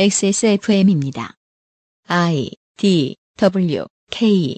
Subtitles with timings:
[0.00, 1.34] XSFM입니다.
[2.06, 4.56] I D W K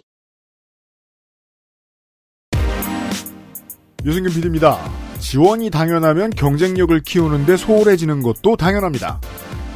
[4.05, 4.79] 유승균 PD입니다.
[5.19, 9.19] 지원이 당연하면 경쟁력을 키우는데 소홀해지는 것도 당연합니다.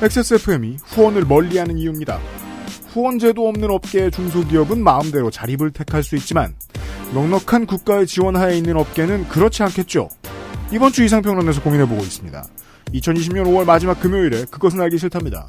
[0.02, 2.18] XSFM이 후원을 멀리하는 이유입니다.
[2.88, 6.54] 후원제도 없는 업계의 중소기업은 마음대로 자립을 택할 수 있지만
[7.14, 10.10] 넉넉한 국가의 지원 하에 있는 업계는 그렇지 않겠죠.
[10.70, 12.44] 이번 주 이상평론에서 고민해보고 있습니다.
[12.92, 15.46] 2020년 5월 마지막 금요일에 그것은 알기 싫답니다.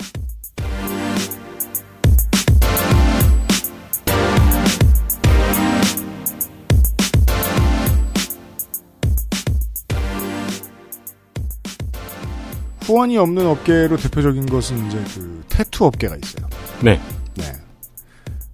[12.86, 16.48] 후원이 없는 업계로 대표적인 것은 이제 그 태투 업계가 있어요.
[16.84, 17.00] 네.
[17.36, 17.46] 네.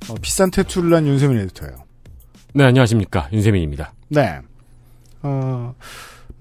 [0.10, 1.84] 어, 비싼 태투를 한 윤세민 에디터예요.
[2.54, 3.28] 네, 안녕하십니까.
[3.34, 3.94] 윤세민입니다.
[4.08, 4.40] 네.
[5.22, 5.76] 어,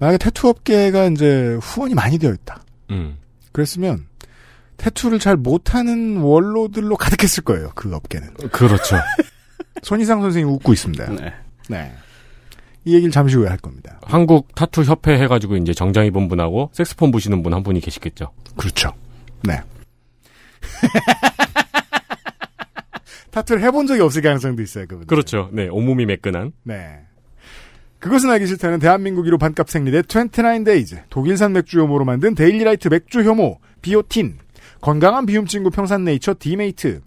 [0.01, 2.63] 만약에 태투 업계가 이제 후원이 많이 되어 있다.
[2.89, 3.17] 음.
[3.51, 4.07] 그랬으면
[4.77, 7.71] 태투를 잘 못하는 원로들로 가득했을 거예요.
[7.75, 8.33] 그 업계는.
[8.51, 8.95] 그렇죠.
[9.83, 11.07] 손희상 선생님 웃고 있습니다.
[11.11, 11.33] 네.
[11.69, 11.93] 네.
[12.83, 13.99] 이 얘기를 잠시 후에 할 겁니다.
[14.01, 18.31] 한국 타투 협회 해가지고 이제 정장 입은 분하고 색스폰 부시는 분 한 분이 계시겠죠.
[18.57, 18.95] 그렇죠.
[19.43, 19.61] 네.
[23.29, 24.87] 타투를 해본 적이 없을 가능성도 있어요.
[24.87, 25.05] 그분.
[25.05, 25.51] 그렇죠.
[25.53, 26.53] 네, 온몸이 매끈한.
[26.63, 27.01] 네.
[28.01, 33.59] 그것은 알기 싫다는 대한민국 1호 반값 생리대 29데이즈 독일산 맥주 효모로 만든 데일리라이트 맥주 효모
[33.81, 34.39] 비오틴
[34.81, 37.01] 건강한 비움 친구 평산 네이처 디메이트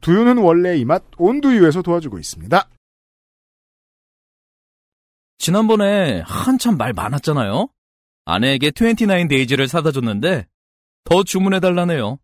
[0.00, 2.68] 두유는 원래 이 맛 온두유에서 도와주고 있습니다.
[5.38, 7.68] 지난번에 한참 말 많았잖아요.
[8.24, 10.46] 아내에게 29데이즈를 사다 줬는데
[11.04, 12.18] 더 주문해 달라네요.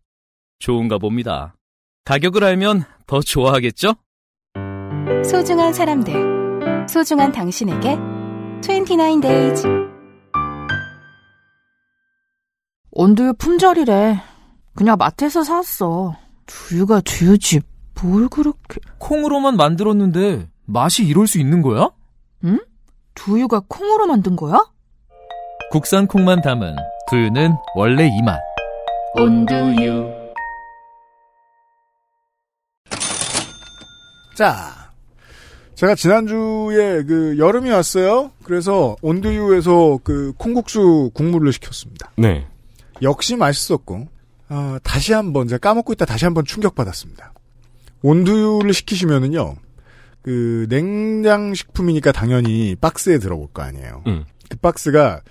[0.59, 1.55] 좋은가 봅니다.
[2.03, 3.95] 가격을 알면 더 좋아하겠죠?
[5.23, 6.13] 소중한 사람들,
[6.87, 7.97] 소중한 당신에게
[8.61, 9.65] 29days.
[12.91, 14.21] 온두유 품절이래.
[14.75, 16.15] 그냥 마트에서 샀어.
[16.45, 17.61] 두유가 두유지.
[18.01, 18.79] 뭘 그렇게...
[18.99, 21.89] 콩으로만 만들었는데 맛이 이럴 수 있는 거야?
[22.43, 22.59] 응?
[23.13, 24.65] 두유가 콩으로 만든 거야?
[25.71, 26.75] 국산 콩만 담은
[27.09, 28.39] 두유는 원래 이 맛.
[29.17, 30.25] 온두유.
[34.37, 34.84] 자,
[35.75, 38.31] 제가 지난주에 그 여름이 왔어요.
[38.43, 42.11] 그래서 온두유에서 그 콩국수 국물을 시켰습니다.
[42.17, 42.47] 네.
[43.01, 44.07] 역시 맛있었고
[44.49, 47.33] 어, 다시 한번 제가 까먹고 있다 다시 한번 충격받았습니다.
[48.01, 49.55] 온두유를 시키시면은요.
[50.21, 54.03] 그 냉장식품이니까 당연히 박스에 들어올 거 아니에요.
[54.07, 54.25] 음.
[54.49, 55.21] 그 박스가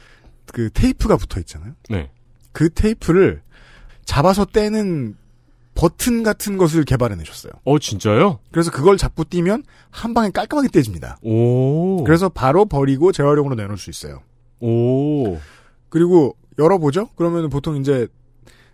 [0.47, 1.73] 그 테이프가 붙어 있잖아요.
[1.89, 2.11] 네.
[2.53, 3.43] 그 테이프를
[4.05, 5.17] 잡아서 떼는
[5.75, 7.53] 버튼 같은 것을 개발해 내셨어요.
[7.65, 8.39] 어, 진짜요?
[8.53, 11.19] 그래서 그걸 잡고 뛰면 한 방에 깔끔하게 떼집니다.
[11.23, 12.05] 오.
[12.05, 14.21] 그래서 바로 버리고 재활용으로 내놓을 수 있어요.
[14.61, 15.39] 오.
[15.89, 17.09] 그리고 열어보죠?
[17.17, 18.07] 그러면 보통 이제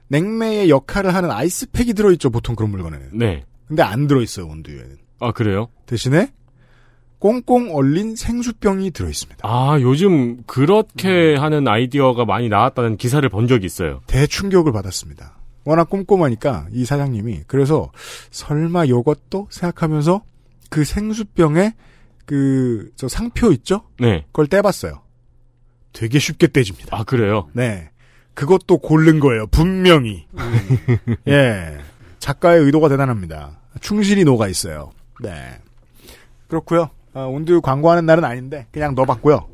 [0.09, 2.31] 냉매의 역할을 하는 아이스팩이 들어있죠.
[2.31, 3.11] 보통 그런 물건에는.
[3.13, 3.45] 네.
[3.67, 4.47] 근데 안 들어있어요.
[4.47, 4.99] 온두유에는.
[5.21, 5.69] 아, 그래요?
[5.87, 6.33] 대신에
[7.19, 9.41] 꽁꽁 얼린 생수병이 들어있습니다.
[9.47, 14.01] 아, 요즘 그렇게 하는 아이디어가 많이 나왔다는 기사를 본 적이 있어요.
[14.07, 15.40] 대충격을 받았습니다.
[15.65, 17.91] 워낙 꼼꼼하니까 이 사장님이 그래서
[18.31, 20.23] 설마 요것도 생각하면서
[20.71, 21.75] 그 생수병에
[22.27, 23.83] 그 저 상표 있죠?
[23.99, 24.25] 네.
[24.27, 25.01] 그걸 떼봤어요.
[25.93, 26.97] 되게 쉽게 떼집니다.
[26.97, 27.49] 아, 그래요?
[27.55, 27.91] 네.
[28.35, 29.47] 그것도 고른 거예요.
[29.49, 30.27] 분명히.
[31.29, 31.79] 예.
[32.19, 33.59] 작가의 의도가 대단합니다.
[33.81, 34.93] 충실히 녹아 있어요.
[35.23, 35.59] 네.
[36.47, 36.91] 그렇고요.
[37.15, 39.49] 아, 온두유 광고하는 날은 아닌데 그냥 넣어봤고요.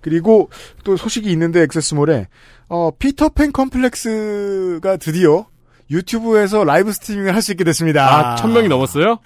[0.00, 0.50] 그리고
[0.84, 2.28] 또 소식이 있는데 액세스몰에
[2.70, 5.46] 어, 피터팬 컴플렉스가 드디어
[5.90, 8.32] 유튜브에서 live streaming을 할 수 있게 됐습니다.
[8.32, 9.18] 아, 천 명이 넘었어요?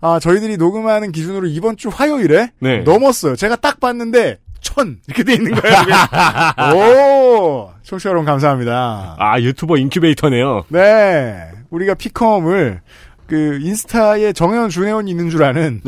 [0.00, 2.78] 아, 저희들이 녹음하는 기준으로 이번 주 화요일에 네.
[2.80, 3.34] 넘었어요.
[3.36, 5.76] 제가 딱 봤는데 천 이렇게 돼 있는 거예요.
[6.76, 9.16] 오, 청취자 여러분 감사합니다.
[9.18, 10.64] 아, 유튜버 인큐베이터네요.
[10.68, 12.80] 네, 우리가 피컴을
[13.26, 15.80] 그 인스타에 정회원 준회원이 있는 줄 아는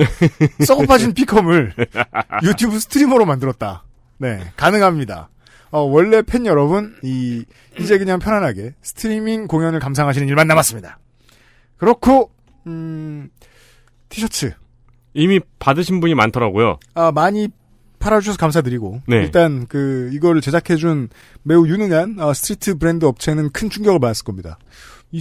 [0.65, 1.75] 썩어 빠진 피컴을
[2.43, 3.85] 유튜브 streamer로 만들었다.
[4.19, 5.29] 네, 가능합니다.
[5.75, 7.45] 어, 원래 팬 여러분, 이,
[7.81, 11.01] 이제 그냥 편안하게 스트리밍 공연을 감상하시는 일만 남았습니다.
[11.79, 12.31] 그렇고,
[12.69, 13.29] 음,
[14.09, 14.55] 티셔츠.
[15.15, 16.79] 이미 받으신 분이 많더라고요.
[16.95, 17.49] 아, 많이
[17.99, 19.01] 팔아주셔서 감사드리고.
[19.09, 19.17] 네.
[19.17, 21.09] 일단, 그, 이거를 제작해준
[21.43, 24.59] 매우 유능한 어, 스트리트 브랜드 업체는 큰 충격을 받았을 겁니다.
[25.11, 25.21] 이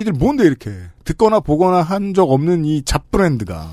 [0.00, 0.72] 이들 뭔데 이렇게
[1.04, 3.72] 듣거나 보거나 한 적 없는 이 잡 브랜드가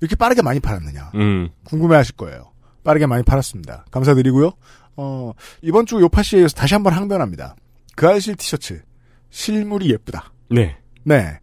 [0.00, 1.12] 이렇게 빠르게 많이 팔았느냐.
[1.14, 1.50] 음.
[1.62, 2.50] 궁금해 하실 거예요.
[2.82, 3.84] 빠르게 많이 팔았습니다.
[3.92, 4.52] 감사드리고요.
[5.02, 5.32] 어,
[5.62, 7.56] 이번 주 요파시에 서 다시 한번 항변합니다.
[7.96, 8.82] 그 알실 티셔츠.
[9.30, 10.32] 실물이 예쁘다.
[10.50, 10.76] 네.
[11.04, 11.38] 네.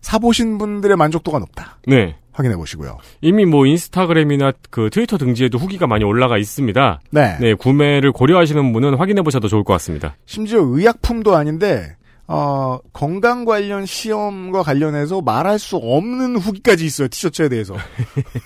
[0.00, 1.78] 사보신 분들의 만족도가 높다.
[1.86, 2.16] 네.
[2.32, 2.96] 확인해 보시고요.
[3.20, 7.00] 이미 뭐 인스타그램이나 그 트위터 등지에도 후기가 많이 올라가 있습니다.
[7.10, 7.36] 네.
[7.38, 10.16] 네, 구매를 고려하시는 분은 확인해 보셔도 좋을 것 같습니다.
[10.24, 11.96] 심지어 의약품도 아닌데
[12.28, 17.08] 어, 건강 관련 시험과 관련해서 말할 수 없는 후기까지 있어요.
[17.08, 17.74] 티셔츠에 대해서.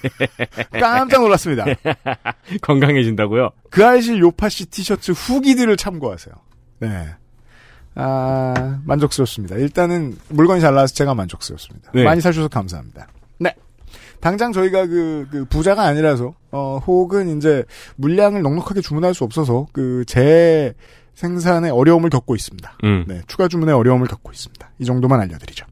[0.73, 1.64] 깜짝 놀랐습니다.
[2.62, 3.50] 건강해진다고요?
[3.70, 6.34] 그 알실 요파시 티셔츠 후기들을 참고하세요.
[6.81, 7.08] 네.
[7.94, 9.56] 아, 만족스럽습니다.
[9.56, 11.90] 일단은 물건이 잘 나와서 제가 만족스럽습니다.
[11.94, 12.05] 네.
[12.05, 13.08] 많이 사주셔서 감사합니다.
[13.38, 13.55] 네.
[14.20, 17.64] 당장 저희가 그, 그 부자가 아니라서, 어, 혹은 이제
[17.96, 20.75] 물량을 넉넉하게 주문할 수 없어서 그재
[21.16, 22.78] 생산에 어려움을 겪고 있습니다.
[22.84, 23.04] 음.
[23.08, 23.22] 네.
[23.26, 24.70] 추가 주문에 어려움을 겪고 있습니다.
[24.78, 25.66] 이 정도만 알려드리죠.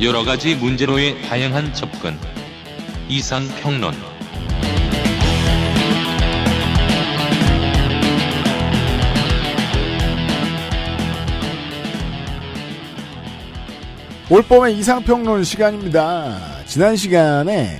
[0.00, 2.14] 여러 가지 문제로의 다양한 접근.
[3.08, 3.94] 이상 평론.
[14.30, 16.38] 올봄의 이상평론 시간입니다.
[16.66, 17.78] 지난 시간에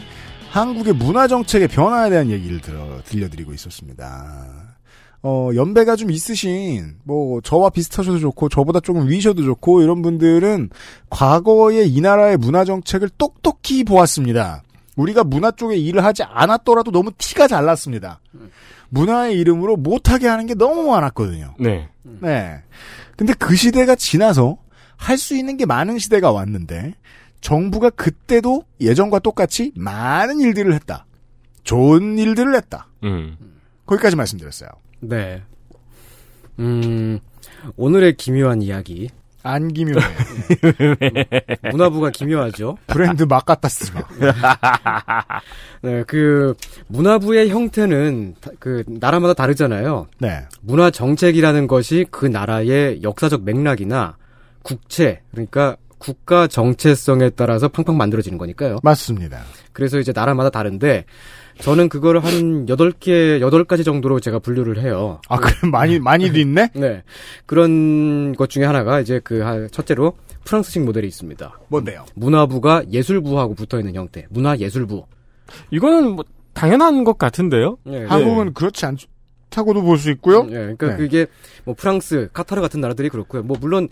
[0.50, 4.76] 한국의 문화정책의 변화에 대한 얘기를 들어, 들려드리고 있었습니다.
[5.22, 10.68] 어, 연배가 좀 있으신, 뭐, 저와 비슷하셔도 좋고, 저보다 조금 위셔도 좋고, 이런 분들은
[11.08, 14.62] 과거의 이 나라의 문화정책을 똑똑히 보았습니다.
[14.96, 18.20] 우리가 문화 쪽에 일을 하지 않았더라도 너무 티가 잘 났습니다.
[18.90, 21.54] 문화의 이름으로 못하게 하는 게 너무 많았거든요.
[21.58, 21.88] 네.
[22.20, 22.60] 네.
[23.16, 24.58] 근데 그 시대가 지나서
[25.04, 26.94] 할 수 있는 게 많은 시대가 왔는데
[27.40, 31.04] 정부가 그때도 예전과 똑같이 많은 일들을 했다.
[31.62, 32.88] 좋은 일들을 했다.
[33.04, 33.36] 음.
[33.86, 34.70] 거기까지 말씀드렸어요.
[35.00, 35.42] 네.
[36.58, 37.18] 음,
[37.76, 39.10] 오늘의 기묘한 이야기.
[39.42, 40.00] 안 기묘해.
[41.70, 42.78] 문화부가 기묘하죠.
[42.86, 44.00] 브랜드 막 갖다 쓰지 마.
[45.82, 46.54] 네, 그,
[46.86, 50.06] 문화부의 형태는, 다- 그, 나라마다 다르잖아요.
[50.18, 50.46] 네.
[50.62, 54.16] 문화 정책이라는 것이 그 나라의 역사적 맥락이나
[54.64, 58.78] 국채, 그러니까 국가 정체성에 따라서 팡팡 만들어지는 거니까요.
[58.82, 59.40] 맞습니다.
[59.72, 61.04] 그래서 이제 나라마다 다른데,
[61.60, 65.20] 저는 그거를 한 8개, 8가지 정도로 제가 분류를 해요.
[65.28, 66.70] 아, 그래 많이 많이도 있네.
[66.74, 67.02] 네.
[67.46, 70.14] 그런 것 중에 하나가 이제 그, 하- 첫째로
[70.44, 71.60] 프랑스식 모델이 있습니다.
[71.68, 72.04] 뭔데요?
[72.14, 74.26] 문화부가 예술부하고 붙어 있는 형태.
[74.30, 75.04] 문화예술부.
[75.70, 76.24] 이거는 뭐
[76.54, 77.78] 당연한 것 같은데요?
[77.84, 78.96] 네, 한국은 그렇지 않
[79.54, 80.46] 다고도 볼 수 있고요.
[80.50, 80.96] 예, 그러니까 네.
[80.96, 81.26] 그게
[81.64, 83.42] 뭐 프랑스, 카타르 같은 나라들이 그렇고요.
[83.42, 83.88] 뭐 물론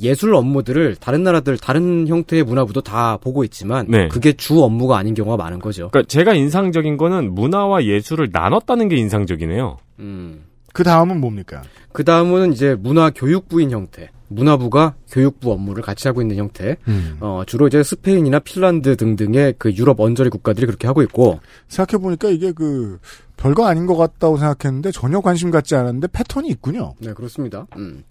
[0.00, 4.08] 예술 업무들을 다른 나라들 다른 형태의 문화부도 다 보고 있지만 네.
[4.08, 5.90] 그게 주 업무가 아닌 경우가 많은 거죠.
[5.90, 9.78] 그러니까 제가 인상적인 거는 문화와 예술을 나눴다는 게 인상적이네요.
[9.98, 10.44] 음.
[10.72, 11.62] 그 다음은 뭡니까?
[11.92, 14.08] 그 다음은 이제 문화 교육부인 형태.
[14.30, 16.76] 문화부가 교육부 업무를 같이 하고 있는 형태.
[17.20, 22.30] 어, 주로 이제 스페인이나 핀란드 등등의 그 유럽 언저리 국가들이 그렇게 하고 있고, 생각해 보니까
[22.30, 22.98] 이게 그,
[23.36, 26.94] 별거 아닌 것 같다고 생각했는데 전혀 관심 갖지 않았는데 패턴이 있군요.
[26.98, 27.66] 네, 그렇습니다.
[27.76, 28.04] 음.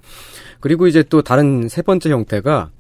[0.60, 2.72] 그리고 이제 또 다른 세 번째 형태가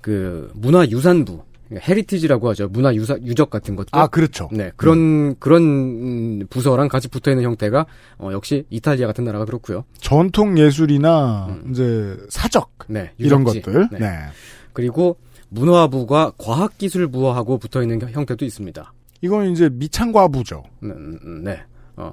[0.00, 1.42] 그 문화유산부,
[1.72, 2.68] heritage라고 하죠.
[2.68, 3.90] 문화 유사, 유적 같은 것들.
[3.92, 4.48] 아, 그렇죠.
[4.52, 7.86] 네, 그런, 그런 음, 부서랑 같이 붙어 있는 형태가,
[8.18, 9.84] 어, 역시 이탈리아 같은 나라가 그렇고요.
[9.98, 13.62] 전통 예술이나 이제 사적 네, 이런 유적지.
[13.62, 13.88] 것들.
[13.92, 13.98] 네.
[13.98, 14.08] 네.
[14.72, 15.16] 그리고
[15.50, 18.92] 문화부가 과학기술부하고 붙어 있는 형- 형태도 있습니다.
[19.20, 20.62] 이건 이제 미창과부죠.
[20.84, 21.60] 음, 음, 네.
[21.96, 22.12] 어,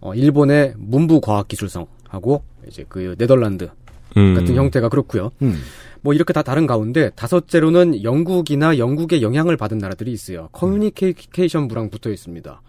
[0.00, 3.68] 어, 일본의 문부과학기술성하고 이제 그 네덜란드
[4.16, 4.34] 음.
[4.34, 5.30] 같은 형태가 그렇고요.
[5.42, 5.56] 음.
[6.04, 10.50] 뭐 이렇게 다 다른 가운데 다섯째로는 영국이나 영국의 영향을 받은 나라들이 있어요.
[10.52, 12.60] 커뮤니케이션 부랑 붙어 있습니다.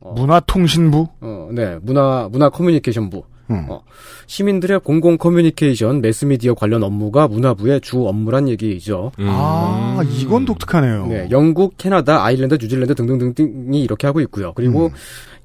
[0.00, 1.08] 어, 문화통신부.
[1.22, 3.22] 어, 네, 문화 문화 커뮤니케이션부.
[3.50, 3.64] 음.
[3.70, 3.82] 어,
[4.26, 9.10] 시민들의 공공 커뮤니케이션, 매스미디어 관련 업무가 문화부의 주 업무란 얘기죠.
[9.18, 9.26] 음.
[9.26, 11.06] 아, 이건 독특하네요.
[11.06, 14.52] 네, 영국, 캐나다, 아일랜드, 뉴질랜드 등등등등이 이렇게 하고 있고요.
[14.52, 14.90] 그리고 음.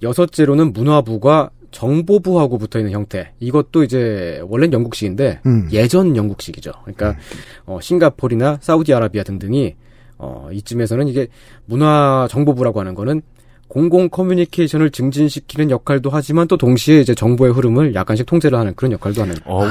[0.04, 3.34] 여섯째로는 문화부가 정보부하고 붙어 있는 형태.
[3.42, 5.68] 이것도 이제 원래는 영국식인데 음.
[5.74, 6.72] 예전 영국식이죠.
[6.84, 7.18] 그러니까
[7.66, 9.76] 어, 싱가포르나 사우디아라비아 등등이
[10.18, 11.28] 어, 이쯤에서는 이게
[11.66, 13.22] 문화 정보부라고 하는 거는
[13.68, 19.24] 공공 커뮤니케이션을 증진시키는 역할도 하지만 또 동시에 이제 정보의 흐름을 약간씩 통제를 하는 그런 역할도
[19.24, 19.36] 하는.
[19.44, 19.64] 어,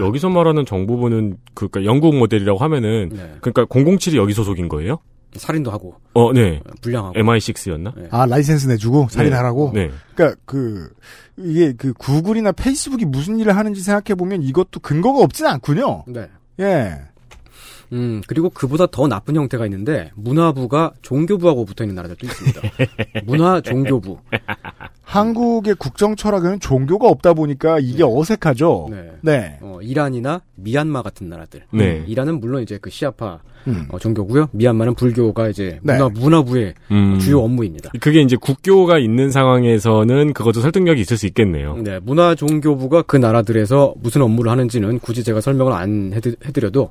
[0.00, 3.34] 여기서 말하는 정보부는 그니까 영국 모델이라고 하면은 네.
[3.40, 4.98] 그러니까 007이 여기 소속인 거예요?
[5.34, 6.60] 살인도 하고 어, 네.
[6.80, 7.14] 불량하고.
[7.14, 8.08] MI6였나?
[8.10, 9.72] 아, 라이센스 내주고 살인하라고?
[9.74, 9.90] 네.
[10.14, 10.90] 그러니까 그
[11.36, 16.04] 이게 그 구글이나 페이스북이 무슨 일을 하는지 생각해 보면 이것도 근거가 없진 않군요.
[16.06, 16.28] 네.
[16.60, 16.98] 예.
[17.92, 22.60] 음, 그리고 그보다 더 나쁜 형태가 있는데, 문화부가 종교부하고 붙어 있는 나라들도 있습니다.
[23.24, 24.18] 문화 종교부.
[25.12, 28.88] 한국의 국정 철학에는 종교가 없다 보니까 이게 어색하죠.
[28.90, 29.10] 네.
[29.20, 29.58] 네.
[29.60, 31.64] 어, 이란이나 미얀마 같은 나라들.
[31.70, 32.02] 네.
[32.06, 33.86] 이란은 물론 이제 그 시아파 음.
[33.90, 34.48] 어, 종교고요.
[34.52, 35.98] 미얀마는 불교가 이제 네.
[35.98, 37.18] 문화, 문화부의 음.
[37.18, 37.90] 주요 업무입니다.
[38.00, 41.76] 그게 이제 국교가 있는 상황에서는 그것도 설득력이 있을 수 있겠네요.
[41.76, 46.90] 네, 문화 종교부가 그 나라들에서 무슨 업무를 하는지는 굳이 제가 설명을 안 해드, 해드려도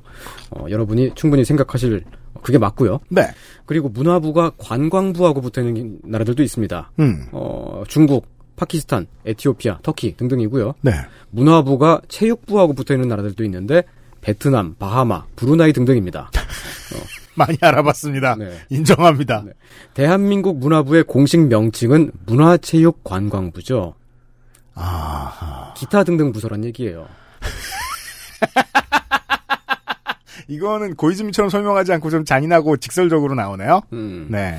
[0.50, 2.04] 어, 여러분이 충분히 생각하실
[2.42, 3.00] 그게 맞고요.
[3.08, 3.22] 네.
[3.66, 6.90] 그리고 문화부가 관광부하고 붙어 있는 나라들도 있습니다.
[7.00, 7.26] 음.
[7.32, 10.74] 어, 중국, 파키스탄, 에티오피아, 터키 등등이고요.
[10.82, 10.92] 네.
[11.30, 13.84] 문화부가 체육부하고 붙어 있는 나라들도 있는데
[14.20, 16.30] 베트남, 바하마, 브루나이 등등입니다.
[17.34, 18.36] 많이 알아봤습니다.
[18.36, 18.58] 네.
[18.68, 19.42] 인정합니다.
[19.46, 19.52] 네.
[19.94, 23.94] 대한민국 문화부의 공식 명칭은 문화체육관광부죠.
[24.74, 27.06] 아, 기타 등등 부서란 얘기예요.
[30.48, 33.82] 이거는 고이즈미처럼 설명하지 않고 좀 잔인하고 직설적으로 나오네요.
[33.92, 34.26] 음.
[34.30, 34.58] 네.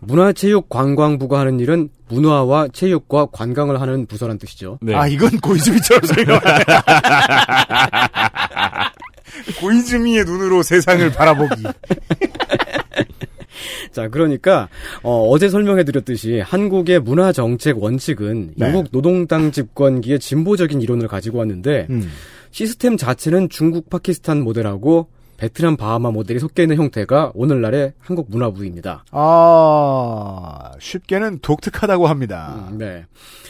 [0.00, 4.78] 문화체육관광부가 하는 일은 문화와 체육과 관광을 하는 부서란 뜻이죠.
[4.82, 4.94] 네.
[4.94, 6.64] 아, 이건 고이즈미처럼 설명하네.
[9.60, 11.62] 고이즈미의 눈으로 세상을 바라보기.
[13.92, 14.68] 자, 그러니까
[15.02, 18.66] 어, 제 설명해드렸듯이 한국의 문화 정책 원칙은 네.
[18.66, 22.10] 영국 노동당 집권기의 진보적인 이론을 가지고 왔는데 음.
[22.52, 25.08] 시스템 자체는 중국, 파키스탄 모델하고
[25.42, 29.04] 베트남, 바하마 모델이 섞여 있는 형태가 오늘날의 한국 문화부입니다.
[29.10, 32.68] 아, 쉽게는 독특하다고 합니다.
[32.70, 33.06] 음, 네.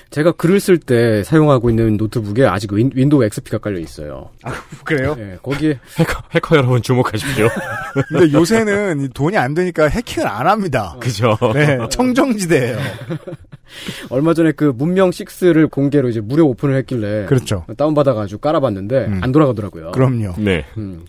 [0.09, 4.31] 제가 글을 쓸 때 사용하고 있는 노트북에 아직 윈, 윈도우 XP가 깔려 있어요.
[4.85, 5.15] 그래요?
[5.17, 7.49] 네, 거기에 해커, 해커 여러분 주목하십시오.
[8.09, 10.97] 근데 요새는 이 돈이 안 되니까 해킹을 안 합니다.
[10.99, 11.37] 그죠?
[11.53, 12.79] 네, 청정지대예요.
[14.09, 17.67] 얼마 전에 그 문명 6를 공개로 이제 무료 오픈을 했길래 그렇죠.
[17.77, 19.21] 다운받아가지고 깔아봤는데 음.
[19.23, 19.91] 안 돌아가더라고요.
[19.91, 20.37] 그럼요.
[20.39, 20.65] 네.
[20.79, 21.05] 음.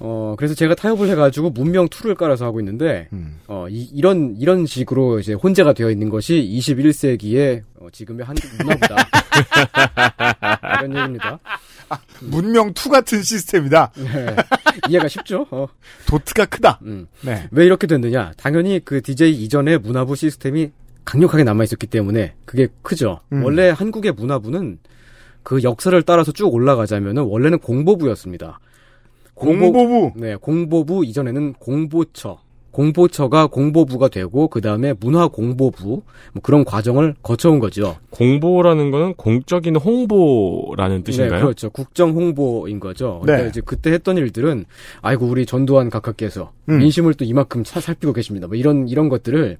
[0.00, 3.40] 어, 그래서 제가 타협을 해가지고 문명 2를 깔아서 하고 있는데, 음.
[3.48, 8.96] 어, 이, 런 이런 식으로 이제 혼재가 되어 있는 것이 21세기의 어, 지금의 한국 문화보다.
[10.80, 11.38] 이런 얘기입니다.
[12.20, 13.92] 문명 2 같은 시스템이다.
[13.96, 14.36] 네.
[14.88, 15.46] 이해가 쉽죠?
[15.50, 15.66] 어,
[16.06, 16.80] 도트가 크다.
[16.82, 17.06] 음.
[17.22, 17.48] 네.
[17.50, 18.32] 왜 이렇게 됐느냐?
[18.36, 20.70] 당연히 그 DJ 이전의 문화부 시스템이
[21.04, 23.20] 강력하게 남아 있었기 때문에 그게 크죠.
[23.32, 23.42] 음.
[23.42, 24.78] 원래 한국의 문화부는
[25.42, 28.60] 그 역사를 따라서 쭉 올라가자면은 원래는 공보부였습니다.
[29.38, 30.12] 공보- 공보부.
[30.20, 32.38] 네, 공보부 이전에는 공보처.
[32.70, 37.96] 공보처가 공보부가 되고 그 다음에 문화공보부 뭐 그런 과정을 거쳐온 거죠.
[38.10, 41.38] 공보라는 거는 공적인 홍보라는 뜻인가요?
[41.38, 41.70] 네, 그렇죠.
[41.70, 43.18] 국정 홍보인 거죠.
[43.22, 43.48] 그러니까 네.
[43.48, 44.64] 이제 그때 했던 일들은
[45.02, 46.78] 아이고 우리 전두환 각하께서 음.
[46.78, 48.46] 민심을 또 이만큼 차- 살피고 계십니다.
[48.46, 49.56] 뭐 이런 이런 것들을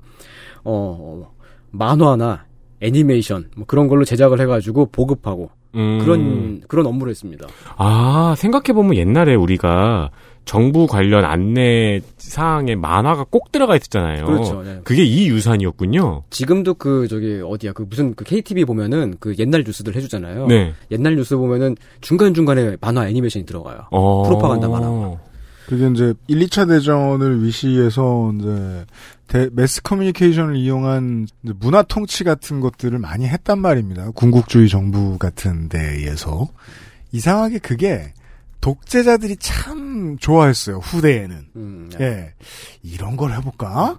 [0.64, 1.32] 어
[1.70, 2.44] 만화나
[2.80, 5.99] 애니메이션 뭐 그런 걸로 제작을 해가지고 보급하고 음.
[6.01, 7.47] 그런 그런 업무를 했습니다.
[7.77, 10.11] 아, 생각해 보면 옛날에 우리가
[10.45, 14.25] 정부 관련 안내 사항에 만화가 꼭 들어가 있었잖아요.
[14.25, 14.63] 그렇죠.
[14.63, 14.81] 네.
[14.83, 16.23] 그게 이 유산이었군요.
[16.31, 20.47] 지금도 그 저기 어디야 그 무슨 그 KTV 보면은 그 옛날 뉴스들 해주잖아요.
[20.47, 20.73] 네.
[20.91, 23.89] 옛날 뉴스 보면은 중간 중간에 만화 애니메이션이 들어가요.
[23.91, 24.23] 어.
[24.23, 25.19] 프로파간다 만화.
[25.67, 28.87] 그게 이제 1, 2차 대전을 위시해서 이제
[29.28, 31.28] 대- 매스 커뮤니케이션을 이용한
[31.61, 34.11] 문화 통치 같은 것들을 많이 했단 말입니다.
[34.12, 36.49] 군국주의 정부 같은 데에서
[37.12, 38.12] 이상하게 그게
[38.61, 40.78] 독재자들이 참 좋아했어요.
[40.78, 41.37] 후대에는.
[41.56, 42.32] 음, 예.
[42.82, 43.99] 이런 걸 해볼까?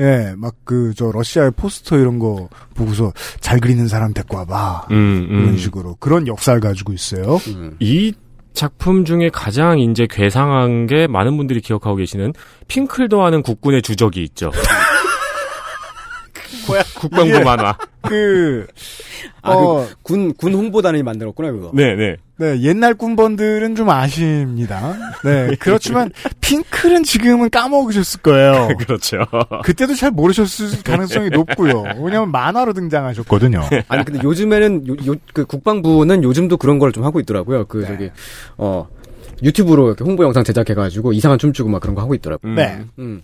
[0.00, 4.86] 예, 막 그, 저, 러시아의 포스터 이런 거 보고서 잘 그리는 사람 데리고 와봐.
[4.90, 5.40] 음, 음.
[5.42, 5.96] 이런 식으로.
[6.00, 7.36] 그런 역사를 가지고 있어요.
[7.48, 7.76] 음.
[7.80, 8.12] 이
[8.52, 12.32] 작품 중에 가장 이제 괴상한 게 많은 분들이 기억하고 계시는
[12.68, 14.50] 핑클도 하는 국군의 주적이 있죠.
[16.70, 16.82] 뭐야?
[16.96, 17.76] 국방부 이게- 만화.
[18.02, 18.66] 그,
[19.42, 21.70] 아, 어, 군, 군 홍보단이 만들었구나, 그거.
[21.74, 22.16] 네, 네.
[22.38, 24.94] 네, 옛날 군번들은 좀 아쉽니다.
[25.24, 26.10] 네, 그렇지만
[26.40, 28.68] 핑클은 지금은 까먹으셨을 거예요.
[28.78, 29.18] 그렇죠.
[29.64, 31.84] 그때도 잘 모르셨을 가능성이 높고요.
[32.02, 33.60] 왜냐면 만화로 등장하셨거든요.
[33.88, 37.66] 아니, 근데 요즘에는, 요, 요- 그 국방부는 요즘도 그런 걸 좀 하고 있더라고요.
[37.66, 37.86] 그, 네.
[37.88, 38.10] 저기,
[38.56, 38.88] 어,
[39.42, 42.52] 유튜브로 이렇게 홍보 영상 제작해가지고 이상한 춤추고 막 그런 거 하고 있더라고요.
[42.52, 42.56] 음.
[42.56, 42.80] 네.
[42.98, 43.22] 음.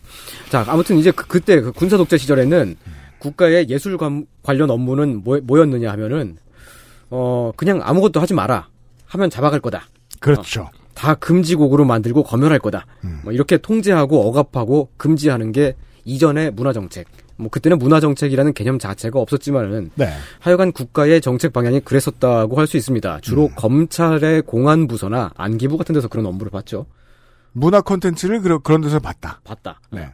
[0.51, 2.77] 자, 아무튼 이제 그, 때 그 군사 독재 시절에는
[3.27, 6.37] 국가의 예술 관, 관련 업무는 뭐, 뭐였느냐 하면은,
[7.11, 8.69] 어, 그냥 아무것도 하지 마라.
[9.07, 9.87] 하면 잡아갈 거다.
[10.21, 10.69] 그렇죠.
[10.95, 12.87] 다 금지곡으로 만들고 검열할 거다.
[13.05, 13.21] 음.
[13.23, 17.07] 뭐 이렇게 통제하고 억압하고 금지하는 게 이전의 문화 정책.
[17.37, 20.09] 뭐 그때는 문화 정책이라는 개념 자체가 없었지만은 네.
[20.41, 23.21] 하여간 국가의 정책 방향이 그랬었다고 할 수 있습니다.
[23.21, 23.51] 주로 음.
[23.57, 26.87] 검찰의 공안 부서나 안기부 같은 데서 그런 업무를 봤죠.
[27.59, 29.41] 문화 콘텐츠를 그런, 그런 데서 봤다.
[29.43, 29.81] 봤다.
[29.91, 30.09] 네.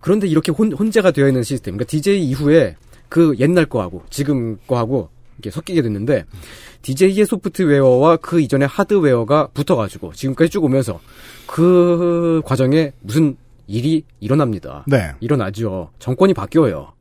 [0.00, 1.74] 그런데 이렇게 혼, 혼재가 되어 있는 시스템.
[1.74, 2.76] 그러니까 DJ 이후에
[3.08, 5.08] 그 옛날 거하고 지금 거하고
[5.38, 6.24] 이렇게 섞이게 됐는데
[6.82, 11.00] DJ의 소프트웨어와 그 이전의 하드웨어가 붙어가지고 지금까지 쭉 오면서
[11.46, 14.84] 그 과정에 무슨 일이 일어납니다.
[14.86, 15.12] 네.
[15.20, 15.90] 일어나죠.
[15.98, 16.92] 정권이 바뀌어요.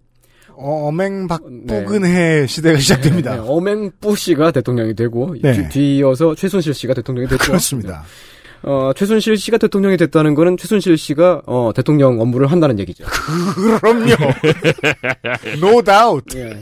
[0.54, 3.36] 어, 어맹박부근해 시대가 시작됩니다.
[3.36, 5.54] 네, 어맹뿌 씨가 대통령이 되고 네.
[5.54, 7.44] 뒤- 뒤이어서 최순실 씨가 대통령이 됐죠.
[7.44, 8.04] 그렇습니다.
[8.64, 13.06] 어, 최순실 씨가 대통령이 됐다는 거는 최순실 씨가 어, 대통령 업무를 한다는 얘기죠.
[13.80, 14.16] 그럼요.
[15.58, 16.38] no doubt.
[16.38, 16.62] 예.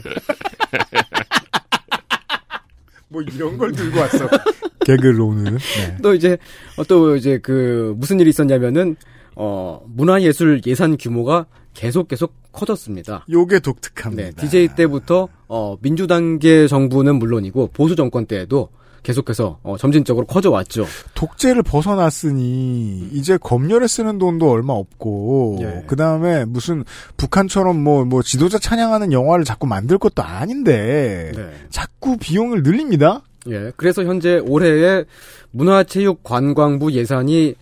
[3.08, 4.28] 뭐 이런 걸 들고 왔어.
[4.88, 5.58] 오늘은.
[5.58, 5.96] 네.
[6.02, 6.38] 또 이제
[6.76, 8.96] 어, 또 이제 그 무슨 일이 있었냐면은
[9.36, 13.24] 어, 문화예술 예산 규모가 계속 계속 커졌습니다.
[13.30, 14.30] 요게 독특합니다.
[14.30, 18.70] 네, DJ 때부터 어, 민주당계 정부는 물론이고 보수 정권 때에도
[19.02, 20.86] 계속해서 어, 점진적으로 커져 왔죠.
[21.14, 25.84] 독재를 벗어났으니 이제 검열에 쓰는 돈도 얼마 없고 예.
[25.86, 26.84] 그 다음에 무슨
[27.16, 31.50] 북한처럼 뭐뭐 지도자 찬양하는 영화를 자꾸 만들 것도 아닌데 네.
[31.70, 33.22] 자꾸 비용을 늘립니다.
[33.48, 33.72] 예.
[33.76, 35.04] 그래서 현재 올해에
[35.52, 37.54] 문화체육관광부 예산이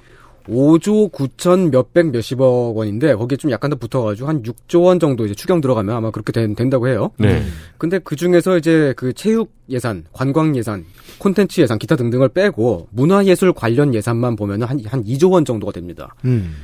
[0.49, 5.35] 5조 9천 몇백 몇십억 원인데 거기에 좀 약간 더 붙어가지고 한 6조 원 정도 이제
[5.35, 7.11] 추경 들어가면 아마 그렇게 된, 된다고 해요.
[7.19, 7.43] 네.
[7.77, 10.85] 근데 그 중에서 이제 그 체육 예산, 관광 예산,
[11.19, 16.15] 콘텐츠 예산, 기타 등등을 빼고 문화예술 관련 예산만 보면은 한, 한 2조 원 정도가 됩니다.
[16.25, 16.55] 음.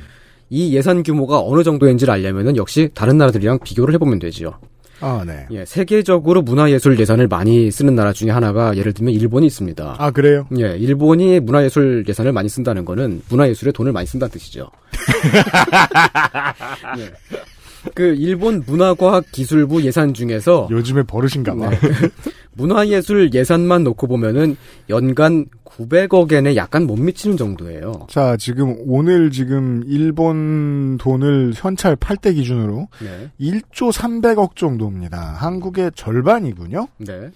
[0.49, 4.59] 이 예산 규모가 어느 정도인지를 알려면은 역시 다른 나라들이랑 비교를 해보면 되지요.
[5.01, 5.45] 아, 네.
[5.51, 9.95] 예, 세계적으로 문화예술 예산을 많이 쓰는 나라 중에 하나가 예를 들면 일본이 있습니다.
[9.97, 10.47] 아, 그래요?
[10.59, 14.69] 예, 일본이 문화예술 예산을 많이 쓴다는 거는 문화예술에 돈을 많이 쓴다는 뜻이죠.
[16.99, 17.11] 예.
[17.93, 21.69] 그 일본 문화과학기술부 예산 중에서 요즘에 버릇인가 봐.
[21.69, 21.77] 네.
[22.53, 24.55] 문화예술 예산만 놓고 보면은
[24.89, 28.07] 연간 900억 엔에 약간 못 미치는 정도예요.
[28.09, 33.29] 자, 지금 오늘 지금 일본 돈을 현찰 8대 기준으로 네.
[33.39, 35.17] 1조 300억 정도입니다.
[35.17, 36.87] 한국의 절반이군요.
[36.97, 37.29] 네.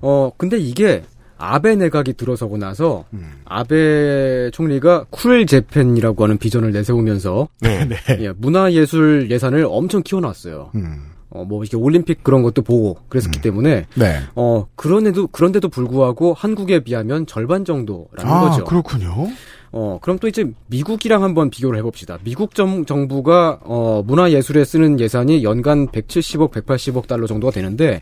[0.00, 1.02] 어, 근데 이게
[1.38, 3.32] 아베 내각이 들어서고 나서 음.
[3.44, 7.88] 아베 총리가 쿨 재팬이라고 하는 비전을 내세우면서 네.
[8.20, 10.70] 예, 문화예술 예산을 엄청 키워놨어요.
[10.74, 11.10] 음.
[11.30, 14.20] 어, 뭐 이렇게 올림픽 그런 것도 보고 그랬었기 때문에 네.
[14.36, 18.64] 어 그런데도 그런데도 불구하고 한국에 비하면 절반 정도라는 아, 거죠.
[18.64, 19.28] 그렇군요.
[19.76, 22.16] 어 그럼 또 이제 미국이랑 한번 비교를 해봅시다.
[22.22, 28.00] 미국 정, 정부가 어 문화예술에 쓰는 예산이 연간 170억, 180억 달러 정도가 되는데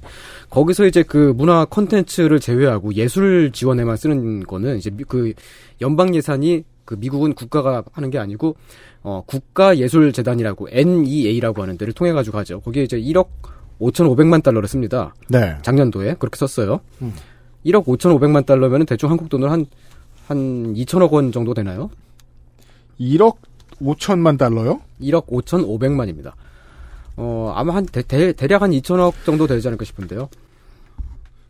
[0.50, 5.33] 거기서 이제 그 문화 콘텐츠를 제외하고 예술 지원에만 쓰는 거는 이제 미- 그
[5.81, 8.55] 연방 예산이 그 미국은 국가가 하는 게 아니고
[9.02, 12.61] 어 국가예술재단이라고 NEA라고 하는 데를 통해 가지고 하죠.
[12.61, 13.29] 거기에 이제 1억
[13.81, 15.14] 5,500만 달러를 씁니다.
[15.28, 15.56] 네.
[15.63, 16.80] 작년도에 그렇게 썼어요.
[17.00, 17.13] 음.
[17.65, 19.65] 1억 5,500만 달러면은 대충 한국 돈으로 한,
[20.32, 21.90] 한 2천억 원 정도 되나요?
[22.99, 23.36] 1억
[23.82, 24.80] 5천만 달러요?
[25.00, 26.32] 1억 5,500만입니다.
[27.16, 30.28] 어, 아마 한, 대, 대, 대 략 한 2천억 정도 되지 않을까 싶은데요.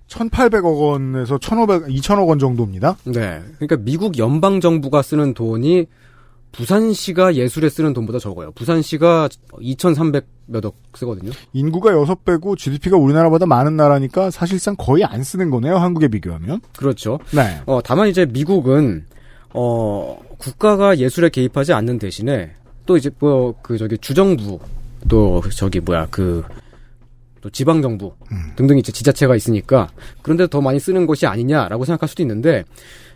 [0.08, 2.96] 1,800억 원에서 1,500, 2천억 원 정도입니다.
[3.04, 3.40] 네.
[3.58, 5.86] 그러니까 미국 연방 정부가 쓰는 돈이
[6.52, 8.52] 부산시가 예술에 쓰는 돈보다 적어요.
[8.52, 9.28] 부산시가
[9.60, 11.30] 2,300 몇 억 쓰거든요.
[11.52, 15.76] 인구가 6배고 GDP가 우리나라보다 많은 나라니까 사실상 거의 안 쓰는 거네요.
[15.76, 16.60] 한국에 비교하면.
[16.76, 17.18] 그렇죠.
[17.34, 17.60] 네.
[17.66, 19.06] 어, 다만 이제 미국은,
[19.54, 22.52] 어, 국가가 예술에 개입하지 않는 대신에,
[22.84, 24.58] 또 이제 뭐, 그 저기 주정부,
[25.08, 26.44] 또 저기 뭐야, 그,
[27.40, 28.12] 또 지방정부
[28.56, 29.88] 등등 이제 지자체가 있으니까,
[30.20, 32.64] 그런데 더 많이 쓰는 것이 아니냐라고 생각할 수도 있는데,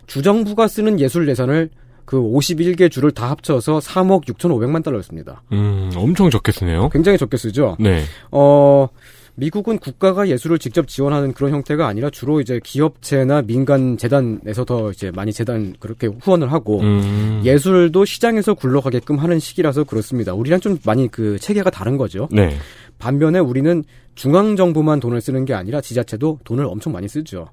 [0.07, 1.69] 주정부가 쓰는 예술 예산을
[2.07, 5.43] 그 51개 주를 다 합쳐서 3억 6,500만 달러였습니다.
[5.51, 6.87] 음, 엄청 적게 쓰네요.
[6.87, 7.75] 굉장히 적게 쓰죠?
[7.81, 8.01] 네.
[8.31, 8.87] 어,
[9.35, 15.11] 미국은 국가가 예술을 직접 지원하는 그런 형태가 아니라 주로 이제 기업체나 민간 재단에서 더 이제
[15.11, 17.41] 많이 재단 그렇게 후원을 하고 음.
[17.43, 20.33] 예술도 시장에서 굴러가게끔 하는 시기라서 그렇습니다.
[20.33, 22.29] 우리랑 좀 많이 그 체계가 다른 거죠.
[22.31, 22.55] 네.
[22.99, 23.83] 반면에 우리는
[24.15, 27.49] 중앙 정부만 돈을 쓰는 게 아니라 지자체도 돈을 엄청 많이 쓰죠.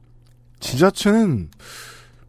[0.61, 1.49] 지자체는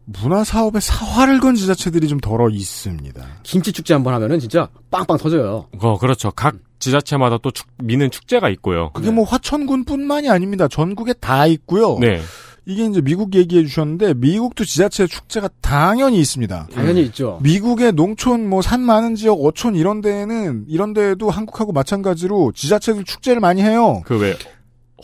[0.06, 3.26] 문화 사업에 사활을 건 지자체들이 좀 덜어 있습니다.
[3.42, 5.66] 김치 축제 한번 하면은 진짜 빵빵 터져요.
[5.80, 6.30] 어, 그렇죠.
[6.30, 8.90] 각 지자체마다 또 축, 미는 축제가 있고요.
[8.92, 10.68] 그게 뭐 화천군뿐만이 아닙니다.
[10.68, 11.98] 전국에 다 있고요.
[11.98, 12.20] 네.
[12.68, 16.68] 이게 이제 미국 얘기해 주셨는데 미국도 지자체 축제가 당연히 있습니다.
[16.74, 17.38] 당연히 있죠.
[17.42, 23.40] 미국의 농촌 뭐 산 많은 지역 어촌 이런 데에는 이런 데에도 한국하고 마찬가지로 지자체들 축제를
[23.40, 24.02] 많이 해요.
[24.04, 24.36] 그 왜,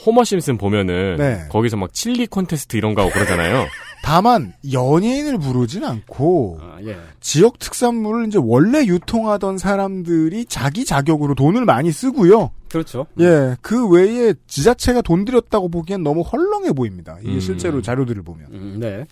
[0.04, 1.44] 호머 심슨 보면은, 네.
[1.50, 3.66] 거기서 막 칠리 콘테스트 이런 거 하고 그러잖아요.
[4.02, 6.98] 다만 연예인을 부르진 않고 아, 예.
[7.20, 12.50] 지역 특산물을 이제 원래 유통하던 사람들이 자기 자격으로 돈을 많이 쓰고요.
[12.68, 13.06] 그렇죠.
[13.20, 17.18] 예, 그 외에 지자체가 돈 들였다고 보기엔 너무 헐렁해 보입니다.
[17.22, 17.40] 이게 음.
[17.40, 18.46] 실제로 자료들을 보면.
[18.50, 19.06] 음, 네.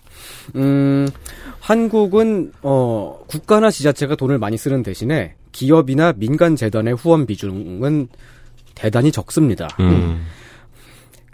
[0.55, 1.07] 음,
[1.59, 8.07] 한국은, 어, 국가나 지자체가 돈을 많이 쓰는 대신에 기업이나 민간 재단의 후원 비중은
[8.73, 9.67] 대단히 적습니다.
[9.79, 10.25] 음.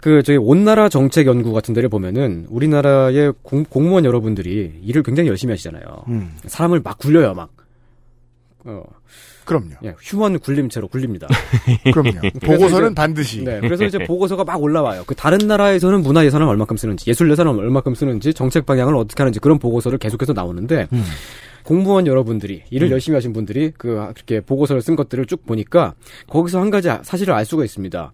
[0.08, 5.52] 그, 저희 온나라 정책 연구 같은 데를 보면은 우리나라의 공, 공무원 여러분들이 일을 굉장히 열심히
[5.52, 5.84] 하시잖아요.
[6.08, 7.50] 음, 사람을 막 굴려요, 막.
[8.64, 8.82] 어,
[9.44, 9.72] 그럼요.
[9.84, 11.26] 예, 휴먼 굴림체로 굴립니다.
[11.92, 12.20] 그럼요.
[12.42, 13.44] 보고서는 이제- 반드시.
[13.44, 15.04] 네, 그래서 이제 보고서가 막 올라와요.
[15.06, 19.40] 그 다른 나라에서는 문화 예산을 얼마큼 쓰는지, 예술 예산을 얼마큼 쓰는지, 정책 방향을 어떻게 하는지
[19.40, 21.04] 그런 보고서를 계속해서 나오는데 음.
[21.64, 25.92] 공무원 여러분들이 일을 열심히 하신 분들이 그 이렇게 보고서를 쓴 것들을 쭉 보니까
[26.30, 28.10] 거기서 한 가지 사실을 알 수가 있습니다.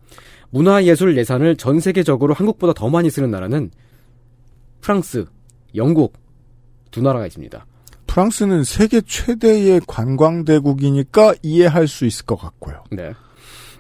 [0.54, 3.72] 문화예술 예산을 전 세계적으로 한국보다 더 많이 쓰는 나라는
[4.80, 5.26] 프랑스,
[5.74, 6.12] 영국
[6.92, 7.66] 두 나라가 있습니다.
[8.06, 12.84] 프랑스는 세계 최대의 관광대국이니까 이해할 수 있을 것 같고요.
[12.92, 13.12] 네.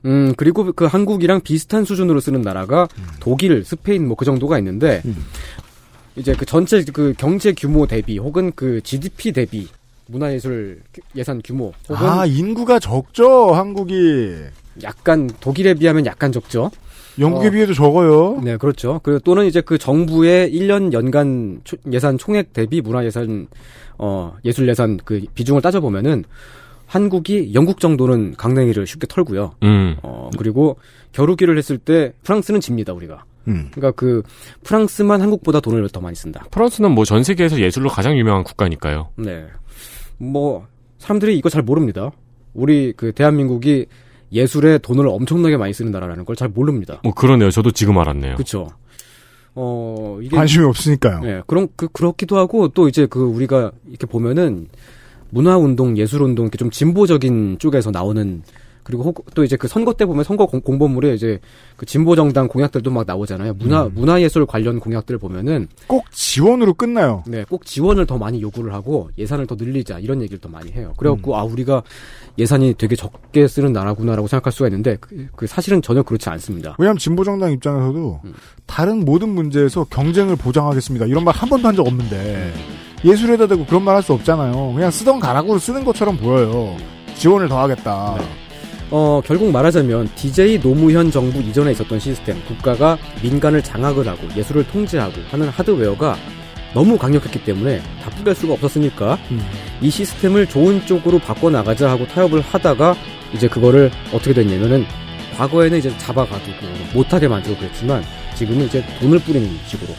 [0.04, 2.88] 음, 그리고 그 한국이랑 비슷한 수준으로 쓰는 나라가
[3.20, 5.24] 독일, 스페인 뭐 그 정도가 있는데, 음.
[6.16, 9.68] 이제 그 전체 그 경제 규모 대비 혹은 그 GDP 대비
[10.06, 10.80] 문화예술
[11.16, 14.34] 예산 규모 혹은 아, 인구가 적죠, 한국이.
[14.82, 16.70] 약간 독일에 비하면 약간 적죠.
[17.18, 17.50] 영국에 어.
[17.50, 18.40] 비해도 적어요.
[18.42, 19.00] 네, 그렇죠.
[19.04, 23.46] 그 또는 이제 그 정부의 1년 연간 초- 예산 총액 대비 문화 예산
[23.98, 26.24] 어 예술 예산 그 비중을 따져 보면은
[26.86, 29.54] 한국이 영국 정도는 강냉이를 쉽게 털고요.
[29.62, 29.96] 음.
[30.02, 30.76] 어 그리고
[31.12, 33.24] 겨루기를 했을 때 프랑스는 집니다, 우리가.
[33.46, 33.68] 음.
[33.72, 34.22] 그러니까 그
[34.64, 36.44] 프랑스만 한국보다 돈을 더 많이 쓴다.
[36.50, 39.10] 프랑스는 뭐 전 세계에서 예술로 가장 유명한 국가니까요.
[39.16, 39.46] 네.
[40.18, 40.66] 뭐
[40.98, 42.10] 사람들이 이거 잘 모릅니다.
[42.54, 43.86] 우리 그 대한민국이
[44.32, 47.00] 예술에 돈을 엄청나게 많이 쓰는 나라라는 걸 잘 모릅니다.
[47.04, 47.50] 뭐 그러네요.
[47.50, 48.34] 저도 지금 알았네요.
[48.34, 48.68] 그렇죠.
[49.54, 51.20] 어 이게 관심이 없으니까요.
[51.20, 54.68] 네, 그런 그 그렇기도 하고 또 이제 그 우리가 이렇게 보면은
[55.30, 58.42] 문화 운동, 예술 운동 이렇게 좀 진보적인 쪽에서 나오는
[58.84, 61.40] 그리고 혹, 또 이제 그 선거 때 보면 선거 공, 공보물에 이제
[61.76, 63.54] 그 진보 정당 공약들도 막 나오잖아요.
[63.54, 67.24] 문화 문화 예술 관련 공약들 보면은 꼭 지원으로 끝나요.
[67.26, 70.92] 네, 꼭 지원을 더 많이 요구를 하고 예산을 더 늘리자 이런 얘기를 더 많이 해요.
[70.98, 71.82] 그래갖고 아 우리가
[72.38, 76.76] 예산이 되게 적게 쓰는 나라구나라고 생각할 수가 있는데 그, 그 사실은 전혀 그렇지 않습니다.
[76.78, 78.34] 왜냐하면 진보 정당 입장에서도 음.
[78.66, 81.06] 다른 모든 문제에서 경쟁을 보장하겠습니다.
[81.06, 83.08] 이런 말 한 번도 한 적 없는데 음.
[83.08, 84.72] 예술에다 대고 그런 말 할 수 없잖아요.
[84.74, 86.76] 그냥 쓰던 가락으로 쓰는 것처럼 보여요.
[87.16, 88.16] 지원을 더 하겠다.
[88.18, 88.43] 네.
[88.90, 95.14] 어, 결국 말하자면 DJ 노무현 정부 이전에 있었던 시스템, 국가가 민간을 장악을 하고 예술을 통제하고
[95.30, 96.16] 하는 하드웨어가
[96.74, 99.40] 너무 강력했기 때문에 다 뿌릴 수가 없었으니까 음.
[99.80, 102.96] 이 시스템을 좋은 쪽으로 바꿔나가자 하고 타협을 하다가
[103.32, 104.84] 이제 그거를 어떻게 됐냐면은
[105.36, 109.94] 과거에는 이제 잡아가지고 못하게 만들고 그랬지만 지금은 이제 돈을 뿌리는 식으로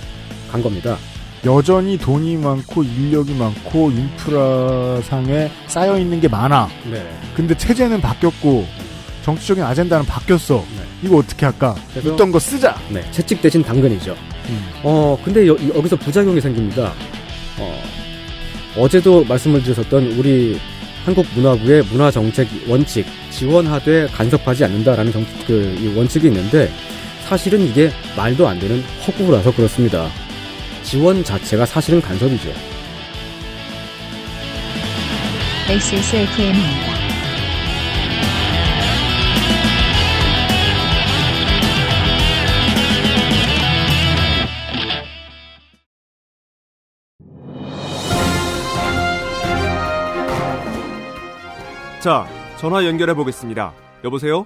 [0.51, 0.97] 간 겁니다.
[1.45, 6.67] 여전히 돈이 많고 인력이 많고 인프라상에 쌓여 있는 게 많아.
[6.91, 7.05] 네.
[7.35, 8.65] 근데 체제는 바뀌었고
[9.23, 10.65] 정치적인 아젠다는 바뀌었어.
[10.75, 10.83] 네.
[11.03, 11.75] 이거 어떻게 할까?
[11.95, 12.75] 있던 거 쓰자.
[12.89, 14.15] 네, 채찍 대신 당근이죠.
[14.83, 16.93] 어, 근데 여, 기서 부작용이 생깁니다.
[17.59, 17.83] 어,
[18.77, 20.59] 어제도 말씀을 드렸었던 우리
[21.05, 26.71] 한국 문화부의 문화정책 원칙, 지원하되 간섭하지 않는다라는 정, 그, 이 원칙이 있는데,
[27.27, 30.09] 사실은 이게 말도 안 되는 허구라서 그렇습니다.
[30.85, 32.49] 지원 자체가 사실은 간섭이죠.
[35.67, 36.95] XSFM입니다.
[51.99, 53.73] 자, 전화 연결해 보겠습니다.
[54.03, 54.45] 여보세요?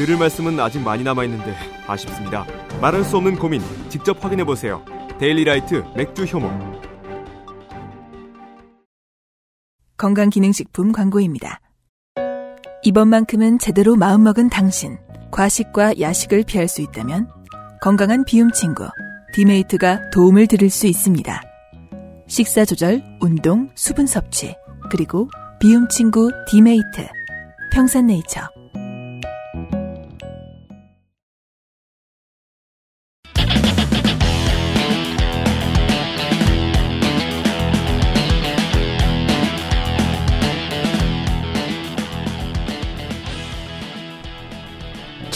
[0.00, 1.54] 들을 말씀은 아직 많이 남아 있는데
[1.86, 2.46] 아쉽습니다.
[2.80, 3.60] 말할 수 없는 고민
[3.90, 4.82] 직접 확인해 보세요.
[5.18, 6.50] 데일리라이트 맥주 효모.
[9.98, 11.60] 건강기능식품 광고입니다.
[12.82, 14.96] 이번만큼은 제대로 마음먹은 당신.
[15.30, 17.28] 과식과 야식을 피할 수 있다면
[17.82, 18.88] 건강한 비움 친구
[19.34, 21.42] 디메이트가 도움을 드릴 수 있습니다.
[22.26, 24.56] 식사 조절, 운동, 수분 섭취,
[24.90, 25.28] 그리고
[25.60, 27.06] 비움 친구 디메이트.
[27.70, 28.59] 평산네이처.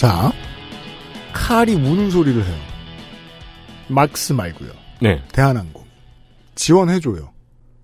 [0.04, 0.30] 자,
[1.32, 2.56] 칼이 우는 소리를 해요.
[3.88, 4.70] 막스 말고요.
[5.00, 5.22] 네.
[5.32, 5.82] 대한항공.
[6.56, 7.32] 지원해줘요.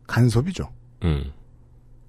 [0.06, 0.68] 간섭이죠.
[1.04, 1.32] 음.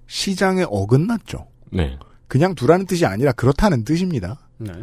[0.08, 1.48] 시장에 어긋났죠.
[1.72, 1.98] 네.
[2.28, 4.50] 그냥 두라는 뜻이 아니라 그렇다는 뜻입니다.
[4.58, 4.74] 네.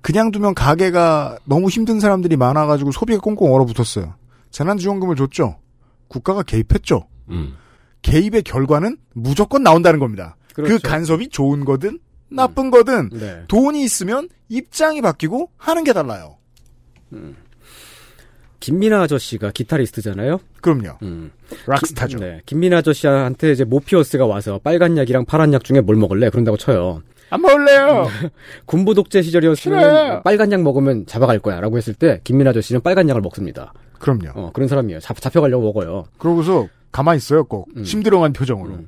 [0.00, 4.14] 그냥 두면 가게가 너무 힘든 사람들이 많아가지고 소비가 꽁꽁 얼어붙었어요.
[4.52, 5.58] 재난지원금을 줬죠.
[6.08, 7.06] 국가가 개입했죠.
[7.28, 7.56] 음.
[8.00, 10.36] 개입의 결과는 무조건 나온다는 겁니다.
[10.54, 10.88] 그 그렇죠.
[10.88, 11.98] 간섭이 좋은 거든
[12.34, 13.42] 나쁜 거든 네.
[13.48, 16.36] 돈이 있으면 입장이 바뀌고 하는 게 달라요.
[18.60, 20.38] 김민아 아저씨가 기타리스트잖아요.
[20.60, 20.98] 그럼요.
[21.02, 21.32] 음.
[21.66, 22.18] 락스타죠.
[22.18, 22.40] 네.
[22.46, 26.30] 김민아 아저씨한테 이제 모피어스가 와서 빨간 약이랑 파란 약 중에 뭘 먹을래?
[26.30, 27.02] 그런다고 쳐요.
[27.30, 28.06] 안 먹을래요.
[28.66, 30.22] 군부 독재 시절이었으면 싫어요.
[30.22, 33.72] 빨간 약 먹으면 잡아갈 거야라고 했을 때 김민아 아저씨는 빨간 약을 먹습니다.
[33.98, 34.30] 그럼요.
[34.34, 35.00] 어, 그런 사람이에요.
[35.00, 36.04] 잡, 잡혀가려고 먹어요.
[36.18, 37.68] 그러고서 가만히 있어요, 꼭.
[37.82, 38.78] 심드렁한 표정으로.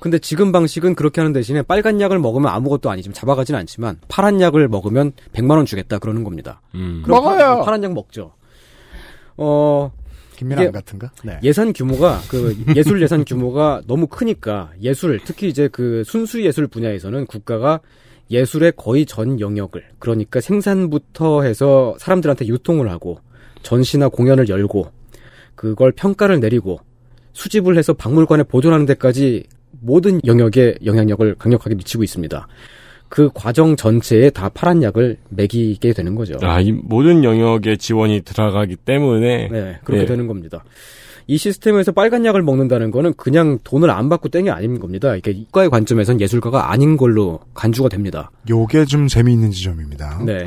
[0.00, 4.66] 근데 지금 방식은 그렇게 하는 대신에 빨간 약을 먹으면 아무것도 아니지만 잡아가진 않지만 파란 약을
[4.66, 6.60] 먹으면 100만 원 주겠다 그러는 겁니다.
[6.74, 7.02] 음.
[7.04, 7.58] 그럼 먹어요!
[7.58, 8.32] 파, 파란 약 먹죠.
[9.36, 9.92] 어
[10.42, 11.12] 이게 같은가?
[11.22, 11.38] 네.
[11.44, 17.26] 예산 규모가 그 예술 예산 규모가 너무 크니까 예술 특히 이제 그 순수 예술 분야에서는
[17.26, 17.80] 국가가
[18.30, 23.20] 예술의 거의 전 영역을 그러니까 생산부터 해서 사람들한테 유통을 하고
[23.62, 24.90] 전시나 공연을 열고
[25.54, 26.80] 그걸 평가를 내리고
[27.32, 29.44] 수집을 해서 박물관에 보존하는 데까지
[29.80, 32.46] 모든 영역에 영향력을 강력하게 미치고 있습니다.
[33.08, 36.34] 그 과정 전체에 다 파란 약을 먹이게 되는 거죠.
[36.40, 40.06] 아, 이 모든 영역에 지원이 들어가기 때문에 네, 그렇게 예.
[40.06, 40.64] 되는 겁니다.
[41.26, 45.16] 이 시스템에서 빨간 약을 먹는다는 거는 그냥 돈을 안 받고 땡이 아닌 겁니다.
[45.16, 48.30] 이게 국가의 관점에선 예술가가 아닌 걸로 간주가 됩니다.
[48.48, 50.22] 요게 좀 재미있는 지점입니다.
[50.24, 50.44] 네.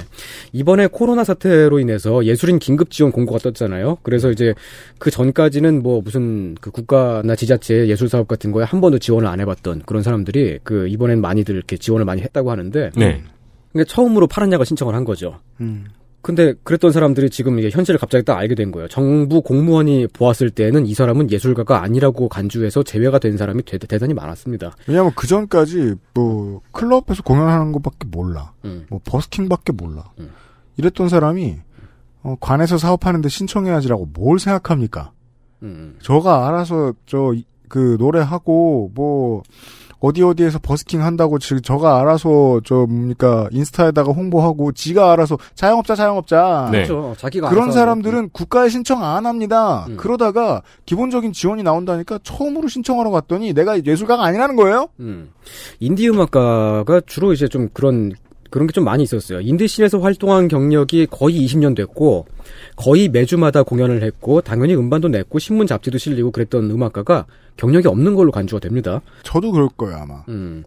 [0.53, 3.97] 이번에 코로나 사태로 인해서 예술인 긴급 지원 공고가 떴잖아요.
[4.03, 4.53] 그래서 이제
[4.99, 9.39] 그 전까지는 뭐 무슨 그 국가나 지자체 예술 사업 같은 거에 한 번도 지원을 안
[9.39, 12.91] 해봤던 그런 사람들이 그 이번엔 많이들 이렇게 지원을 많이 했다고 하는데.
[12.95, 13.23] 네.
[13.71, 15.39] 그러니까 처음으로 파란 약을 신청을 한 거죠.
[15.59, 15.85] 음.
[16.25, 18.87] 근데 그랬던 사람들이 지금 이게 현실을 갑자기 딱 알게 된 거예요.
[18.87, 24.75] 정부 공무원이 보았을 때는 이 사람은 예술가가 아니라고 간주해서 제외가 된 사람이 대, 단히 많았습니다.
[24.87, 28.53] 왜냐면 그 전까지 뭐 클럽에서 공연하는 것밖에 몰라.
[28.65, 28.87] 음.
[28.89, 30.05] 뭐 버스킹밖에 몰라.
[30.77, 31.57] 이랬던 사람이
[32.23, 35.11] 어, 관에서 사업하는데 신청해야지라고 뭘 생각합니까?
[35.61, 35.97] 음.
[36.01, 37.35] 저가 알아서 저
[37.67, 39.43] 그 노래하고 뭐
[40.05, 46.69] 어디 어디에서 버스킹 한다고 지 저가 알아서 저 뭡니까 인스타에다가 홍보하고 지가 알아서 자영업자 자영업자
[46.71, 46.85] 네.
[46.85, 47.15] 그렇죠.
[47.17, 49.87] 자기가 그런 알아서 사람들은 국가에 신청 안 합니다.
[49.97, 54.89] 그러다가 기본적인 지원이 나온다니까 처음으로 신청하러 갔더니 내가 예술가가 아니라는 거예요.
[54.99, 55.31] 음.
[55.79, 58.13] 인디 음악가가 주로 이제 좀 그런
[58.55, 59.41] 그런 게 좀 많이 있었어요.
[59.41, 62.25] 인디scene에서 활동한 경력이 거의 20년 됐고
[62.77, 67.25] 거의 매주마다 공연을 했고 당연히 음반도 냈고 신문 잡지도 실리고 그랬던 음악가가
[67.57, 69.01] 경력이 없는 걸로 간주가 됩니다.
[69.23, 70.23] 저도 그럴 거예요 아마.
[70.29, 70.63] 음.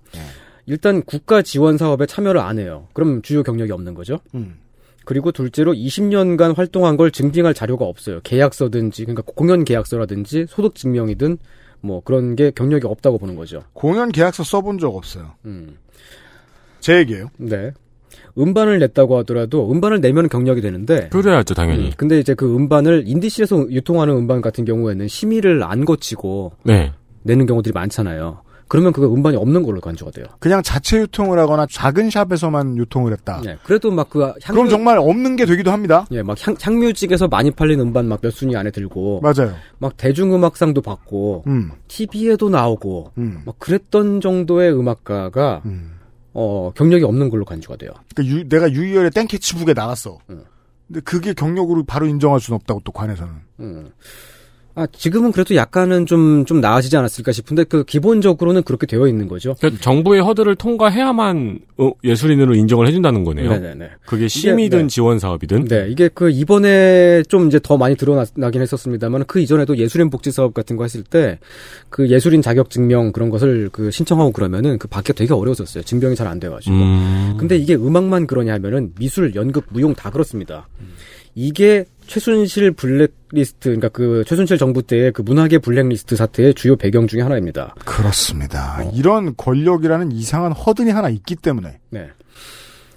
[0.67, 2.89] 일단 국가 지원 사업에 참여를 안 해요.
[2.93, 4.19] 그럼 주요 경력이 없는 거죠.
[4.35, 4.59] 음.
[5.07, 8.21] 그리고 둘째로 20년간 활동한 걸 증빙할 자료가 없어요.
[8.23, 11.39] 계약서든지 그러니까 공연 계약서라든지 소득 증명이든
[11.81, 13.63] 뭐 그런 게 경력이 없다고 보는 거죠.
[13.73, 15.33] 공연 계약서 써본 적 없어요.
[15.47, 15.79] 음.
[16.81, 17.29] 제 얘기예요.
[17.37, 17.73] 네.
[18.37, 21.87] 음반을 냈다고 하더라도 음반을 내면 경력이 되는데 그래야죠 당연히.
[21.87, 26.93] 음, 근데 이제 그 음반을 인디scene에서 유통하는 음반 같은 경우에는 심의를 안 거치고 네.
[27.25, 28.43] 내는 경우들이 많잖아요.
[28.69, 30.27] 그러면 그거 음반이 없는 걸로 간주가 돼요.
[30.41, 33.41] 그냥 자체 유통을 하거나 작은 샵에서만 유통을 했다.
[33.43, 33.57] 네.
[33.65, 36.07] 그래도 막 그 향 그럼 정말 없는 게 되기도 합니다.
[36.13, 39.55] 예, 막 향, 향뮤직에서 많이 팔린 음반 막 몇 순위 안에 들고 맞아요.
[39.79, 41.71] 막 대중음악상도 받고 음.
[41.89, 43.41] TV에도 나오고 음.
[43.47, 45.63] 막 그랬던 정도의 음악가가
[46.41, 47.91] 어 경력이 없는 걸로 간주가 돼요.
[48.15, 50.19] 그러니까 유- 내가 유희열의 땡캐치북에 나왔어.
[50.87, 53.33] 근데 그게 경력으로 바로 인정할 수는 없다고 또 관에서는.
[53.61, 53.91] 음.
[54.79, 59.57] 아, 지금은 그래도 약간은 좀, 좀 나아지지 않았을까 싶은데, 그, 기본적으로는 그렇게 되어 있는 거죠.
[59.59, 63.51] 그러니까 정부의 허들을 통과해야만 어, 예술인으로 인정을 해준다는 거네요.
[63.51, 63.91] 네네네.
[64.07, 64.87] 그게 심의든 네.
[64.87, 65.65] 지원 사업이든.
[65.65, 70.55] 네, 이게 그, 이번에 좀 이제 더 많이 드러나긴 했었습니다만, 그 이전에도 예술인 복지 사업
[70.55, 71.41] 같은 거 했을 때,
[71.91, 75.83] 그 예술인 자격 증명 그런 것을 그 신청하고 그러면은 그 받기가 되게 어려웠었어요.
[75.83, 76.75] 증명이 잘 안 돼가지고.
[76.77, 77.37] 음.
[77.39, 80.69] 근데 이게 음악만 그러냐 하면은 미술, 연극, 무용 다 그렇습니다.
[81.41, 87.21] 이게 최순실 블랙리스트, 그러니까 그 최순실 정부 때의 그 문학의 블랙리스트 사태의 주요 배경 중에
[87.21, 87.77] 하나입니다.
[87.85, 88.83] 그렇습니다.
[88.93, 91.79] 이런 권력이라는 이상한 허든이 하나 있기 때문에.
[91.91, 92.09] 네.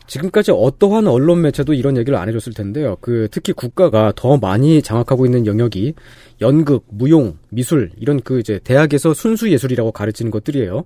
[0.07, 2.97] 지금까지 어떠한 언론 매체도 이런 얘기를 안 해줬을 텐데요.
[2.99, 5.93] 그 특히 국가가 더 많이 장악하고 있는 영역이
[6.41, 10.83] 연극, 무용, 미술 이런 그 이제 대학에서 순수 예술이라고 가르치는 것들이에요.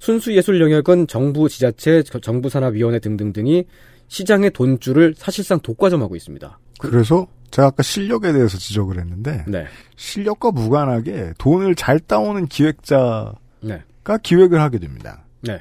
[0.00, 3.64] 순수 예술 영역은 정부, 지자체, 정부산업위원회 등등등이
[4.08, 6.58] 시장의 돈줄을 사실상 독과점하고 있습니다.
[6.80, 9.66] 그래서 제가 아까 실력에 대해서 지적을 했는데 네.
[9.96, 13.82] 실력과 무관하게 돈을 잘 따오는 기획자가 네.
[14.22, 15.24] 기획을 하게 됩니다.
[15.42, 15.60] 네.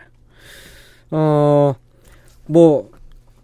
[1.12, 1.74] 어,
[2.46, 2.92] 뭐,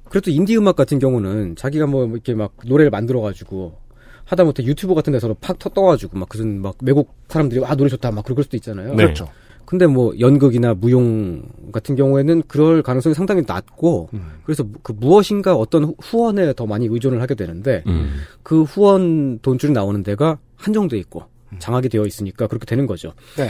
[0.10, 3.78] 그래도 인디 음악 같은 경우는 자기가 뭐 이렇게 막 노래를 만들어 가지고
[4.26, 8.12] 하다못해 유튜브 같은 데서 팍 터- 떠가지고 막 무슨 막 외국 사람들이 아 노래 좋다
[8.12, 8.90] 막 그럴 수도 있잖아요.
[8.96, 9.04] 네.
[9.04, 9.30] 그렇죠.
[9.66, 14.10] 근데 뭐 연극이나 무용 같은 경우에는 그럴 가능성이 상당히 낮고
[14.44, 18.22] 그래서 그 무엇인가 어떤 후원에 더 많이 의존을 하게 되는데 음.
[18.44, 21.24] 그 후원 돈줄이 나오는 데가 한정돼 있고
[21.60, 23.14] 장악이 되어 있으니까 그렇게 되는 거죠.
[23.38, 23.50] 네.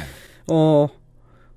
[0.52, 0.88] 어,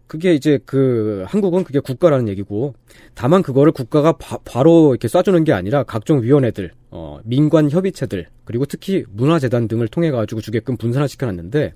[0.06, 2.74] 그게 이제 그 한국은 그게 국가라는 얘기고
[3.14, 8.64] 다만 그거를 국가가 바, 로 이렇게 쏴주는 게 아니라 각종 위원회들, 어, 민관 협의체들 그리고
[8.64, 11.74] 특히 문화재단 등을 통해 가지고 주게끔 분산화 시켜놨는데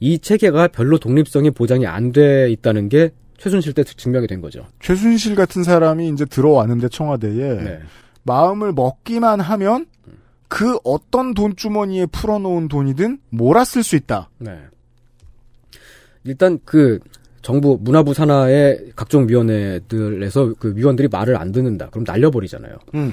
[0.00, 4.66] 이 체계가 별로 독립성이 보장이 안 돼 있다는 게 최순실 때 증명이 된 거죠.
[4.80, 7.80] 최순실 같은 사람이 이제 들어왔는데 청와대에 네.
[8.22, 9.86] 마음을 먹기만 하면
[10.48, 14.30] 그 어떤 돈주머니에 풀어놓은 돈이든 몰았을 수 있다.
[14.38, 14.56] 네.
[16.22, 17.00] 일단 그
[17.42, 21.90] 정부 문화부 산하의 각종 위원회들에서 그 위원들이 말을 안 듣는다.
[21.90, 22.76] 그럼 날려버리잖아요.
[22.94, 23.12] 음.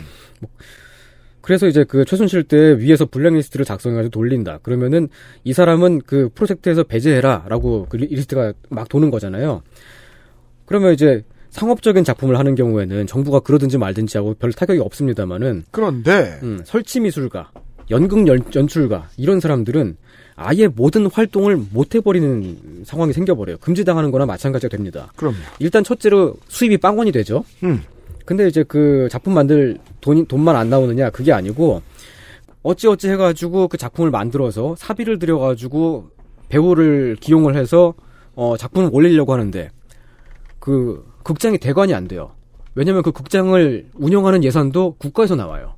[1.42, 4.60] 그래서 이제 그 최순실 때 위에서 블랙리스트를 작성해가지고 돌린다.
[4.62, 5.10] 그러면은
[5.44, 9.64] 이 사람은 그 프로젝트에서 배제해라라고 그 리- 리스트가 막 도는 거잖아요.
[10.66, 16.62] 그러면 이제 상업적인 작품을 하는 경우에는 정부가 그러든지 말든지 하고 별 타격이 없습니다만은 그런데 음,
[16.64, 17.52] 설치 미술가,
[17.90, 19.98] 연극 연, 연출가 이런 사람들은
[20.36, 23.58] 아예 모든 활동을 못 해버리는 상황이 생겨버려요.
[23.58, 25.12] 금지당하는 거나 마찬가지가 됩니다.
[25.18, 25.36] 그럼요.
[25.60, 27.44] 일단 첫째로 수입이 빵원이 되죠.
[27.64, 27.82] 음.
[28.26, 31.82] 근데 이제 그 작품 만들 돈이 돈만 안 나오느냐 그게 아니고
[32.64, 36.10] 어찌어찌 해가지고 그 작품을 만들어서 사비를 들여가지고
[36.50, 37.94] 배우를 기용을 해서
[38.36, 39.70] 어 작품을 올리려고 하는데
[40.60, 42.32] 그 극장이 대관이 안 돼요.
[42.76, 45.76] 왜냐면 그 극장을 운영하는 예산도 국가에서 나와요.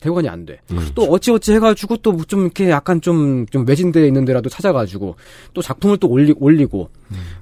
[0.00, 0.60] 대관이 안 돼.
[0.94, 5.16] 또 어찌어찌 해가지고 또 좀 이렇게 약간 좀, 좀 외진되어 있는 데라도 찾아가지고
[5.54, 6.90] 또 작품을 또 올리, 올리고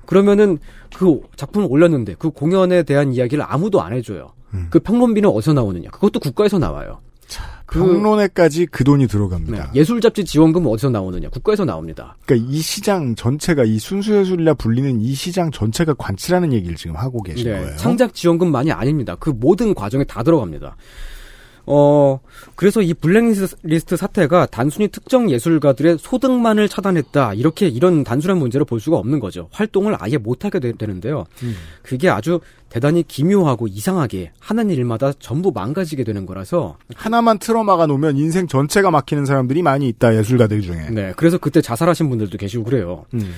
[0.06, 0.58] 그러면은
[0.96, 4.32] 그 작품을 올렸는데 그 공연에 대한 이야기를 아무도 안 해줘요.
[4.70, 5.90] 그 평론비는 어디서 나오느냐?
[5.90, 7.00] 그것도 국가에서 나와요.
[7.66, 9.72] 그- 평론회까지 그 돈이 들어갑니다.
[9.72, 11.28] 네, 예술 잡지 지원금 어디서 나오느냐?
[11.30, 12.16] 국가에서 나옵니다.
[12.24, 17.22] 그러니까 이 시장 전체가 이 순수 예술이라 불리는 이 시장 전체가 관치라는 얘기를 지금 하고
[17.24, 17.76] 계신 네, 거예요.
[17.76, 19.16] 창작 지원금만이 아닙니다.
[19.18, 20.76] 그 모든 과정에 다 들어갑니다.
[21.66, 22.20] 어,
[22.54, 27.34] 그래서 이 블랙리스트 사태가 단순히 특정 예술가들의 소득만을 차단했다.
[27.34, 29.48] 이렇게 이런 단순한 문제로 볼 수가 없는 거죠.
[29.50, 31.26] 활동을 아예 못하게 되, 되는데요.
[31.42, 31.54] 음.
[31.82, 38.46] 그게 아주 대단히 기묘하고 이상하게 하는 일마다 전부 망가지게 되는 거라서 하나만 틀어막아 놓으면 인생
[38.46, 40.90] 전체가 막히는 사람들이 많이 있다 예술가들 중에.
[40.90, 43.06] 네, 그래서 그때 자살하신 분들도 계시고 그래요.
[43.14, 43.32] 음.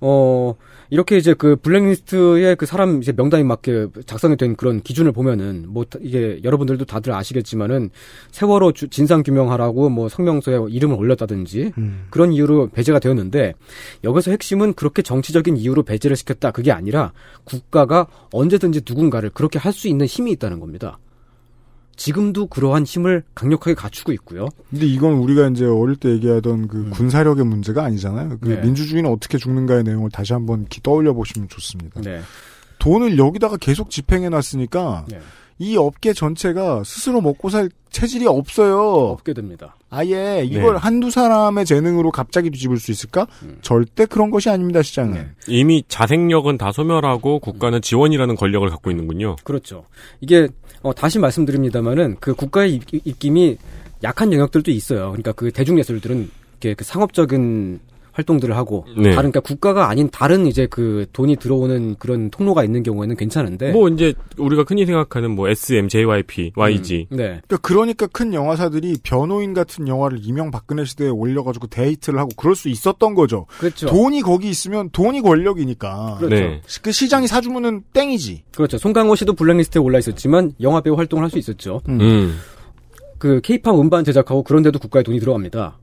[0.00, 0.54] 어,
[0.88, 5.84] 이렇게 이제 그 블랙리스트의 그 사람 이제 명단에 맞게 작성이 된 그런 기준을 보면은 뭐
[5.84, 7.90] 다- 이게 여러분들도 다들 아시겠지만은
[8.32, 12.06] 세월호 주- 진상 규명하라고 뭐 성명서에 이름을 올렸다든지 음.
[12.10, 13.54] 그런 이유로 배제가 되었는데
[14.02, 17.12] 여기서 핵심은 그렇게 정치적인 이유로 배제를 시켰다 그게 아니라
[17.44, 20.98] 국가가 언제든지 누군가를 그렇게 할 수 있는 힘이 있다는 겁니다.
[22.04, 24.48] 지금도 그러한 힘을 강력하게 갖추고 있고요.
[24.70, 28.38] 근데 이건 우리가 이제 어릴 때 얘기하던 그 군사력의 문제가 아니잖아요.
[28.40, 28.54] 그 음.
[28.54, 28.60] 네.
[28.62, 32.00] 민주주의는 어떻게 죽는가의 내용을 다시 한번 기- 떠올려 보시면 좋습니다.
[32.00, 32.20] 네.
[32.78, 35.20] 돈을 여기다가 계속 집행해 놨으니까 네.
[35.58, 38.80] 이 업계 전체가 스스로 먹고 살 체질이 없어요.
[38.80, 39.76] 없게 됩니다.
[39.90, 40.78] 아예 이걸 네.
[40.80, 43.26] 한두 사람의 재능으로 갑자기 뒤집을 수 있을까?
[43.42, 43.58] 음.
[43.60, 45.12] 절대 그런 것이 아닙니다, 시장은.
[45.12, 45.28] 네.
[45.48, 49.36] 이미 자생력은 다 소멸하고 국가는 지원이라는 권력을 갖고 있는군요.
[49.44, 49.84] 그렇죠.
[50.22, 50.48] 이게
[50.82, 53.58] 어, 다시 말씀드립니다만은 그 국가의 입, 입김이
[54.02, 55.08] 약한 영역들도 있어요.
[55.10, 57.80] 그러니까 그 대중예술들은 이렇게 그 상업적인
[58.20, 59.10] 활동들을 하고 네.
[59.10, 63.88] 다른 그러니까 국가가 아닌 다른 이제 그 돈이 들어오는 그런 통로가 있는 경우에는 괜찮은데 뭐
[63.88, 67.06] 이제 우리가 흔히 생각하는 뭐 SM, JYP, YG.
[67.10, 67.40] 네.
[67.46, 73.14] 그러니까, 그러니까 큰 영화사들이 변호인 같은 영화를 이명박근혜 시대에 올려가지고 데이트를 하고 그럴 수 있었던
[73.14, 73.46] 거죠.
[73.58, 73.86] 그렇죠.
[73.86, 76.18] 돈이 거기 있으면 돈이 권력이니까.
[76.20, 76.34] 그렇죠.
[76.34, 76.60] 네.
[76.82, 78.44] 그 시장이 사주면은 땡이지.
[78.54, 78.78] 그렇죠.
[78.78, 81.80] 송강호 씨도 블랙리스트에 올라 있었지만 영화 배우 활동을 할 수 있었죠.
[81.88, 82.36] 음.
[83.18, 85.78] 그 케이팝 음반 제작하고 그런데도 국가의 돈이 들어갑니다.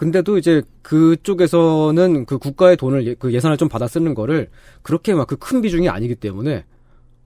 [0.00, 4.48] 근데도 이제 그쪽에서는 그 국가의 돈을 예- 그 예산을 좀 받아 쓰는 거를
[4.80, 6.64] 그렇게 막 그 큰 비중이 아니기 때문에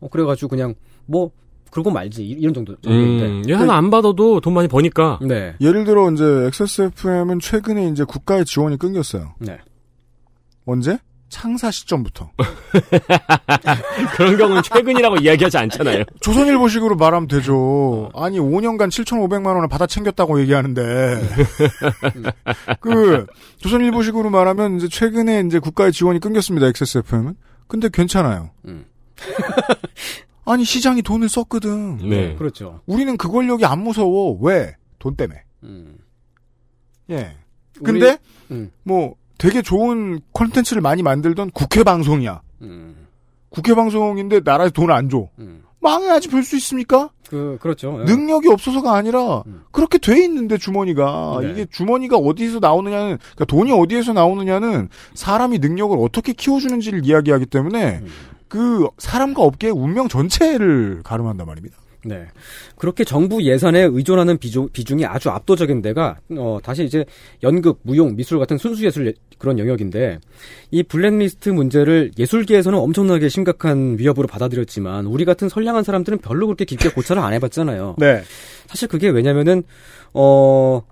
[0.01, 0.75] 어 그래가지고 그냥
[1.07, 1.31] 뭐
[1.71, 2.75] 그러고 말지 이- 이런 정도.
[2.89, 3.43] 음.
[3.49, 5.21] 얘 하나 안 받아도 돈 많이 버니까.
[5.23, 5.55] 네.
[5.61, 9.35] 예를 들어 이제 XSFM은 최근에 이제 국가의 지원이 끊겼어요.
[9.39, 9.59] 네.
[10.67, 10.99] 언제?
[11.35, 12.31] 창사 시점부터.
[14.17, 16.05] 그런 경우는 최근이라고 이야기하지 않잖아요.
[16.21, 18.09] 조선일보식으로 말하면 되죠.
[18.15, 21.21] 아니 5년간 7,500만 원을 받아 챙겼다고 얘기하는데
[22.79, 23.27] 그
[23.59, 26.69] 조선일보식으로 말하면 이제 최근에 이제 국가의 지원이 끊겼습니다.
[26.69, 27.35] XSFM은.
[27.67, 28.51] 근데 괜찮아요.
[28.67, 28.85] 음.
[30.47, 31.97] 아니 시장이 돈을 썼거든.
[32.09, 32.37] 네.
[32.37, 32.81] 그렇죠.
[32.87, 34.39] 우리는 그 권력이 안 무서워.
[34.41, 34.77] 왜?
[35.01, 35.43] 돈 때문에.
[35.65, 35.97] 음.
[37.11, 37.35] 예.
[37.83, 38.07] 근데
[38.51, 38.71] 우리- 음.
[38.85, 42.41] 뭐 되게 좋은 콘텐츠를 많이 만들던 국회 방송이야.
[42.63, 43.07] 음.
[43.51, 45.29] 국회 방송인데 나라에서 돈을 안 줘.
[45.39, 45.63] 음.
[45.81, 47.11] 망해야지 별수 있습니까?
[47.29, 47.99] 그 그렇죠.
[48.01, 48.05] 예.
[48.05, 49.65] 능력이 없어서가 아니라 음.
[49.71, 51.51] 그렇게 돼 있는데 주머니가 네.
[51.51, 58.07] 이게 주머니가 어디서 나오느냐는 그러니까 돈이 어디에서 나오느냐는 사람이 능력을 어떻게 키워주는지를 이야기하기 때문에 음.
[58.49, 61.77] 그 사람과 업계의 운명 전체를 가름한단 말입니다.
[62.05, 62.27] 네.
[62.77, 67.05] 그렇게 정부 예산에 의존하는 비중, 비중이 아주 압도적인 데가, 어, 다시 이제
[67.43, 70.19] 연극, 무용, 미술 같은 순수 예술 예- 그런 영역인데,
[70.71, 76.91] 이 블랙리스트 문제를 예술계에서는 엄청나게 심각한 위협으로 받아들였지만, 우리 같은 선량한 사람들은 별로 그렇게 깊게
[76.91, 77.97] 고찰을 안 해봤잖아요.
[77.99, 78.23] 네.
[78.67, 79.63] 사실 그게 왜냐면은,
[80.13, 80.83] 어,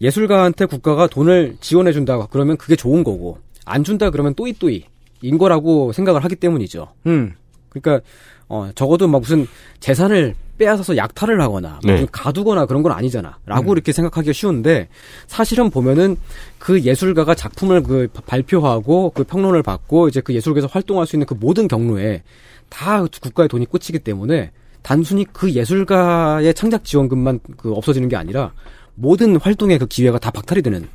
[0.00, 4.84] 예술가한테 국가가 돈을 지원해 준다 그러면 그게 좋은 거고, 안 준다 그러면 또이또이,
[5.22, 6.88] 인 거라고 생각을 하기 때문이죠.
[7.06, 7.34] 음.
[7.68, 8.04] 그러니까
[8.52, 9.46] 어, 적어도 막 무슨
[9.80, 12.06] 재산을 빼앗아서 약탈을 하거나 네.
[12.12, 13.38] 가두거나 그런 건 아니잖아.
[13.46, 13.72] 라고 음.
[13.72, 14.88] 이렇게 생각하기가 쉬운데
[15.26, 16.18] 사실은 보면은
[16.58, 21.26] 그 예술가가 작품을 그 바- 발표하고 그 평론을 받고 이제 그 예술계에서 활동할 수 있는
[21.26, 22.22] 그 모든 경로에
[22.68, 24.50] 다 국가의 돈이 꽂히기 때문에
[24.82, 28.52] 단순히 그 예술가의 창작 지원금만 그 없어지는 게 아니라
[28.94, 30.86] 모든 활동의 그 기회가 다 박탈이 되는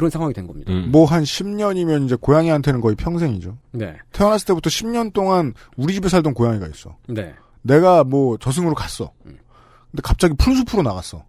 [0.00, 0.72] 그런 상황이 된 겁니다.
[0.72, 0.88] 음.
[0.90, 3.58] 뭐한 10년이면 이제 고양이한테는 거의 평생이죠.
[3.72, 3.98] 네.
[4.12, 6.96] 태어났을 때부터 10년 동안 우리 집에 살던 고양이가 있어.
[7.06, 7.34] 네.
[7.60, 9.12] 내가 뭐 저승으로 갔어.
[9.22, 11.24] 근데 갑자기 푸른숲으로 나갔어.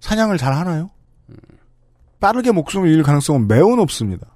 [0.00, 0.88] 사냥을 잘 하나요?
[2.18, 4.28] 빠르게 목숨을 잃을 가능성은 매우 높습니다.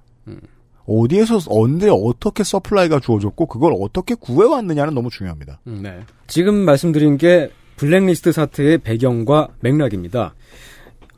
[0.85, 5.59] 어디에서 언제 어떻게 supply가 주어졌고 그걸 어떻게 구해왔느냐는 너무 중요합니다.
[5.65, 6.01] 음, 네.
[6.27, 10.35] 지금 말씀드린 게 블랙리스트 사태의 배경과 맥락입니다.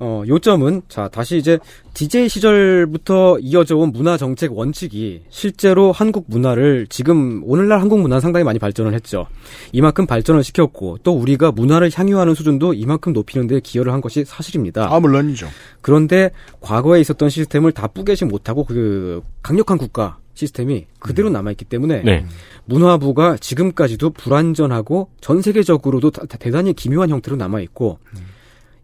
[0.06, 1.58] 어, 요점은, 자, 다시 이제,
[1.94, 8.44] DJ 시절부터 이어져 온 문화 정책 원칙이 실제로 한국 문화를 지금, 오늘날 한국 문화는 상당히
[8.44, 9.28] 많이 발전을 했죠.
[9.72, 14.94] 이만큼 발전을 시켰고, 또 우리가 문화를 향유하는 수준도 이만큼 높이는 데 기여를 한 것이 사실입니다.
[14.94, 15.48] 아, 물론이죠.
[15.80, 22.26] 그런데 과거에 있었던 시스템을 다 뿌개지 못하고 그 강력한 국가 시스템이 그대로 남아있기 때문에 네.
[22.66, 28.00] 문화부가 지금까지도 불완전하고 전 세계적으로도 대단히 기묘한 형태로 남아있고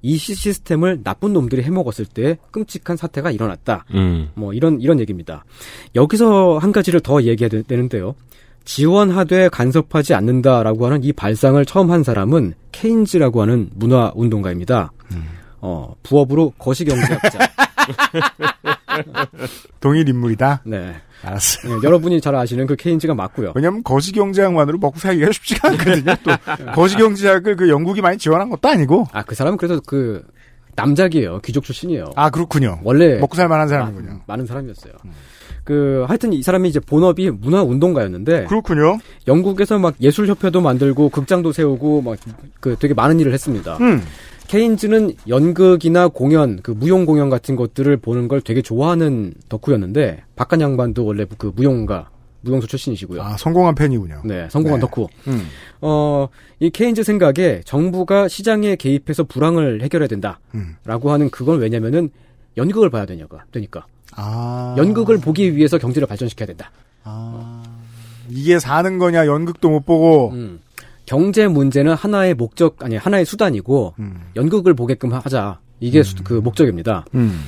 [0.01, 3.85] 이 시- 시스템을 나쁜 놈들이 해먹었을 때 끔찍한 사태가 일어났다.
[3.93, 4.29] 음.
[4.35, 5.43] 뭐 이런 이런 얘기입니다.
[5.95, 8.15] 여기서 한 가지를 더 얘기해야 되- 되는데요.
[8.65, 14.91] 지원하되 간섭하지 않는다라고 하는 이 발상을 처음 한 사람은 케인즈라고 하는 문화 운동가입니다.
[15.61, 17.39] 어, 부업으로 거시경제학자.
[19.79, 20.61] 동일 인물이다?
[20.65, 20.95] 네.
[21.23, 21.67] 알았어.
[21.67, 23.51] 네, 여러분이 잘 아시는 그 케인즈가 맞고요.
[23.55, 26.15] 왜냐면 거시경제학만으로 먹고 살기가 쉽지가 않거든요.
[26.23, 26.31] 또
[26.73, 29.05] 거시경제학을 그 영국이 많이 지원한 것도 아니고.
[29.11, 30.23] 아, 그 사람은 그래도 그
[30.75, 31.39] 남작이에요.
[31.43, 32.05] 귀족 출신이에요.
[32.15, 32.79] 아 그렇군요.
[32.83, 34.09] 원래 먹고 살 만한 사람이군요.
[34.11, 34.93] 마- 많은 사람이었어요.
[35.65, 38.97] 그 하여튼 이 사람이 이제 본업이 문화 운동가였는데 그렇군요.
[39.27, 42.17] 영국에서 막 예술 협회도 만들고 극장도 세우고 막
[42.59, 43.77] 그 되게 많은 일을 했습니다.
[43.81, 44.01] 음.
[44.49, 51.05] 케인즈는 연극이나 공연, 그 무용 공연 같은 것들을 보는 걸 되게 좋아하는 덕후였는데 박한 양반도
[51.05, 52.09] 원래 그 무용가,
[52.41, 53.21] 무용수 출신이시고요.
[53.21, 54.23] 아 성공한 팬이군요.
[54.25, 54.87] 네, 성공한 네.
[54.87, 55.07] 덕후.
[55.27, 55.45] 음.
[55.81, 56.27] 어,
[56.59, 60.39] 이 케인즈 생각에 정부가 시장에 개입해서 불황을 해결해야 된다.
[60.55, 60.77] 음.
[60.83, 62.09] 라고 하는 그건 왜냐면은
[62.57, 63.85] 연극을 봐야 되냐가, 되니까.
[64.15, 64.73] 아.
[64.79, 66.71] 연극을 보기 위해서 경제를 발전시켜야 된다.
[68.29, 70.31] 이게 사는 거냐 연극도 못 보고.
[70.31, 70.59] 음.
[71.09, 73.95] 경제 문제는 하나의 목적, 아니, 하나의 수단이고,
[74.35, 75.59] 연극을 보게끔 하자.
[75.79, 77.03] 이게 수- 그 목적입니다.
[77.15, 77.39] 음.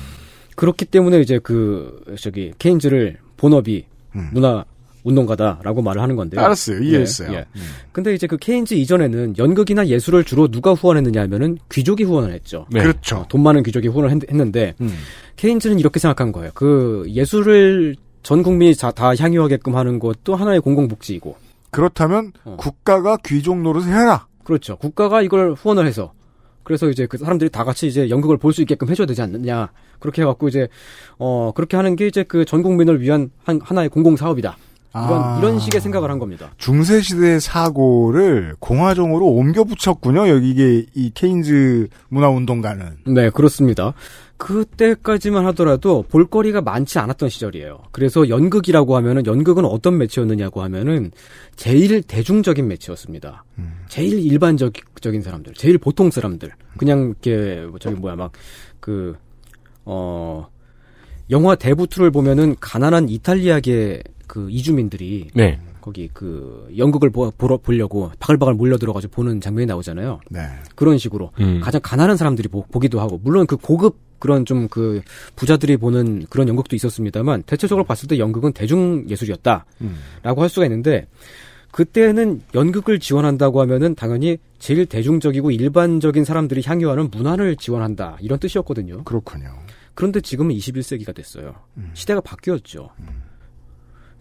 [0.56, 3.84] 그렇기 때문에 이제 그, 저기, 케인즈를 본업이
[4.32, 4.64] 문화
[5.04, 6.40] 운동가다라고 말을 하는 건데요.
[6.40, 6.80] 알았어요.
[6.82, 7.32] 이해했어요.
[7.32, 7.46] 예, 예.
[7.92, 12.66] 근데 이제 그 케인즈 이전에는 연극이나 예술을 주로 누가 후원했느냐 하면은 귀족이 후원을 했죠.
[12.70, 12.80] 네.
[12.82, 13.18] 그렇죠.
[13.18, 14.92] 어, 돈 많은 귀족이 후원을 했, 는데 음.
[15.36, 16.50] 케인즈는 이렇게 생각한 거예요.
[16.54, 17.94] 그 예술을
[18.24, 21.36] 전 국민이 자- 다 향유하게끔 하는 것도 하나의 공공복지이고.
[21.72, 22.56] 그렇다면 어.
[22.58, 24.26] 국가가 귀족 노릇을 해라.
[24.44, 24.76] 그렇죠.
[24.76, 26.12] 국가가 이걸 후원을 해서
[26.62, 29.70] 그래서 이제 그 사람들이 다 같이 이제 연극을 볼 수 있게끔 해줘야 되지 않느냐.
[29.98, 30.68] 그렇게 해갖고 이제
[31.18, 34.56] 어 그렇게 하는 게 이제 그 전 국민을 위한 한 하나의 공공 사업이다.
[34.94, 35.38] 이런 아.
[35.38, 36.52] 이런 식의 생각을 한 겁니다.
[36.58, 40.28] 중세 시대의 사고를 공화정으로 옮겨 붙였군요.
[40.28, 42.98] 여기 이게 이 케인즈 문화 운동가는.
[43.06, 43.94] 네, 그렇습니다.
[44.36, 47.78] 그때까지만 하더라도 볼거리가 많지 않았던 시절이에요.
[47.92, 51.12] 그래서 연극이라고 하면은 연극은 어떤 매체였느냐고 하면은
[51.54, 53.44] 제일 대중적인 매체였습니다.
[53.88, 59.16] 제일 일반적인 사람들, 제일 보통 사람들, 그냥 이렇게 뭐 저기 뭐야 막그
[59.84, 60.48] 어
[61.30, 65.60] 영화 대부투를 보면은 가난한 이탈리아계 그 이주민들이 네.
[65.80, 70.20] 거기 그 연극을 보, 보러 보려고 바글바글 몰려 들어가지고 보는 장면이 나오잖아요.
[70.30, 70.40] 네.
[70.74, 71.60] 그런 식으로 음.
[71.62, 75.02] 가장 가난한 사람들이 보, 보기도 하고 물론 그 고급 그런 좀 그
[75.36, 79.96] 부자들이 보는 그런 연극도 있었습니다만 대체적으로 봤을 때 연극은 대중 예술이었다라고 음.
[80.24, 81.06] 할 수가 있는데
[81.72, 89.04] 그때는 연극을 지원한다고 하면은 당연히 제일 대중적이고 일반적인 사람들이 향유하는 문화를 지원한다 이런 뜻이었거든요.
[89.04, 89.48] 그렇군요.
[89.94, 91.54] 그런데 지금은 21세기가 됐어요.
[91.94, 92.90] 시대가 바뀌었죠.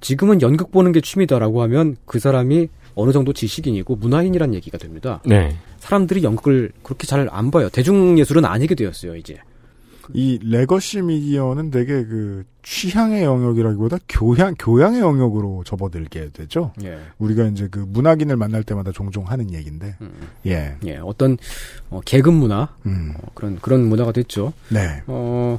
[0.01, 5.21] 지금은 연극 보는 게 취미다라고 하면 그 사람이 어느 정도 지식인이고 문화인이란 얘기가 됩니다.
[5.25, 5.55] 네.
[5.79, 7.69] 사람들이 연극을 그렇게 잘 안 봐요.
[7.69, 9.37] 대중예술은 아니게 되었어요, 이제.
[10.13, 16.73] 이 legacy 미디어는 되게 그 취향의 영역이라기보다 교양 교양의 영역으로 접어들게 되죠.
[16.83, 16.97] 예.
[17.17, 19.95] 우리가 이제 그 문학인을 만날 때마다 종종 하는 얘기인데.
[20.47, 20.75] 예.
[20.85, 21.37] 예, 어떤
[21.89, 23.13] 어, 계급 문화 음.
[23.21, 24.51] 어, 그런 그런 문화가 됐죠.
[24.69, 25.01] 네.
[25.07, 25.57] 어,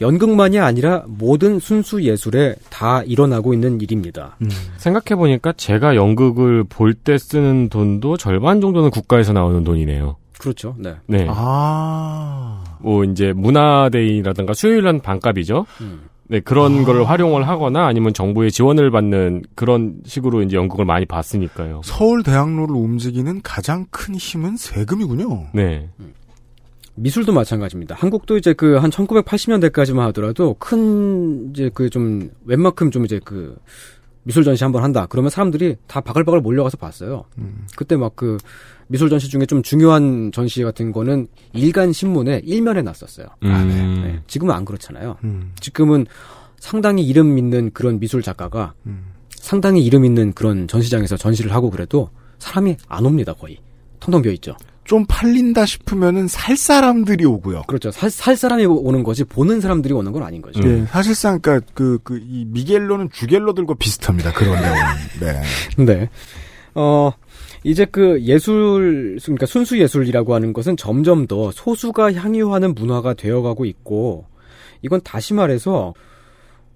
[0.00, 4.36] 연극만이 아니라 모든 순수 예술에 다 일어나고 있는 일입니다.
[4.78, 10.16] 생각해보니까 제가 연극을 볼 때 쓰는 돈도 절반 정도는 국가에서 나오는 돈이네요.
[10.38, 10.74] 그렇죠.
[10.78, 10.94] 네.
[11.06, 11.26] 네.
[11.28, 12.64] 아.
[12.80, 15.66] 뭐 이제 문화데이라든가 수요일은 반값이죠.
[15.82, 16.00] 음.
[16.28, 21.80] 네, 그런 거를 활용을 하거나 아니면 정부의 지원을 받는 그런 식으로 이제 연극을 많이 봤으니까요.
[21.84, 25.48] 서울 대학로를 움직이는 가장 큰 힘은 세금이군요.
[25.52, 25.88] 네.
[26.96, 27.94] 미술도 마찬가지입니다.
[27.94, 33.56] 한국도 이제 그 한 1980년대까지만 하더라도 큰 이제 그 좀 웬만큼 좀 이제 그
[34.22, 35.06] 미술 전시 한번 한다.
[35.08, 37.24] 그러면 사람들이 다 바글바글 몰려가서 봤어요.
[37.76, 38.36] 그때 막 그
[38.88, 43.28] 미술 전시 중에 좀 중요한 전시 같은 거는 일간 신문에 일면에 났었어요.
[43.44, 44.02] 음.
[44.04, 44.20] 네.
[44.26, 45.16] 지금은 안 그렇잖아요.
[45.24, 45.52] 음.
[45.60, 46.06] 지금은
[46.58, 49.12] 상당히 이름 있는 그런 미술 작가가 음.
[49.30, 53.58] 상당히 이름 있는 그런 전시장에서 전시를 하고 그래도 사람이 안 옵니다 거의
[54.00, 54.54] 텅텅 비어 있죠.
[54.84, 57.62] 좀 팔린다 싶으면은 살 사람들이 오고요.
[57.66, 57.90] 그렇죠.
[57.90, 60.60] 살, 살 사람이 오는 거지 보는 사람들이 오는 건 아닌 거죠.
[60.60, 64.32] 네, 사실상 그러니까 그그 이 미겔로는 주겔로들과 비슷합니다.
[64.32, 64.80] 그런 내용은.
[65.20, 65.84] 네.
[65.84, 66.10] 네.
[66.74, 67.12] 어,
[67.62, 74.24] 이제 그 예술, 그러니까 순수 예술이라고 하는 것은 점점 더 소수가 향유하는 문화가 되어가고 있고,
[74.82, 75.94] 이건 다시 말해서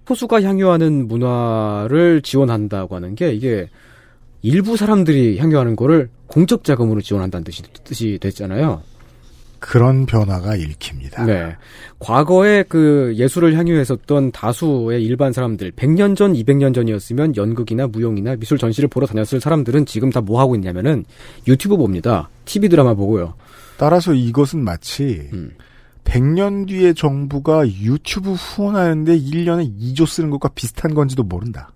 [0.07, 3.67] 소수가 향유하는 문화를 지원한다고 하는 게 이게
[4.45, 8.83] 일부 사람들이 향유하는 거를 공적 자금으로 지원한다는 뜻이, 뜻이 됐잖아요.
[9.57, 11.25] 그런 변화가 읽힙니다.
[11.25, 11.55] 네.
[11.97, 18.87] 과거에 그 예술을 향유했었던 다수의 일반 사람들, 100년 전, 200년 전이었으면 연극이나 무용이나 미술 전시를
[18.87, 21.05] 보러 다녔을 사람들은 지금 다 뭐 하고 있냐면은
[21.47, 22.29] 유튜브 봅니다.
[22.45, 23.33] TV 드라마 보고요.
[23.77, 25.53] 따라서 이것은 마치 음.
[26.03, 31.71] 100년 뒤에 정부가 유튜브 후원하는데 1년에 2조 쓰는 것과 비슷한 건지도 모른다.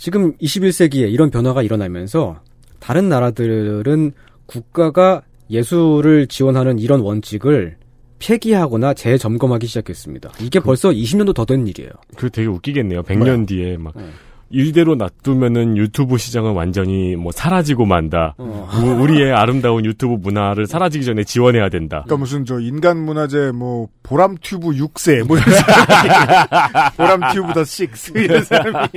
[0.00, 2.40] 지금 21세기에 이런 변화가 일어나면서
[2.78, 4.12] 다른 나라들은
[4.46, 5.20] 국가가
[5.50, 7.76] 예술을 지원하는 이런 원칙을
[8.18, 10.32] 폐기하거나 재점검하기 시작했습니다.
[10.40, 11.90] 이게 벌써 20년도 더 된 일이에요.
[12.16, 13.02] 그 되게 웃기겠네요.
[13.02, 14.06] 100년 뒤에 막 네.
[14.52, 18.34] 이대로 놔두면은 유튜브 시장은 완전히 뭐 사라지고 만다.
[18.36, 18.68] 어.
[18.82, 22.02] 우- 우리의 아름다운 유튜브 문화를 사라지기 전에 지원해야 된다.
[22.04, 26.08] 그러니까 무슨 저 인간 문화재 뭐 보람 튜브 6세 뭐 이런 사람이
[26.96, 28.88] 보람 튜브 더 6 이런 사람이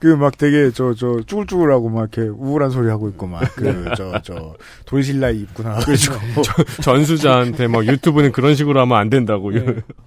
[0.00, 4.20] 그 막 되게 저 저 쭈글쭈글하고 막 이렇게 우울한 소리 하고 있고 막 그 저
[4.24, 4.54] 저
[4.86, 6.16] 돌실라이 입고 나와가지고
[6.82, 9.50] 전수자한테 막 유튜브는 그런 식으로 하면 안 된다고.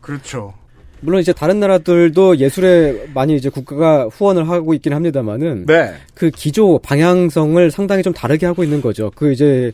[0.01, 0.53] 그렇죠.
[1.01, 5.93] 물론 이제 다른 나라들도 예술에 많이 이제 국가가 후원을 하고 있긴 합니다만은 네.
[6.13, 9.11] 그 기조 방향성을 상당히 좀 다르게 하고 있는 거죠.
[9.15, 9.71] 그 이제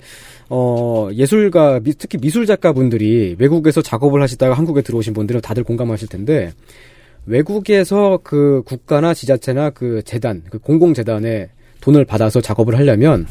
[0.49, 6.51] 어 예술가 미- 특히 미술 작가분들이 외국에서 작업을 하시다가 한국에 들어오신 분들은 다들 공감하실 텐데
[7.25, 11.49] 외국에서 그 국가나 지자체나 그 재단, 그 공공 재단에
[11.79, 13.25] 돈을 받아서 작업을 하려면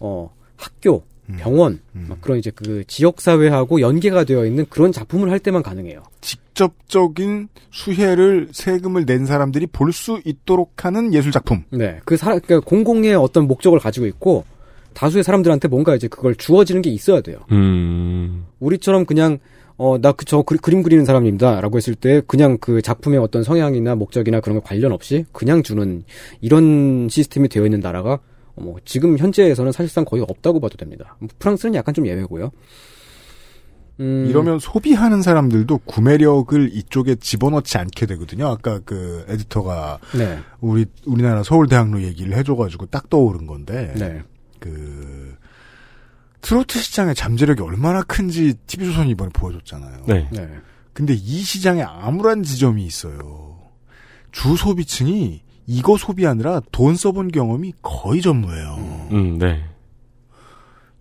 [0.00, 1.02] 어 학교,
[1.36, 6.02] 병원, 막 그런 이제 그 지역 사회하고 연계가 되어 있는 그런 작품을 할 때만 가능해요.
[6.22, 11.64] 직접적인 수혜를 세금을 낸 사람들이 볼 수 있도록 하는 예술 작품.
[11.70, 14.44] 네, 그 사, 그러니까 공공의 어떤 목적을 가지고 있고
[14.94, 17.38] 다수의 사람들한테 뭔가 이제 그걸 주어지는 게 있어야 돼요.
[17.52, 18.44] 음.
[18.58, 19.38] 우리처럼 그냥
[19.76, 24.64] 어나 그저 그림 그리는 사람입니다라고 했을 때 그냥 그 작품의 어떤 성향이나 목적이나 그런 거
[24.64, 26.02] 관련 없이 그냥 주는
[26.40, 28.18] 이런 시스템이 되어 있는 나라가 어,
[28.58, 31.16] 뭐 지금 현재에서는 사실상 거의 없다고 봐도 됩니다.
[31.18, 32.50] 뭐 프랑스는 약간 좀 예외고요.
[34.00, 38.46] 음, 이러면 소비하는 사람들도 구매력을 이쪽에 집어넣지 않게 되거든요.
[38.46, 40.38] 아까 그 에디터가 네.
[40.60, 44.22] 우리 우리나라 서울대학로 얘기를 해줘가지고 딱 떠오른 건데 네.
[44.60, 45.34] 그
[46.40, 50.04] 트로트 시장의 잠재력이 얼마나 큰지 TV조선이 이번에 보여줬잖아요.
[50.06, 50.28] 네.
[50.30, 50.48] 네.
[50.92, 53.58] 근데 이 시장에 암울한 지점이 있어요.
[54.30, 59.08] 주 소비층이 이거 소비하느라 돈 써본 경험이 거의 전무해요.
[59.12, 59.62] 음, 네.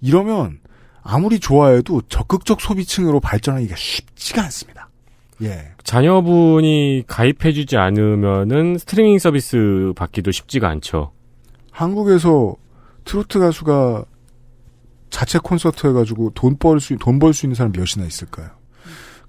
[0.01, 0.59] 이러면
[1.01, 4.89] 아무리 좋아해도 적극적 소비층으로 발전하기가 쉽지가 않습니다.
[5.41, 5.71] 예.
[5.83, 11.13] 자녀분이 가입해주지 않으면은 스트리밍 서비스 받기도 쉽지가 않죠.
[11.71, 12.55] 한국에서
[13.05, 14.03] 트로트 가수가
[15.09, 18.49] 자체 콘서트 해가지고 돈 벌 수, 돈 벌 수 있는 사람 몇이나 있을까요?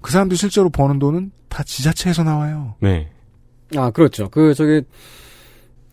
[0.01, 2.75] 그 사람들 실제로 버는 돈은 다 지자체에서 나와요.
[2.81, 3.09] 네.
[3.77, 4.27] 아, 그렇죠.
[4.29, 4.81] 그, 저기,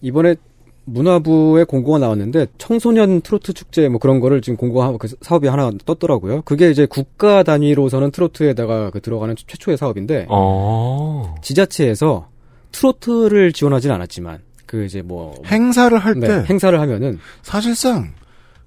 [0.01, 0.36] 이번에
[0.84, 6.42] 문화부에 공고가 나왔는데, 청소년 트로트 축제 뭐 그런 거를 지금 공고하, 그 사업이 하나 떴더라고요.
[6.42, 11.34] 그게 이제 국가 단위로서는 트로트에다가 그 들어가는 최초의 사업인데, 어.
[11.42, 12.28] 지자체에서
[12.70, 15.34] 트로트를 지원하진 않았지만, 그 이제 뭐.
[15.47, 18.12] 행사를 할때 네, 행사를 하면은, 사실상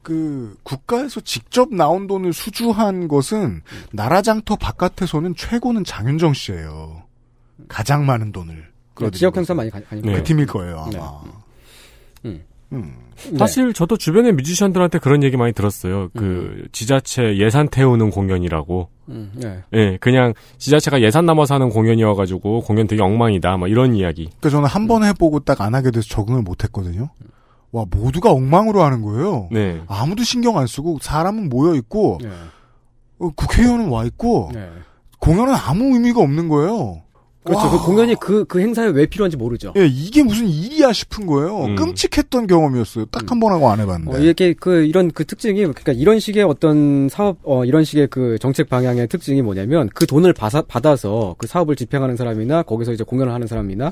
[0.02, 3.62] 그 국가에서 직접 나온 돈을 수주한 것은
[3.92, 7.04] 나라 장터 바깥에서는 최고는 장윤정 씨예요.
[7.68, 8.69] 가장 많은 돈을.
[9.00, 9.36] 끌어들인 지역.
[9.38, 10.12] 행사 많이 가, 가니까.
[10.14, 10.89] 그 팀일 거예요 아마.
[10.91, 11.00] 네.
[12.26, 12.43] 음.
[12.72, 12.95] 음.
[13.38, 16.10] 사실 저도 주변의 뮤지션들한테 그런 얘기 많이 들었어요.
[16.16, 18.89] 그 지자체 예산 태우는 공연이라고.
[19.10, 19.64] 음, 네.
[19.74, 23.58] 예, 그냥 지자체가 예산 넘어서 하는 공연이어가지고 공연 되게 엉망이다.
[23.58, 24.26] 막 이런 이야기.
[24.39, 27.10] 그러니까 저는 한 번 해보고 딱 안 하게 돼서 적응을 못했거든요.
[27.72, 29.50] 와 모두가 엉망으로 하는 거예요.
[29.52, 29.82] 네.
[29.88, 32.30] 아무도 신경 안 쓰고 사람은 모여 있고 네.
[33.20, 34.70] 어, 국회의원은 와 있고 네.
[35.20, 37.02] 공연은 아무 의미가 없는 거예요.
[37.44, 37.66] 그렇죠.
[37.68, 37.72] 와.
[37.72, 39.74] 그 공연이 그, 그 행사에 왜 필요한지 모르죠.
[39.78, 41.64] 예, 이게 무슨 일이야 싶은 거예요.
[41.66, 41.76] 음.
[41.76, 43.06] 끔찍했던 경험이었어요.
[43.06, 44.18] 딱 한 번 하고 안 해봤는데.
[44.18, 48.38] 어, 이게 그 이런 그 특징이 그러니까 이런 식의 어떤 사업 어 이런 식의 그
[48.40, 53.34] 정책 방향의 특징이 뭐냐면 그 돈을 받아, 받아서 그 사업을 집행하는 사람이나 거기서 이제 공연을
[53.34, 53.92] 하는 사람이나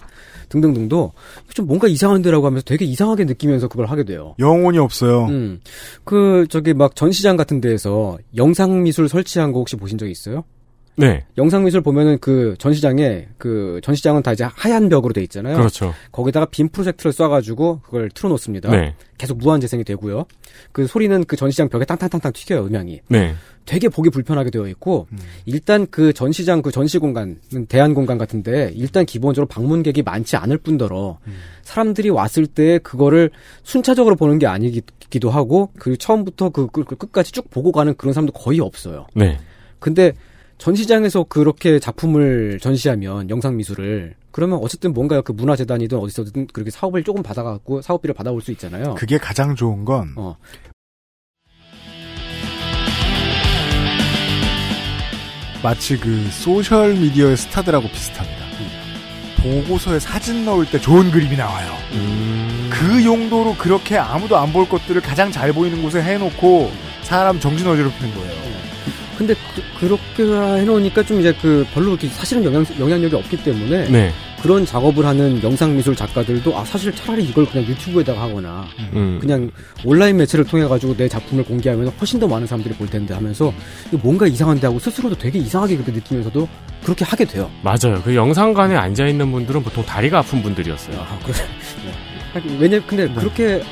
[0.49, 1.13] 등등등도
[1.53, 4.35] 좀 뭔가 이상한데라고 하면서 되게 이상하게 느끼면서 그걸 하게 돼요.
[4.39, 5.25] 영혼이 없어요.
[5.27, 5.61] 음.
[6.03, 10.43] 그 저기 막 전시장 같은 데에서 영상 미술 설치한 거 혹시 보신 적 있어요?
[10.97, 11.25] 네.
[11.37, 15.55] 영상 미술 보면은 그 전시장에 그 전시장은 다 이제 하얀 벽으로 돼 있잖아요.
[15.55, 15.93] 그렇죠.
[16.11, 18.71] 거기다가 빔 프로젝트를 쏴가지고 그걸 틀어놓습니다.
[18.71, 18.95] 네.
[19.17, 20.25] 계속 무한 재생이 되고요.
[20.71, 23.01] 그 소리는 그 전시장 벽에 땅땅땅땅 튀겨요 음향이.
[23.09, 23.35] 네.
[23.65, 25.07] 되게 보기 불편하게 되어 있고
[25.45, 27.37] 일단 그 전시장 그 전시 공간
[27.67, 31.19] 대한 공간 같은데 일단 기본적으로 방문객이 많지 않을 뿐더러
[31.63, 33.29] 사람들이 왔을 때 그거를
[33.63, 38.13] 순차적으로 보는 게 아니기도 하고 그 처음부터 그, 그- 그 끝까지 쭉 보고 가는 그런
[38.13, 39.05] 사람도 거의 없어요.
[39.13, 39.37] 네.
[39.79, 40.13] 근데
[40.57, 47.21] 전시장에서 그렇게 작품을 전시하면 영상 미술을 그러면 어쨌든 뭔가 그 문화재단이든 어디서든 그렇게 사업을 조금
[47.23, 48.95] 받아갖고 사업비를 받아올 수 있잖아요.
[48.95, 50.35] 그게 가장 좋은 건 어.
[55.63, 58.37] 마치 그 소셜 미디어의 스타들하고 비슷합니다.
[59.41, 61.71] 보고서에 사진 넣을 때 좋은 그림이 나와요.
[62.69, 66.71] 그 용도로 그렇게 아무도 안 볼 것들을 가장 잘 보이는 곳에 해놓고
[67.03, 68.56] 사람 정신 어지럽히는 거예요.
[69.17, 69.33] 근데
[69.79, 74.11] 그, 렇게 해놓으니까 좀 이제 그 별로 이렇게 사실은 영향, 영향력이 없기 때문에 네.
[74.41, 79.17] 그런 작업을 하는 영상 미술 작가들도 아 사실 차라리 이걸 그냥 유튜브에다가 하거나 음.
[79.19, 79.49] 그냥
[79.83, 83.51] 온라인 매체를 통해 가지고 내 작품을 공개하면 훨씬 더 많은 사람들이 볼 텐데 하면서
[84.03, 86.47] 뭔가 이상한데 하고 스스로도 되게 이상하게 그렇게 느끼면서도
[86.83, 87.49] 그렇게 하게 돼요.
[87.63, 87.99] 맞아요.
[88.03, 90.99] 그 영상관에 앉아 있는 분들은 보통 다리가 아픈 분들이었어요.
[90.99, 91.37] 아, 그래.
[91.83, 92.57] 네.
[92.59, 93.63] 왜냐 근데 그렇게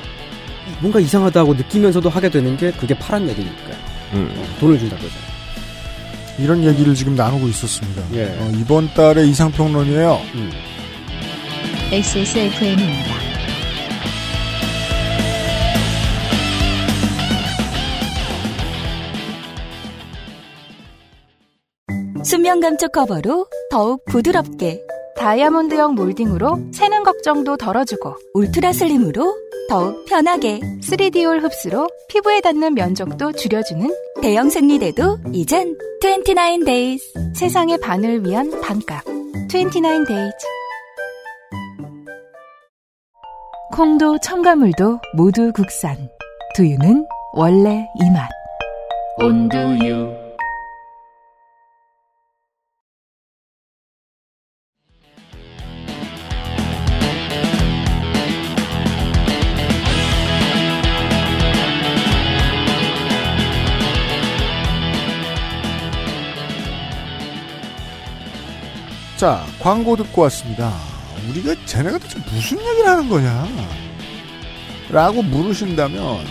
[0.82, 3.76] 뭔가 이상하다고 느끼면서도 하게 되는 게 그게 파란 얘기니까요.
[4.14, 4.34] 음.
[4.36, 5.35] 어, 돈을 준다 그러죠.
[6.38, 8.04] 이런 얘기를 지금 나누고 있었습니다.
[8.14, 8.26] 예.
[8.26, 10.22] 어, 이번 달의 이상평론이에요.
[10.36, 10.52] 음.
[11.92, 13.16] XSFM입니다.
[22.24, 24.82] 수면 감촉 커버로 더욱 부드럽게
[25.18, 29.36] 다이아몬드형 몰딩으로 새는 걱정도 덜어주고 울트라 슬림으로
[29.70, 33.90] 더욱 편하게 3D올 흡수로 피부에 닿는 면적도 줄여주는
[34.22, 39.04] 대형 생리대도 이젠 29days 세상의 반을 위한 반값
[39.50, 40.32] 29days
[43.76, 45.98] 콩도 첨가물도 모두 국산.
[46.56, 48.30] 두유는 원래 이 맛.
[49.18, 50.25] 온두유
[69.26, 70.72] 자, 광고 듣고 왔습니다.
[71.28, 73.48] 우리가 쟤네가 대체 무슨 얘기를 하는 거냐?
[74.92, 76.24] 라고 물으신다면,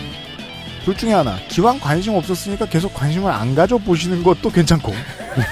[0.85, 4.93] 둘 중에 하나, 기왕 관심 없었으니까 계속 관심을 안 가져보시는 것도 괜찮고,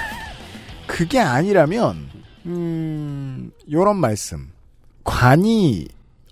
[0.88, 2.08] 그게 아니라면,
[2.46, 4.50] 음, 요런 말씀.
[5.04, 5.86] 관이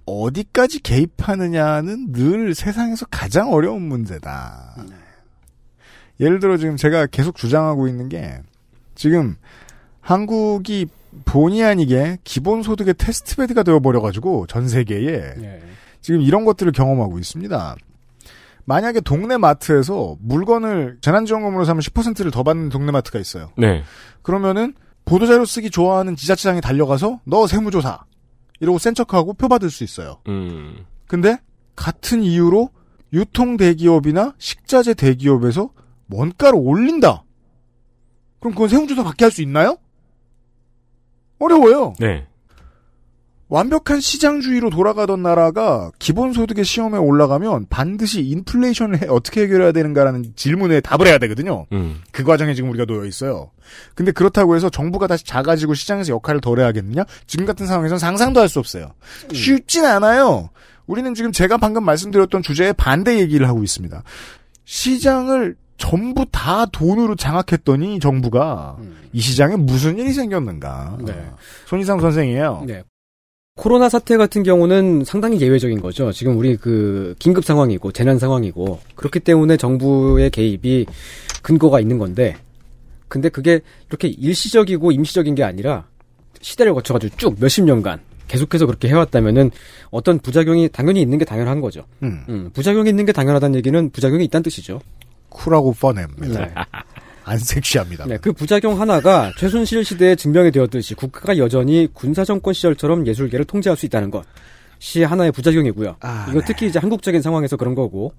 [0.06, 4.76] 어디까지 개입하느냐는 늘 세상에서 가장 어려운 문제다.
[6.20, 8.40] 예를 들어 지금 제가 계속 주장하고 있는 게,
[8.94, 9.36] 지금
[10.00, 10.88] 한국이
[11.24, 15.34] 본의 아니게 기본소득의 테스트베드가 되어버려가지고 전 세계에
[16.00, 17.76] 지금 이런 것들을 경험하고 있습니다.
[18.64, 23.50] 만약에 동네 마트에서 물건을 재난지원금으로 사면 10%를 더 받는 동네 마트가 있어요.
[23.58, 23.82] 네.
[24.22, 28.04] 그러면은 보도자료 쓰기 좋아하는 지자체장이 달려가서 너 세무조사
[28.60, 30.18] 이러고 센 척하고 표 받을 수 있어요.
[30.28, 30.84] 음.
[31.08, 31.38] 근데
[31.74, 32.70] 같은 이유로
[33.12, 35.70] 유통 대기업이나 식자재 대기업에서
[36.08, 37.24] 원가를 올린다.
[38.38, 39.76] 그럼 그건 세무조사 받게 할 수 있나요?
[41.45, 41.95] 어려워요.
[41.99, 42.26] 네.
[43.49, 51.07] 완벽한 시장주의로 돌아가던 나라가 기본소득의 시험에 올라가면 반드시 인플레이션을 해- 어떻게 해결해야 되는가라는 질문에 답을
[51.07, 51.66] 해야 되거든요.
[51.72, 52.01] 음.
[52.12, 53.51] 그 과정에 지금 우리가 놓여 있어요.
[53.95, 57.05] 근데 그렇다고 해서 정부가 다시 작아지고 시장에서 역할을 덜 해야겠느냐?
[57.26, 58.93] 지금 같은 상황에서는 상상도 할 수 없어요.
[59.34, 60.49] 쉽진 않아요.
[60.86, 64.03] 우리는 지금 제가 방금 말씀드렸던 주제에 반대 얘기를 하고 있습니다.
[64.64, 68.76] 시장을 전부 다 돈으로 장악했더니 정부가
[69.12, 70.98] 이 시장에 무슨 일이 생겼는가?
[71.04, 71.12] 네.
[71.66, 72.62] 손희상 선생이에요.
[72.68, 72.84] 네.
[73.56, 76.12] 코로나 사태 같은 경우는 상당히 예외적인 거죠.
[76.12, 80.86] 지금 우리 그 긴급 상황이고 재난 상황이고 그렇기 때문에 정부의 개입이
[81.42, 82.36] 근거가 있는 건데
[83.08, 85.88] 근데 그게 이렇게 일시적이고 임시적인 게 아니라
[86.40, 89.50] 시대를 거쳐가지고 쭉 몇십 년간 계속해서 그렇게 해왔다면은
[89.90, 91.84] 어떤 부작용이 당연히 있는 게 당연한 거죠.
[92.04, 92.24] 음.
[92.28, 94.80] 음, 부작용이 있는 게 당연하다는 얘기는 부작용이 있다는 뜻이죠.
[95.32, 96.06] 쿨하고 뻔해.
[96.18, 96.54] 네.
[97.24, 98.04] 안 섹시합니다.
[98.06, 103.86] 네, 그 부작용 하나가 최순실 시대에 증명이 되었듯이 국가가 여전히 군사정권 시절처럼 예술계를 통제할 수
[103.86, 105.96] 있다는 것이 하나의 부작용이고요.
[106.00, 106.44] 아, 이거 네.
[106.46, 108.12] 특히 이제 한국적인 상황에서 그런 거고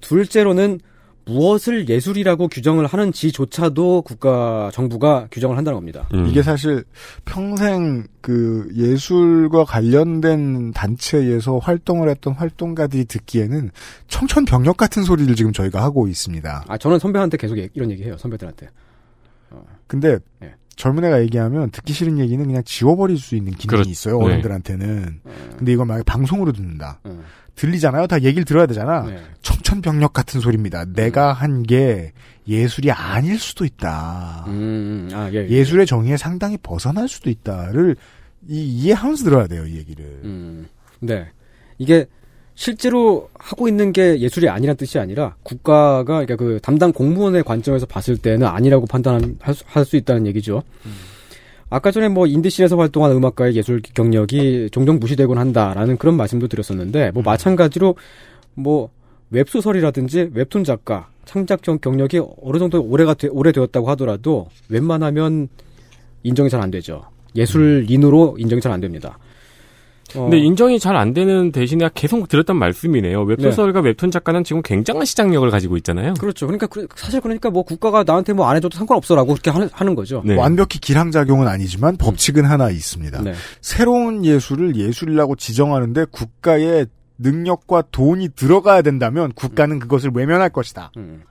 [0.00, 0.80] 둘째로는
[1.26, 6.06] 무엇을 예술이라고 규정을 하는지조차도 국가 정부가 규정을 한다는 겁니다.
[6.14, 6.26] 음.
[6.26, 6.84] 이게 사실
[7.24, 13.70] 평생 그 예술과 관련된 단체에서 활동을 했던 활동가들이 듣기에는
[14.08, 16.64] 청천벽력 같은 소리를 지금 저희가 하고 있습니다.
[16.68, 18.16] 아 저는 선배한테 계속 얘- 이런 얘기해요.
[18.18, 18.68] 선배들한테.
[19.86, 20.54] 근데 네.
[20.76, 24.24] 젊은 애가 얘기하면 듣기 싫은 얘기는 그냥 지워버릴 수 있는 기능이 그렇- 있어요 네.
[24.24, 25.20] 어른들한테는.
[25.56, 27.00] 근데 이건 만약 에 방송으로 듣는다.
[27.06, 27.22] 음.
[27.56, 28.06] 들리잖아요.
[28.06, 29.02] 다 얘기를 들어야 되잖아.
[29.02, 29.18] 네.
[29.42, 30.84] 청천벽력 같은 소리입니다.
[30.86, 32.12] 내가 한 게
[32.46, 34.44] 예술이 아닐 수도 있다.
[34.48, 35.48] 음, 아, 예, 예.
[35.48, 37.96] 예술의 정의에 상당히 벗어날 수도 있다를
[38.48, 40.04] 이, 이해하면서 들어야 돼요, 이 얘기를.
[40.24, 40.66] 음,
[41.00, 41.26] 네.
[41.78, 42.06] 이게
[42.54, 48.16] 실제로 하고 있는 게 예술이 아니란 뜻이 아니라 국가가 그러니까 그 담당 공무원의 관점에서 봤을
[48.18, 50.62] 때는 아니라고 판단할 수, 할 수 있다는 얘기죠.
[51.70, 57.22] 아까 전에 뭐 인디씬에서 활동한 음악가의 예술 경력이 종종 무시되곤 한다라는 그런 말씀도 드렸었는데 뭐
[57.22, 57.96] 마찬가지로
[58.54, 58.90] 뭐
[59.30, 65.48] 웹소설이라든지 웹툰 작가 창작 경- 경력이 어느 정도 오래가 되, 오래되었다고 하더라도 웬만하면
[66.22, 67.02] 인정이 잘 안 되죠.
[67.34, 69.18] 예술인으로 인정이 잘 안 됩니다.
[70.16, 73.22] 어, 근데 인정이 잘 안 되는 대신에 계속 드렸던 말씀이네요.
[73.22, 76.14] 웹소설가 웹툰 작가는 지금 굉장한 시장력을 가지고 있잖아요.
[76.14, 76.46] 그렇죠.
[76.46, 80.22] 그러니까 그- 사실 그러니까 뭐 국가가 나한테 뭐 안 해줘도 상관없어라고 그렇게 하는, 하는 거죠.
[80.24, 80.36] 네.
[80.36, 83.22] 완벽히 기량작용은 아니지만 법칙은 하나 있습니다.
[83.22, 83.32] 네.
[83.60, 86.86] 새로운 예술을 예술이라고 지정하는데 국가의
[87.18, 90.90] 능력과 돈이 들어가야 된다면 국가는 그것을 외면할 것이다.
[90.96, 91.22] 음.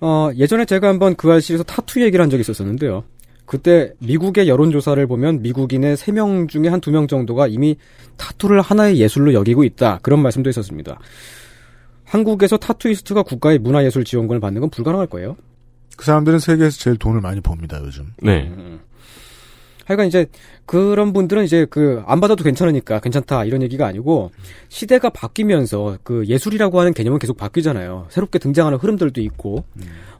[0.00, 3.04] 어, 예전에 제가 한번 그 알실에서 타투 얘기를 한 적이 있었었는데요.
[3.52, 7.76] 그때 미국의 여론조사를 보면 미국인의 3명 중에 한 2명 정도가 이미
[8.16, 9.98] 타투를 하나의 예술로 여기고 있다.
[10.00, 10.98] 그런 말씀도 있었습니다.
[12.06, 15.36] 한국에서 타투이스트가 국가의 문화예술 지원금을 받는 건 불가능할 거예요.
[15.98, 18.14] 그 사람들은 세계에서 제일 돈을 많이 법니다, 요즘.
[18.22, 18.50] 네.
[18.56, 18.80] 음.
[19.84, 20.26] 하여간 이제
[20.66, 24.30] 그런 분들은 이제 그 안 받아도 괜찮으니까 괜찮다 이런 얘기가 아니고
[24.68, 28.06] 시대가 바뀌면서 그 예술이라고 하는 개념은 계속 바뀌잖아요.
[28.10, 29.64] 새롭게 등장하는 흐름들도 있고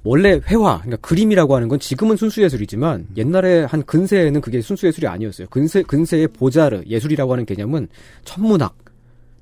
[0.05, 5.07] 원래 회화 그러니까 그림이라고 하는 건 지금은 순수 예술이지만 옛날에 한 근세에는 그게 순수 예술이
[5.07, 5.49] 아니었어요.
[5.51, 7.89] 근세 근세의 보자르 예술이라고 하는 개념은
[8.25, 8.77] 천문학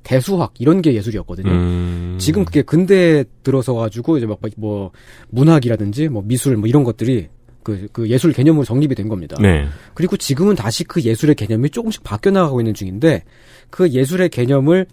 [0.03, 1.51] 대수학 이런 게 예술이었거든요.
[1.51, 2.16] 음.
[2.18, 4.91] 지금 그게 근대에 들어서 가지고 이제 막 뭐
[5.29, 7.29] 문학이라든지 뭐 미술 뭐 이런 것들이
[7.63, 9.37] 그, 그 예술 개념으로 정립이 된 겁니다.
[9.41, 9.67] 네.
[9.95, 13.25] 그리고 지금은 다시 그 예술의 개념이 조금씩 바뀌어 나가고 있는 중인데
[13.71, 14.87] 그 예술의 개념을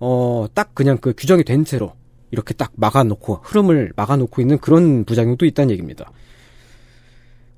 [0.00, 1.92] 어 딱 그냥 그 규정이 된 채로
[2.30, 6.10] 이렇게 딱 막아놓고 흐름을 막아놓고 있는 그런 부작용도 있다는 얘기입니다.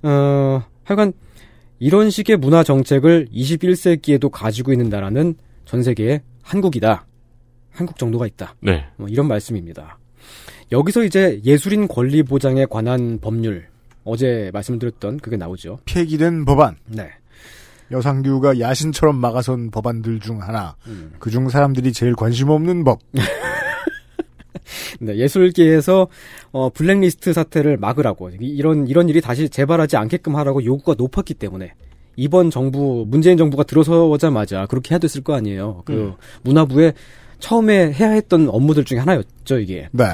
[0.02, 1.12] 어 하여간
[1.78, 7.06] 이런 식의 문화 정책을 21세기에도 가지고 있는 나라는 전 세계에 한국이다.
[7.70, 8.54] 한국 정도가 있다.
[8.60, 8.86] 네.
[8.96, 9.98] 뭐 이런 말씀입니다.
[10.72, 13.66] 여기서 이제 예술인 권리 보장에 관한 법률
[14.06, 15.80] 어제 말씀드렸던 그게 나오죠.
[15.84, 16.76] 폐기된 법안.
[16.86, 17.10] 네.
[17.90, 20.76] 여상규가 야신처럼 막아선 법안들 중 하나.
[20.86, 21.12] 음.
[21.18, 23.00] 그중 사람들이 제일 관심 없는 법.
[25.00, 26.08] 네, 예술계에서
[26.52, 31.74] 어, 블랙리스트 사태를 막으라고 이- 이런 이런 일이 다시 재발하지 않게끔 하라고 요구가 높았기 때문에
[32.16, 35.82] 이번 정부 문재인 정부가 들어서자마자 그렇게 해야 됐을 거 아니에요.
[35.84, 36.14] 그 음.
[36.42, 36.94] 문화부에
[37.38, 39.88] 처음에 해야 했던 업무들 중에 하나였죠 이게.
[39.92, 40.04] 네.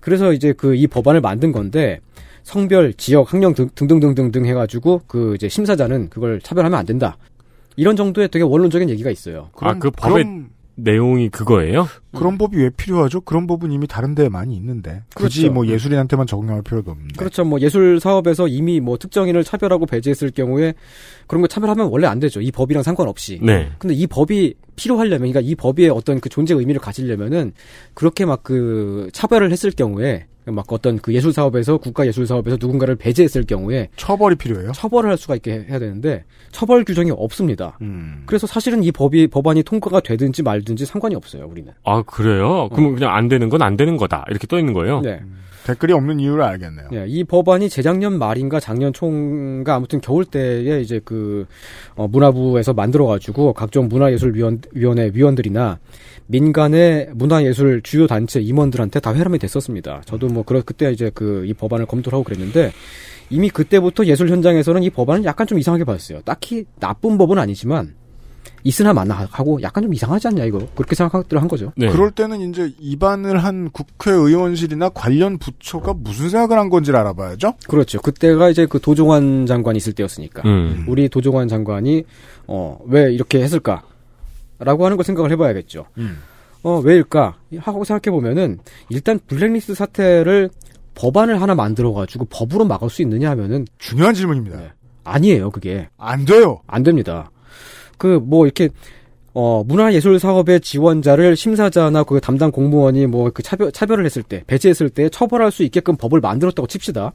[0.00, 2.00] 그래서 이제 그 이 법안을 만든 건데
[2.42, 7.16] 성별, 지역, 학령 등, 등등등등등 해가지고 그 이제 심사자는 그걸 차별하면 안 된다.
[7.76, 9.48] 이런 정도의 되게 원론적인 얘기가 있어요.
[9.60, 11.86] 아, 그 법의 그럼, 내용이 그거예요?
[12.12, 13.20] 그런 법이 왜 필요하죠?
[13.22, 15.02] 그런 법은 이미 다른 데에 많이 있는데.
[15.14, 15.54] 굳이 그렇죠.
[15.54, 17.14] 뭐 예술인한테만 적용할 필요도 없는데.
[17.16, 17.44] 그렇죠.
[17.44, 20.74] 뭐 예술 사업에서 이미 뭐 특정인을 차별하고 배제했을 경우에
[21.26, 22.40] 그런 거 차별하면 원래 안 되죠.
[22.40, 23.38] 이 법이랑 상관없이.
[23.42, 23.70] 네.
[23.78, 27.52] 근데 이 법이 필요하려면, 그러니까 이 법의 어떤 그 존재 의미를 가지려면은
[27.94, 32.96] 그렇게 막 그 차별을 했을 경우에 막 어떤 그 예술 사업에서 국가 예술 사업에서 누군가를
[32.96, 34.72] 배제했을 경우에 처벌이 필요해요.
[34.72, 37.78] 처벌을 할 수가 있게 해야 되는데 처벌 규정이 없습니다.
[37.80, 38.24] 음.
[38.26, 41.46] 그래서 사실은 이 법이 법안이 통과가 되든지 말든지 상관이 없어요.
[41.46, 41.72] 우리는.
[41.84, 42.68] 아, 그래요?
[42.70, 44.24] 그러면 그냥 안 되는 건 안 되는 거다.
[44.28, 45.00] 이렇게 떠 있는 거예요?
[45.00, 45.20] 네.
[45.64, 46.88] 댓글이 없는 이유를 알겠네요.
[46.94, 51.46] 예, 이 법안이 재작년 말인가 작년 총가 아무튼 겨울 때에 이제 그
[51.94, 55.78] 어, 문화부에서 만들어가지고 각종 문화예술위원회 위원들이나
[56.26, 60.02] 민간의 문화예술 주요 단체 임원들한테 다 회람이 됐었습니다.
[60.04, 62.72] 저도 뭐 그런 그때 이제 그 이 법안을 검토를 하고 그랬는데
[63.30, 66.20] 이미 그때부터 예술 현장에서는 이 법안을 약간 좀 이상하게 봤어요.
[66.24, 67.94] 딱히 나쁜 법은 아니지만
[68.64, 71.72] 있으나 마나 하고 약간 좀 이상하지 않냐 이거 그렇게 생각들 한 거죠.
[71.76, 71.88] 네.
[71.88, 77.54] 그럴 때는 이제 입안을 한 국회의원실이나 관련 부처가 무슨 생각을 한 건지를 알아봐야죠.
[77.66, 78.00] 그렇죠.
[78.00, 80.42] 그때가 이제 그 도종환 장관이 있을 때였으니까.
[80.44, 80.84] 음.
[80.86, 82.04] 우리 도종환 장관이
[82.46, 85.86] 어 왜 이렇게 했을까라고 하는 걸 생각을 해봐야겠죠.
[85.98, 86.18] 음.
[86.62, 88.58] 어 왜일까 하고 생각해 보면은
[88.88, 90.50] 일단 블랙리스트 사태를
[90.94, 94.74] 법안을 하나 만들어가지고 법으로 막을 수 있느냐 하면은 중요한 질문입니다.
[95.04, 95.88] 아니에요, 그게.
[95.96, 96.60] 안 돼요.
[96.66, 97.30] 안 됩니다.
[97.98, 98.68] 그 뭐 이렇게
[99.34, 104.90] 어 문화예술 사업의 지원자를 심사자나 그 담당 공무원이 뭐 그 차별 차별을 했을 때 배제했을
[104.90, 107.12] 때 처벌할 수 있게끔 법을 만들었다고 칩시다.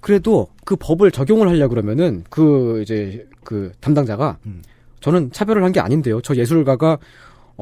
[0.00, 4.38] 그래도 그 법을 적용을 하려 그러면은 그 이제 그 담당자가
[5.00, 6.20] 저는 차별을 한 게 아닌데요.
[6.20, 6.98] 저 예술가가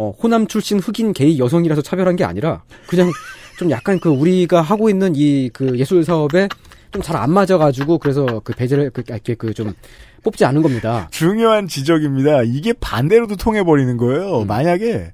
[0.00, 3.10] 어 호남 출신 흑인 게이 여성이라서 차별한 게 아니라 그냥
[3.58, 6.48] 좀 약간 그 우리가 하고 있는 이 그 예술 사업에
[6.92, 9.74] 좀 잘 안 맞아가지고 그래서 그 배제를 그 이렇게 그좀
[10.22, 11.08] 뽑지 않은 겁니다.
[11.10, 12.42] 중요한 지적입니다.
[12.44, 14.44] 이게 반대로도 통해 버리는 거예요.
[14.44, 15.12] 만약에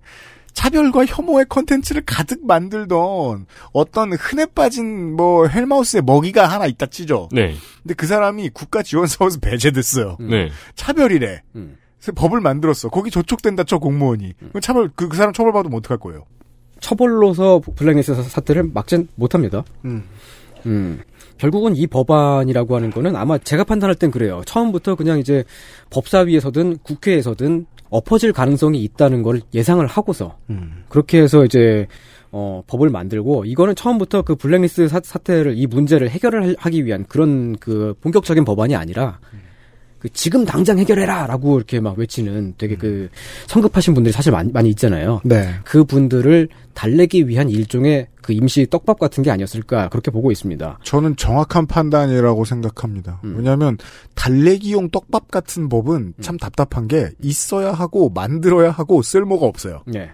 [0.53, 7.29] 차별과 혐오의 컨텐츠를 가득 만들던 어떤 흔해 빠진 뭐 헬마우스의 먹이가 하나 있다 치죠.
[7.33, 7.55] 네.
[7.83, 10.17] 근데 그 사람이 국가 지원 사업에서 배제됐어요.
[10.21, 10.51] 네.
[10.77, 11.43] 차별이래.
[11.57, 11.77] 음.
[12.13, 12.89] 법을 만들었어.
[12.89, 14.33] 거기 저촉된다 저 공무원이.
[14.39, 16.25] 그럼 차별 그, 그 사람 처벌받으면 어떡할 거예요?
[16.81, 19.65] 처벌로서 블랙리스트 사- 사태를 막진 못합니다.
[19.85, 20.05] 음.
[20.67, 21.01] 음.
[21.39, 24.43] 결국은 이 법안이라고 하는 거는 아마 제가 판단할 땐 그래요.
[24.47, 25.45] 처음부터 그냥 이제
[25.91, 30.85] 법사위에서든 국회에서든 엎어질 가능성이 있다는 걸 예상을 하고서 음.
[30.89, 31.87] 그렇게 해서 이제
[32.33, 37.57] 어, 법을 만들고 이거는 처음부터 그 블랙리스트 사, 사태를 이 문제를 해결을 하기 위한 그런
[37.57, 39.21] 그 본격적인 법안이 아니라
[40.05, 43.09] 그 지금 당장 해결해라라고 이렇게 막 외치는 되게 그
[43.47, 45.23] 성급하신 분들이 사실 많이, 많이 있잖아요.
[45.25, 45.49] 네.
[45.65, 50.81] 그 분들을 달래기 위한 일종의 그 임시 떡밥 같은 게 아니었을까 그렇게 보고 있습니다.
[50.83, 53.23] 저는 정확한 판단이라고 생각합니다.
[53.25, 53.37] 음.
[53.39, 53.79] 왜냐하면
[54.15, 59.85] 달래기용 떡밥 같은 법은 참 답답한 게 있어야 하고 만들어야 하고 쓸모가 없어요.
[59.87, 60.11] 네.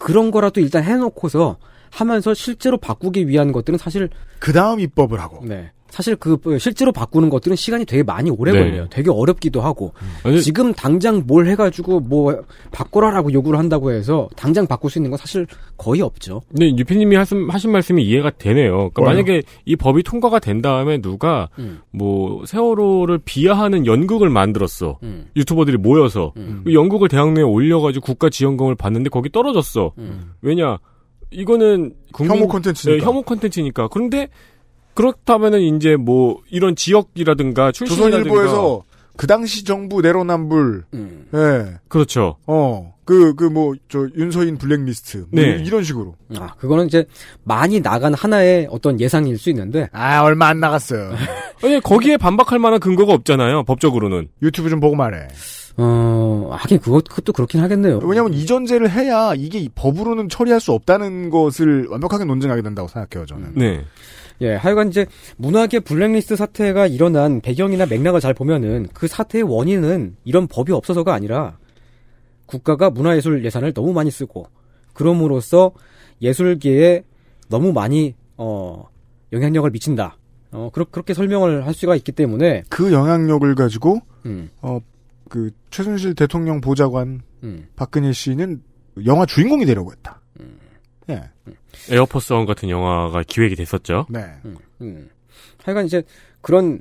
[0.00, 1.58] 그런 거라도 일단 해놓고서
[1.90, 5.46] 하면서 실제로 바꾸기 위한 것들은 사실 그 다음 입법을 하고.
[5.46, 5.70] 네.
[5.96, 8.58] 사실 그 실제로 바꾸는 것들은 시간이 되게 많이 오래 네.
[8.58, 8.86] 걸려요.
[8.90, 9.94] 되게 어렵기도 하고
[10.24, 12.38] 아니, 지금 당장 뭘 해가지고 뭐
[12.70, 15.46] 바꿔라라고 요구를 한다고 해서 당장 바꿀 수 있는 건 사실
[15.78, 16.42] 거의 없죠.
[16.48, 18.90] 근데 유피님이 하신, 하신 말씀이 이해가 되네요.
[18.90, 19.10] 그러니까 뭐요?
[19.10, 21.80] 만약에 이 법이 통과가 된 다음에 누가 음.
[21.92, 24.98] 뭐 세월호를 비하하는 연극을 만들었어.
[25.02, 25.28] 음.
[25.34, 26.60] 유튜버들이 모여서 음.
[26.64, 29.94] 그 연극을 대학 내에 올려가지고 국가 지원금을 받는데 거기 떨어졌어.
[29.96, 30.32] 음.
[30.42, 30.76] 왜냐?
[31.30, 32.98] 이거는 국민 혐오 콘텐츠니까.
[32.98, 33.88] 네, 혐오 콘텐츠니까.
[33.88, 34.28] 그런데
[34.96, 38.82] 그렇다면은 이제 뭐 이런 지역이라든가 출신이라든가 조선일보에서
[39.16, 41.26] 그 당시 정부 내로남불, 음.
[41.34, 42.36] 예, 그렇죠.
[42.46, 45.26] 어, 그, 그 뭐, 저, 윤서인 블랙리스트.
[45.30, 45.62] 뭐 네.
[45.64, 46.14] 이런 식으로.
[46.38, 47.04] 아 그거는 이제
[47.44, 51.12] 많이 나간 하나의 어떤 예상일 수 있는데 아, 얼마 안 나갔어요.
[51.62, 53.64] 아니 거기에 반박할 만한 근거가 없잖아요.
[53.64, 54.28] 법적으로는.
[54.42, 55.28] 유튜브 좀 보고 말해.
[55.78, 58.00] 어 하긴 그것 그것도 그렇긴 하겠네요.
[58.02, 63.52] 왜냐면 이전제를 해야 이게 이 법으로는 처리할 수 없다는 것을 완벽하게 논증하게 된다고 생각해요, 저는.
[63.54, 63.84] 네.
[64.42, 65.06] 예, 하여간 이제
[65.38, 71.58] 문학의 블랙리스트 사태가 일어난 배경이나 맥락을 잘 보면은 그 사태의 원인은 이런 법이 없어서가 아니라
[72.46, 74.46] 국가가 문화예술 예산을 너무 많이 쓰고
[74.92, 75.72] 그럼으로써
[76.22, 77.04] 예술계에
[77.48, 78.84] 너무 많이 어
[79.32, 80.16] 영향력을 미친다.
[80.52, 84.78] 어 그렇, 그렇게 설명을 할 수가 있기 때문에 그 영향력을 가지고, 음, 어,
[85.28, 88.62] 그, 최순실 대통령 보좌관 음, 박근혜 씨는
[89.04, 90.20] 영화 주인공이 되려고 했다.
[91.10, 91.22] 예.
[91.90, 94.06] 에어포스 원 같은 영화가 기획이 됐었죠.
[94.08, 94.20] 네.
[94.44, 95.08] 음, 음.
[95.62, 96.02] 하여간 이제
[96.40, 96.80] 그런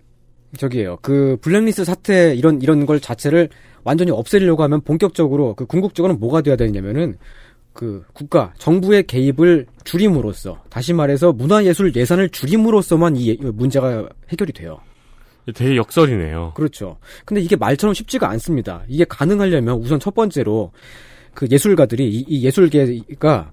[0.58, 0.98] 저기예요.
[1.02, 3.50] 그 블랙리스트 사태 이런 이런 걸 자체를
[3.84, 7.18] 완전히 없애려고 하면 본격적으로 그 궁극적으로는 뭐가 돼야 되냐면은
[7.74, 14.80] 그 국가 정부의 개입을 줄임으로써 다시 말해서 문화예술 예산을 줄임으로써만 이 예- 문제가 해결이 돼요.
[15.54, 16.54] 되게 역설이네요.
[16.56, 16.98] 그렇죠.
[17.26, 18.84] 근데 이게 말처럼 쉽지가 않습니다.
[18.88, 20.72] 이게 가능하려면 우선 첫 번째로
[21.34, 23.52] 그 예술가들이 이, 이 예술계가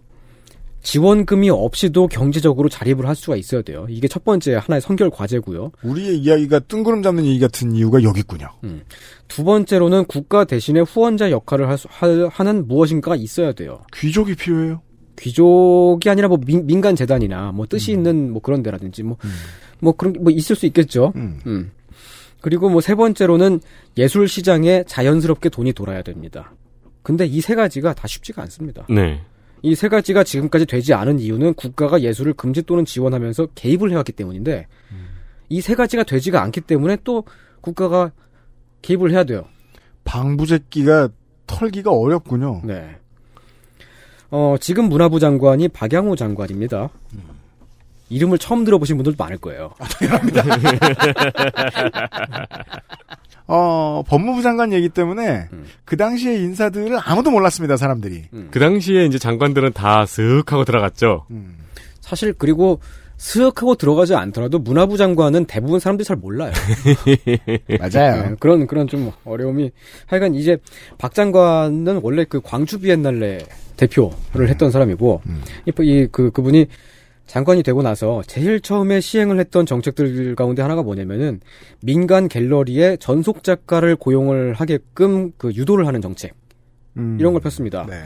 [0.82, 3.86] 지원금이 없이도 경제적으로 자립을 할 수가 있어야 돼요.
[3.88, 5.70] 이게 첫 번째 하나의 선결 과제고요.
[5.84, 8.48] 우리의 이야기가 뜬구름 잡는 얘기 같은 이유가 여기 있군요.
[9.28, 13.80] 두 번째로는 국가 대신에 후원자 역할을 할 수, 하- 하는 무엇인가가 있어야 돼요.
[13.94, 14.82] 귀족이 필요해요.
[15.18, 20.30] 귀족이 아니라 뭐 민, 간 재단이나 뭐 뜻이 있는 뭐 그런 데라든지 뭐뭐 그런 게뭐
[20.30, 21.12] 있을 수 있겠죠.
[21.16, 21.38] 음.
[21.46, 21.70] 음.
[22.40, 23.60] 그리고 뭐 세 번째로는
[23.98, 26.52] 예술 시장에 자연스럽게 돈이 돌아야 됩니다.
[27.04, 28.84] 근데 이 세 가지가 다 쉽지가 않습니다.
[28.90, 29.20] 네.
[29.62, 34.66] 이 세 가지가 지금까지 되지 않은 이유는 국가가 예술을 금지 또는 지원하면서 개입을 해왔기 때문인데
[35.48, 37.24] 이세 가지가 되지가 않기 때문에 또
[37.60, 38.10] 국가가
[38.82, 39.44] 개입을 해야 돼요.
[40.04, 41.08] 방부제끼가
[41.46, 42.62] 털기가 어렵군요.
[42.64, 42.96] 네.
[44.30, 46.88] 어, 지금 문화부 장관이 박양호 장관입니다.
[48.08, 49.72] 이름을 처음 들어보신 분들도 많을 거예요.
[53.54, 55.66] 어, 법무부 장관 얘기 때문에 음.
[55.84, 58.24] 그 당시의 인사들을 아무도 몰랐습니다, 사람들이.
[58.50, 61.26] 그 당시에 이제 장관들은 다쓱 하고 들어갔죠.
[61.30, 61.58] 음.
[62.00, 62.80] 사실 그리고
[63.18, 66.50] 스윽 하고 들어가지 않더라도 문화부 장관은 대부분 사람들이 잘 몰라요.
[67.78, 68.22] 맞아요.
[68.30, 69.70] 네, 그런 그런 좀 어려움이
[70.06, 70.56] 하여간 이제
[70.96, 73.38] 박 장관은 원래 그 광주 비엔날레
[73.76, 75.20] 대표를 했던 사람이고
[75.66, 76.66] 이 그 그분이
[77.26, 81.40] 장관이 되고 나서 제일 처음에 시행을 했던 정책들 가운데 하나가 뭐냐면은
[81.80, 86.34] 민간 갤러리에 전속 작가를 고용을 하게끔 그 유도를 하는 정책
[86.96, 87.16] 음.
[87.18, 87.86] 이런 걸 폈습니다.
[87.88, 88.02] 네.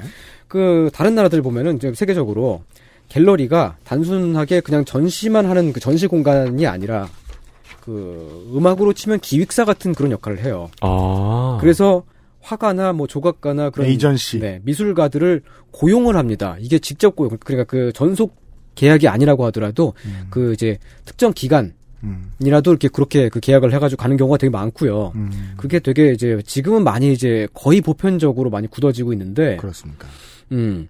[0.49, 2.63] 그 다른 나라들 보면은 이제 세계적으로
[3.09, 7.09] 갤러리가 단순하게 그냥 전시만 하는 그 전시 공간이 아니라
[7.81, 10.71] 그 음악으로 치면 기획사 같은 그런 역할을 해요.
[10.81, 11.59] 아.
[11.61, 12.05] 그래서
[12.41, 14.39] 화가나 뭐 조각가나 그런 에이전시.
[14.39, 15.43] 네, 미술가들을
[15.73, 16.57] 고용을 합니다.
[16.61, 18.46] 이게 직접 고용 그러니까 그 전속
[18.77, 20.29] 계약이 아니라고 하더라도 음.
[20.31, 21.75] 그 이제 특정 기간
[22.05, 22.31] 음.
[22.39, 25.13] 이라도 이렇게 그렇게 그 계약을 해가지고 가는 경우가 되게 많고요.
[25.17, 25.55] 음.
[25.57, 30.07] 그게 되게 이제 지금은 많이 이제 거의 보편적으로 많이 굳어지고 있는데, 그렇습니까?
[30.53, 30.89] 음,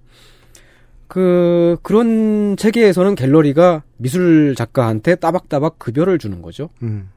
[1.09, 6.69] 그 그런 체계에서는 갤러리가 미술 작가한테 따박따박 급여를 주는 거죠.
[6.83, 7.09] 음.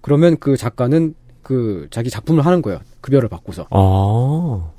[0.00, 2.80] 그러면 그 작가는 그 자기 작품을 하는 거예요.
[3.00, 3.68] 급여를 받고서.
[3.70, 4.70] 아.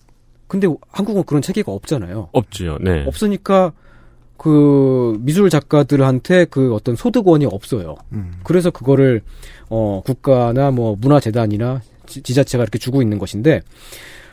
[0.48, 2.30] 근데 한국은 그런 체계가 없잖아요.
[2.32, 2.78] 없지요.
[2.82, 3.06] 네.
[3.06, 3.74] 없으니까
[4.38, 7.96] 그 미술 작가들한테 그 어떤 소득원이 없어요.
[8.14, 8.34] 음.
[8.44, 9.22] 그래서 그거를
[9.70, 13.62] 어 국가나 뭐 문화재단이나 지, 지자체가 이렇게 주고 있는 것인데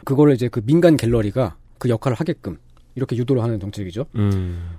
[0.05, 2.59] 그거를 이제 그 민간 갤러리가 그 역할을 하게끔
[2.95, 4.07] 이렇게 유도를 하는 정책이죠.
[4.17, 4.71] 음.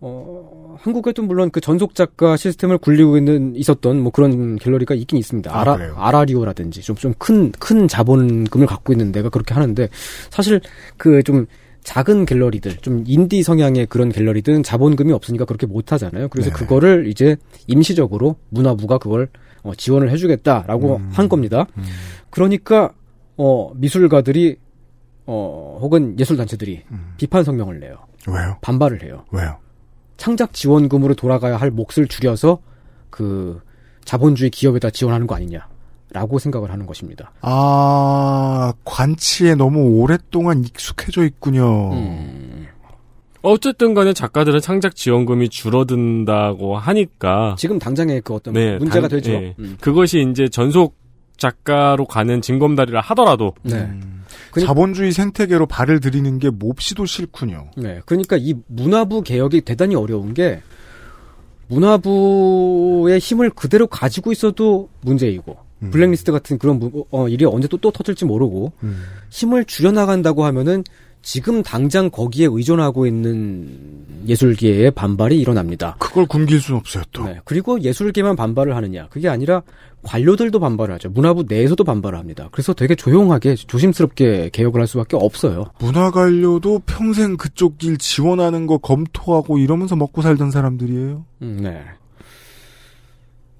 [0.00, 5.50] 어 한국에도 물론 그 전속 작가 시스템을 굴리고 있는 있었던 뭐 그런 갤러리가 있긴 있습니다.
[5.52, 5.76] 아, 아라?
[5.96, 9.88] 아라리오라든지 좀 좀 큰 큰 자본금을 갖고 있는 데가 그렇게 하는데
[10.30, 10.60] 사실
[10.96, 11.46] 그 좀
[11.88, 16.28] 작은 갤러리들, 좀 인디 성향의 그런 갤러리들은 자본금이 없으니까 그렇게 못 하잖아요.
[16.28, 16.54] 그래서 네.
[16.54, 19.30] 그거를 이제 임시적으로 문화부가 그걸
[19.62, 21.08] 어, 지원을 해주겠다라고 음.
[21.10, 21.66] 한 겁니다.
[21.78, 21.84] 음.
[22.28, 22.92] 그러니까
[23.38, 24.58] 어 미술가들이
[25.24, 27.14] 어 혹은 예술단체들이 음.
[27.16, 27.96] 비판 성명을 내요.
[28.28, 28.58] 왜요?
[28.60, 29.24] 반발을 해요.
[29.32, 29.56] 왜요?
[30.18, 32.58] 창작 지원금으로 돌아가야 할 몫을 줄여서
[33.08, 33.62] 그
[34.04, 35.66] 자본주의 기업에다 지원하는 거 아니냐
[36.10, 37.32] 라고 생각을 하는 것입니다.
[37.42, 41.92] 아, 관치에 너무 오랫동안 익숙해져 있군요.
[41.92, 42.66] 음.
[43.42, 49.32] 어쨌든 간에 작가들은 창작 지원금이 줄어든다고 하니까 지금 당장의 그 어떤 네, 문제가 당- 되죠.
[49.32, 49.54] 예.
[49.58, 49.76] 음.
[49.80, 50.96] 그것이 이제 전속
[51.36, 53.76] 작가로 가는 징검다리를 하더라도 네.
[53.76, 54.24] 음.
[54.50, 57.70] 그니- 자본주의 생태계로 발을 들이는 게 몹시도 싫군요.
[57.76, 58.00] 네.
[58.06, 60.60] 그러니까 이 문화부 개혁이 대단히 어려운 게
[61.68, 65.90] 문화부의 힘을 그대로 가지고 있어도 문제이고 음.
[65.90, 69.02] 블랙리스트 같은 그런 무- 어, 일이 언제 또, 또 터질지 모르고 음.
[69.30, 70.84] 힘을 줄여나간다고 하면은
[71.20, 73.68] 지금 당장 거기에 의존하고 있는
[74.28, 75.96] 예술계의 반발이 일어납니다.
[75.98, 77.24] 그걸 굶길 수는 없어요, 또.
[77.24, 77.40] 네.
[77.44, 79.08] 그리고 예술계만 반발을 하느냐.
[79.08, 79.62] 그게 아니라
[80.02, 81.10] 관료들도 반발을 하죠.
[81.10, 82.48] 문화부 내에서도 반발을 합니다.
[82.52, 85.64] 그래서 되게 조용하게 조심스럽게 개혁을 할 수밖에 없어요.
[85.80, 91.24] 문화관료도 평생 그쪽 길 지원하는 거 검토하고 이러면서 먹고 살던 사람들이에요.
[91.42, 91.82] 음, 네.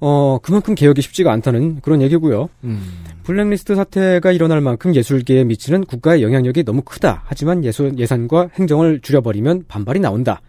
[0.01, 2.49] 어, 그만큼 개혁이 쉽지가 않다는 그런 얘기고요.
[2.65, 3.05] 음.
[3.25, 7.25] 블랙리스트 사태가 일어날 만큼 예술계에 미치는 국가의 영향력이 너무 크다.
[7.27, 10.41] 하지만 예술 예산과 행정을 줄여버리면 반발이 나온다.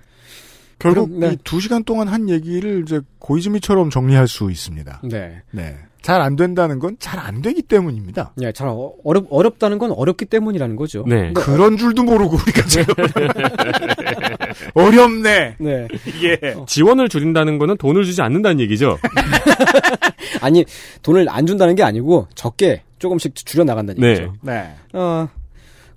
[0.77, 1.33] 결국 네.
[1.33, 5.01] 이두 시간 동안 한 얘기를 이제 고이즈미처럼 정리할 수 있습니다.
[5.03, 5.41] 네.
[5.51, 5.75] 네.
[6.01, 8.31] 잘 안 된다는 건 잘 안 되기 때문입니다.
[8.37, 11.03] 네, 잘 어- 어렵 어렵다는 건 어렵기 때문이라는 거죠.
[11.05, 11.15] 네.
[11.33, 12.93] 그러니까 그런 줄도 모르고 우리가 지금
[14.73, 15.55] 어렵네.
[15.59, 15.87] 네.
[16.05, 18.97] 이게 지원을 줄인다는 거는 돈을 주지 않는다는 얘기죠.
[20.41, 20.65] 아니
[21.01, 24.09] 돈을 안 준다는 게 아니고 적게 조금씩 줄여 나간다는 네.
[24.09, 24.33] 얘기죠.
[24.41, 24.69] 네.
[24.93, 25.27] 어,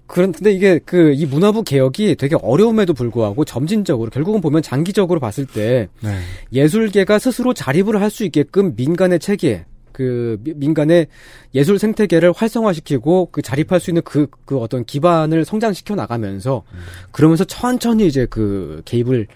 [0.06, 5.46] 그런, 근데 이게 그, 이 문화부 개혁이 되게 어려움에도 불구하고 점진적으로, 결국은 보면 장기적으로 봤을
[5.46, 6.18] 때 네.
[6.52, 11.06] 예술계가 스스로 자립을 할 수 있게끔 민간의 체계, 그, 미- 민간의
[11.54, 16.62] 예술 생태계를 활성화시키고 그 자립할 수 있는 그, 그 어떤 기반을 성장시켜 나가면서
[17.10, 19.26] 그러면서 천천히 이제 그 개입을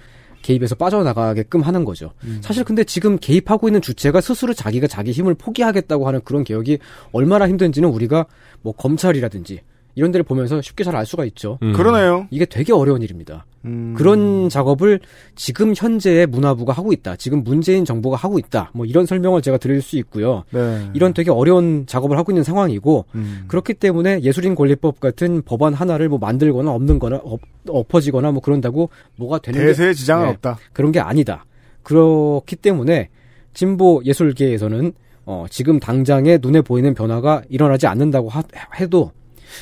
[0.42, 2.12] 개입해서 빠져나가게끔 하는 거죠.
[2.40, 6.78] 사실 근데 지금 개입하고 있는 주체가 스스로 자기가 자기 힘을 포기하겠다고 하는 그런 개혁이
[7.12, 8.26] 얼마나 힘든지는 우리가
[8.62, 9.61] 뭐 검찰이라든지
[9.96, 11.59] 이런 데를 보면서 쉽게 잘 알 수가 있죠.
[11.62, 11.72] 음.
[11.72, 12.28] 그러네요.
[12.30, 13.44] 이게 되게 어려운 일입니다.
[13.66, 13.94] 음.
[13.96, 15.00] 그런 작업을
[15.34, 17.16] 지금 현재의 문화부가 하고 있다.
[17.16, 18.70] 지금 문재인 정부가 하고 있다.
[18.74, 20.44] 뭐 이런 설명을 제가 드릴 수 있고요.
[20.50, 20.88] 네.
[20.94, 23.44] 이런 되게 어려운 작업을 하고 있는 상황이고 음.
[23.48, 29.38] 그렇기 때문에 예술인 권리법 같은 법안 하나를 뭐 만들거나 없는거나 엎, 엎어지거나 뭐 그런다고 뭐가
[29.38, 30.30] 되는 게 대세에 지장은 네.
[30.32, 30.58] 없다.
[30.72, 31.44] 그런 게 아니다.
[31.82, 33.08] 그렇기 때문에
[33.54, 34.92] 진보 예술계에서는
[35.24, 38.42] 어, 지금 당장에 눈에 보이는 변화가 일어나지 않는다고 하-
[38.78, 39.10] 해도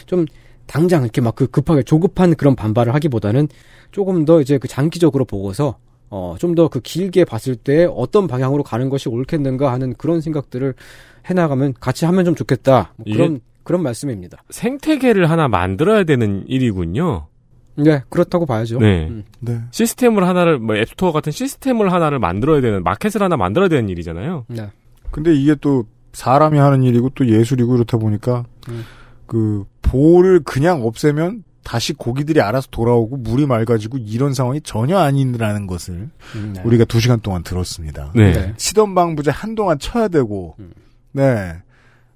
[0.07, 0.27] 좀
[0.67, 3.49] 당장 이렇게 막 그 급하게 조급한 그런 반발을 하기보다는
[3.93, 5.77] 조금 더 이제 그 장기적으로 보고서
[6.11, 10.75] 어, 좀 더 그 길게 봤을 때 어떤 방향으로 가는 것이 옳겠는가 하는 그런 생각들을
[11.27, 12.93] 해나가면 같이 하면 좀 좋겠다.
[12.97, 14.43] 뭐 그런, 그런 말씀입니다.
[14.51, 17.27] 생태계를 하나 만들어야 되는 일이군요.
[17.77, 18.79] 네, 그렇다고 봐야죠.
[18.79, 19.09] 네.
[19.09, 19.25] 음.
[19.41, 19.61] 네.
[19.73, 24.45] 시스템을 하나를 뭐 앱스토어 같은 시스템을 하나를 만들어야 되는 마켓을 하나 만들어야 되는 일이잖아요.
[24.49, 24.69] 네.
[25.11, 28.85] 근데 이게 또 사람이 하는 일이고 또 예술이고 그렇다 보니까 음.
[29.27, 36.11] 그 볼을 그냥 없애면 다시 고기들이 알아서 돌아오고 물이 맑아지고 이런 상황이 전혀 아니라는 것을
[36.35, 36.63] 음, 네.
[36.63, 38.13] 우리가 두 시간 동안 들었습니다.
[38.15, 38.53] 네.
[38.57, 40.73] 치던 방부제 한동안 쳐야 되고, 음.
[41.13, 41.55] 네.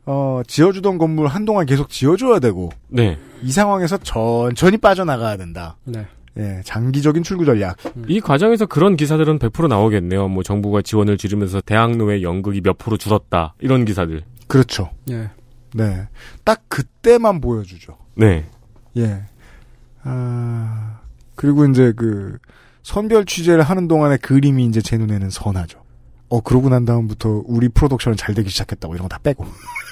[0.04, 3.18] 어, 지어주던 건물 한동안 계속 지어줘야 되고, 네.
[3.42, 5.76] 이 상황에서 천천히 빠져나가야 된다.
[5.84, 6.06] 네.
[6.38, 7.76] 예, 장기적인 출구 전략.
[8.06, 10.28] 이 과정에서 그런 기사들은 100% 나오겠네요.
[10.28, 13.54] 뭐 정부가 지원을 줄이면서 대학로의 연극이 몇 프로 줄었다.
[13.58, 14.22] 이런 기사들.
[14.46, 14.90] 그렇죠.
[15.10, 15.30] 예.
[15.74, 16.08] 네.
[16.44, 17.96] 딱 그때만 보여주죠.
[18.14, 18.46] 네.
[18.96, 19.22] 예.
[20.02, 21.00] 아,
[21.34, 22.38] 그리고 이제 그,
[22.82, 25.82] 선별 취재를 하는 동안의 그림이 이제 제 눈에는 선하죠.
[26.30, 29.44] 어, 그러고 난 다음부터 우리 프로덕션은 잘 되기 시작했다고 이런 거 다 빼고.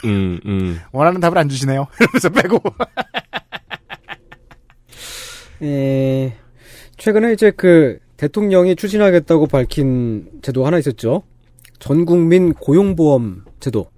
[0.04, 0.78] 음, 음.
[0.92, 1.86] 원하는 답을 안 주시네요.
[2.00, 2.58] 이러면서 빼고.
[5.62, 6.34] 에,
[6.96, 11.22] 최근에 이제 그 대통령이 추진하겠다고 밝힌 제도 하나 있었죠.
[11.78, 13.90] 전 국민 고용보험 제도.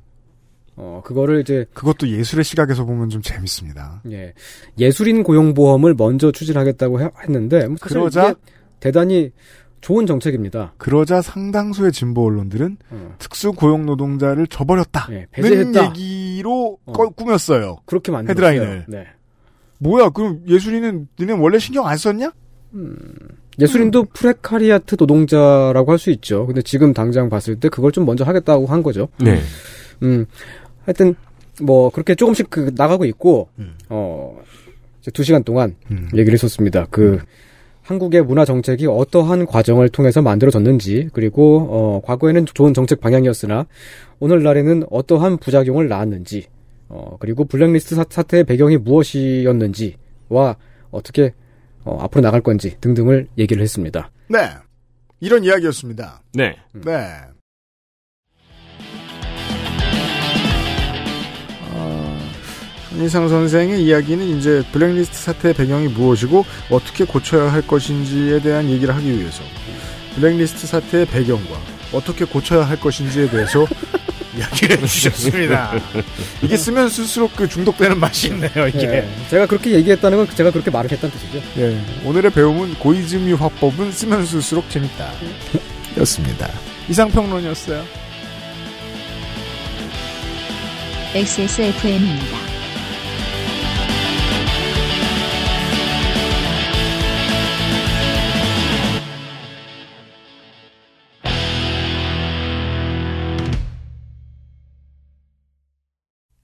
[0.81, 4.01] 어, 그거를 이제 그것도 예술의 시각에서 보면 좀 재밌습니다.
[4.13, 4.33] 예.
[4.79, 8.35] 예술인 고용보험을 먼저 추진하겠다고 해- 했는데 사실 그러자
[8.81, 9.33] 대단히
[9.81, 10.75] 좋은 정책입니다.
[10.79, 13.15] 그러자 상당수의 진보 언론들은 어.
[13.19, 15.09] 특수 고용 노동자를 저버렸다.
[15.11, 15.87] 예, 는 배제했다.
[15.97, 16.93] 얘기로 어.
[16.93, 17.79] 꺼- 꾸몄어요.
[17.85, 18.51] 그렇게 만들었어요.
[18.61, 18.85] 헤드라인을.
[18.89, 19.07] 네.
[19.79, 20.11] 뭐야?
[20.11, 22.33] 그럼 예술인은 니네 원래 신경 안 썼냐?
[23.61, 26.47] 예술인도 프레카리아트 노동자라고 할 수 있죠.
[26.47, 29.09] 근데 지금 당장 봤을 때 그걸 좀 먼저 하겠다고 한 거죠.
[29.21, 29.41] 네.
[30.03, 30.27] 음,
[30.89, 31.15] 하여튼
[31.61, 33.75] 뭐 그렇게 조금씩 그 나가고 있고 음.
[33.91, 34.41] 어,
[35.03, 36.09] 이제 두 시간 동안 음.
[36.15, 36.87] 얘기를 했었습니다.
[36.91, 37.19] 그
[37.83, 43.67] 한국의 문화 정책이 어떠한 과정을 통해서 만들어졌는지 그리고 어, 과거에는 좋은 정책 방향이었으나
[44.19, 46.47] 오늘날에는 어떠한 부작용을 낳았는지
[46.89, 50.57] 어, 그리고 블랙리스트 사, 사태의 배경이 무엇이었는지와
[50.91, 51.35] 어떻게
[51.85, 54.11] 어, 앞으로 나갈 건지 등등을 얘기를 했습니다.
[54.29, 54.39] 네.
[55.21, 56.23] 이런 이야기였습니다.
[56.33, 56.57] 네.
[56.73, 57.09] 네.
[62.91, 69.19] 한희상 선생의 이야기는 이제 블랙리스트 사태의 배경이 무엇이고 어떻게 고쳐야 할 것인지에 대한 얘기를 하기
[69.19, 69.43] 위해서
[70.15, 71.61] 블랙리스트 사태의 배경과
[71.93, 73.67] 어떻게 고쳐야 할 것인지에 대해서
[74.37, 75.81] 이야기를 해주셨습니다.
[76.43, 78.83] 이게 쓰면 쓸수록 그 중독되는 맛이 있네요, 이게.
[78.85, 81.43] 예, 제가 그렇게 얘기했다는 건 제가 그렇게 말을 했다는 뜻이죠.
[81.59, 85.11] 예, 오늘의 배움은 고이즈미 화법은 쓰면 쓸수록 재밌다.
[85.99, 86.49] 였습니다.
[86.89, 87.85] 이상평론이었어요.
[91.15, 92.58] XSFM입니다.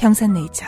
[0.00, 0.64] 평산네이처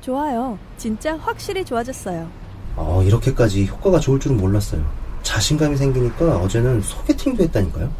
[0.00, 0.56] 좋아요.
[0.76, 2.30] 진짜 확실히 좋아졌어요.
[2.76, 4.88] 어, 이렇게까지 효과가 좋을 줄은 몰랐어요.
[5.22, 7.92] 자신감이 생기니까 어제는 소개팅도 했다니까요.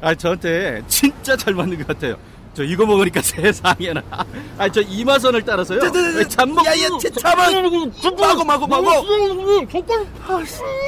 [0.00, 2.16] 아, 저한테 진짜 잘 맞는 것 같아요.
[2.54, 4.02] 저 이거 먹으니까 세상에나.
[4.58, 5.80] 아, 저 이마선을 따라서요.
[6.28, 6.64] 잠먹.
[6.64, 6.88] 야야,
[7.20, 7.52] 잠만.
[8.20, 8.84] 마고 마고 마고.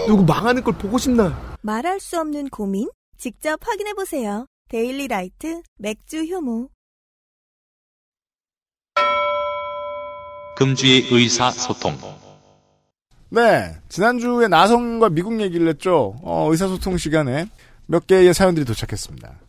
[0.07, 1.37] 누구 망하는 걸 보고 싶나?
[1.63, 2.89] 말할 수 없는 고민?
[3.19, 4.47] 직접 확인해 보세요.
[4.69, 6.69] 데일리 라이트 맥주 효모.
[10.57, 11.97] 금주의 의사 소통.
[13.29, 13.75] 네.
[13.89, 16.19] 지난주에 나성과 미국 얘기를 했죠.
[16.23, 17.47] 어, 의사소통 시간에
[17.87, 19.41] 몇 개의 사연들이 도착했습니다.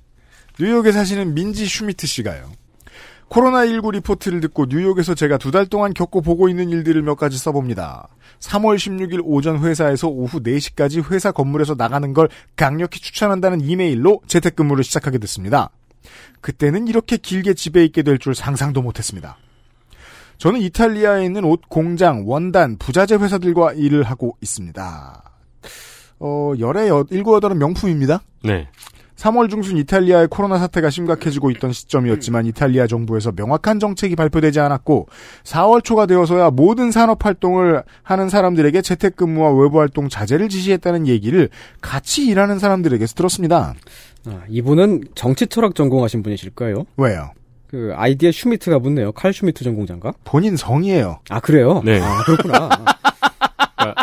[0.60, 2.52] 뉴욕에 사시는 민지 슈미트 씨가요.
[3.30, 8.08] 코로나19 리포트를 듣고 뉴욕에서 제가 두 달 동안 겪고 보고 있는 일들을 몇 가지 써봅니다.
[8.40, 15.18] 3월 16일 오전 회사에서 오후 4시까지 회사 건물에서 나가는 걸 강력히 추천한다는 이메일로 재택근무를 시작하게
[15.18, 15.72] 됐습니다.
[16.42, 19.38] 그때는 이렇게 길게 집에 있게 될 줄 상상도 못했습니다.
[20.38, 25.24] 저는 이탈리아에 있는 옷 공장, 원단, 부자재 회사들과 일을 하고 있습니다.
[26.20, 28.22] 어, 열의 여, 일곱 여덟은 명품입니다.
[28.44, 28.68] 네.
[29.18, 35.08] 3월 중순 이탈리아의 코로나 사태가 심각해지고 있던 시점이었지만 이탈리아 정부에서 명확한 정책이 발표되지 않았고
[35.44, 41.50] 4월 초가 되어서야 모든 산업 활동을 하는 사람들에게 재택근무와 외부 활동 자제를 지시했다는 얘기를
[41.82, 43.74] 같이 일하는 사람들에게서 들었습니다.
[44.28, 46.86] 아, 이분은 정치 철학 전공하신 분이실까요?
[46.98, 47.32] 왜요?
[47.68, 49.12] 그 아이디에 슈미트가 붙네요.
[49.12, 50.14] 칼 슈미트 전공자인가?
[50.24, 51.20] 본인 성이에요.
[51.30, 51.82] 아 그래요?
[51.84, 52.00] 네.
[52.00, 52.70] 아 그렇구나.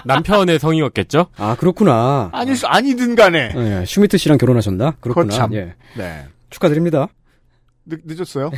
[0.05, 1.27] 남편의 성이었겠죠?
[1.37, 2.31] 아 그렇구나.
[2.33, 4.97] 아니 아니든 간에 예, 슈미트 씨랑 결혼하셨나?
[5.01, 5.27] 그렇구나.
[5.29, 5.55] 거참.
[5.55, 5.75] 예.
[5.97, 6.27] 네.
[6.51, 7.09] 축하드립니다.
[7.87, 8.51] 늦, 늦었어요?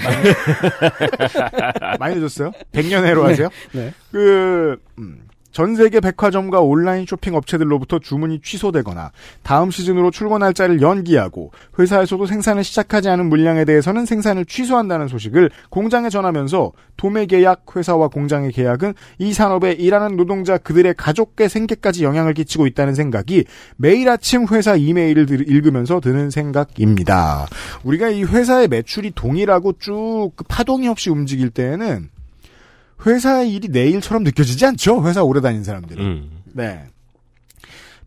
[1.98, 2.52] 많이 늦었어요?
[2.72, 3.48] 100년해로 하세요?
[3.72, 3.92] 네.
[4.12, 5.25] 그, 음,
[5.56, 9.10] 전 세계 백화점과 온라인 쇼핑 업체들로부터 주문이 취소되거나
[9.42, 16.10] 다음 시즌으로 출고 날짜를 연기하고 회사에서도 생산을 시작하지 않은 물량에 대해서는 생산을 취소한다는 소식을 공장에
[16.10, 22.66] 전하면서 도매 계약 회사와 공장의 계약은 이 산업에 일하는 노동자 그들의 가족의 생계까지 영향을 끼치고
[22.66, 23.46] 있다는 생각이
[23.78, 27.46] 매일 아침 회사 이메일을 들- 읽으면서 드는 생각입니다.
[27.82, 32.10] 우리가 이 회사의 매출이 동일하고 쭉그 파동이 없이 움직일 때에는
[33.04, 35.06] 회사의 일이 내 일처럼 느껴지지 않죠?
[35.06, 36.04] 회사 오래 다닌 사람들은.
[36.04, 36.30] 음.
[36.52, 36.84] 네.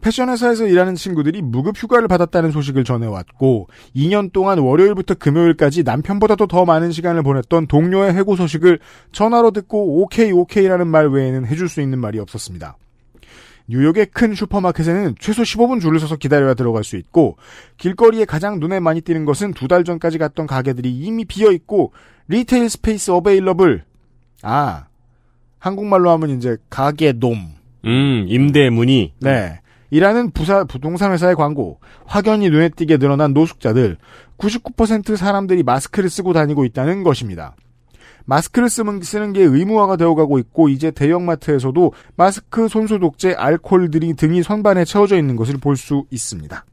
[0.01, 3.67] 패션 회사에서 일하는 친구들이 무급 휴가를 받았다는 소식을 전해왔고
[3.97, 8.79] 2년 동안 월요일부터 금요일까지 남편보다도 더 많은 시간을 보냈던 동료의 해고 소식을
[9.11, 12.77] 전화로 듣고 오케이 오케이라는 말 외에는 해줄 수 있는 말이 없었습니다.
[13.67, 17.35] 뉴욕의 큰 슈퍼마켓에는 최소 15분 줄을 서서 기다려야 들어갈 수 있고
[17.77, 21.91] 길거리에 가장 눈에 많이 띄는 것은 두 달 전까지 갔던 가게들이 이미 비어 있고
[22.29, 23.83] retail space available
[24.43, 24.85] 아
[25.59, 29.13] 한국말로 하면 이제 가게 놈 음, 임대 문의.
[29.19, 29.59] 네.
[29.91, 33.97] 이라는 부사, 부동산 회사의 광고, 확연히 눈에 띄게 늘어난 노숙자들,
[34.37, 37.55] 99% 사람들이 마스크를 쓰고 다니고 있다는 것입니다.
[38.25, 44.85] 마스크를 쓰는, 쓰는 게 의무화가 되어가고 있고, 이제 대형마트에서도 마스크, 손소독제, 알코올 등이, 등이 선반에
[44.85, 46.65] 채워져 있는 것을 볼 수 있습니다.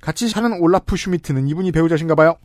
[0.00, 2.36] 같이 사는 올라프 슈미트는 이분이 배우자신가 봐요.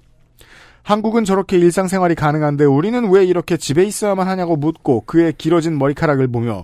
[0.85, 6.63] 한국은 저렇게 일상생활이 가능한데 우리는 왜 이렇게 집에 있어야만 하냐고 묻고 그의 길어진 머리카락을 보며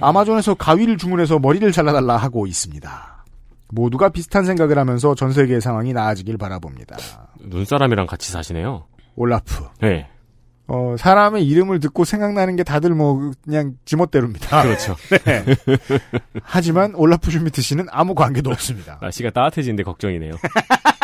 [0.00, 3.24] 아마존에서 가위를 주문해서 머리를 잘라달라 하고 있습니다.
[3.70, 6.96] 모두가 비슷한 생각을 하면서 전 세계의 상황이 나아지길 바라봅니다.
[7.40, 8.86] 눈사람이랑 같이 사시네요.
[9.16, 9.66] 올라프.
[9.82, 10.08] 네.
[10.66, 14.62] 어, 사람의 이름을 듣고 생각나는 게 다들 뭐 그냥 지멋대로입니다.
[14.62, 14.96] 그렇죠.
[15.26, 15.44] 네.
[16.42, 18.98] 하지만 올라프 슈미트 씨는 아무 관계도 없습니다.
[19.02, 20.32] 날씨가 따뜻해지는데 걱정이네요.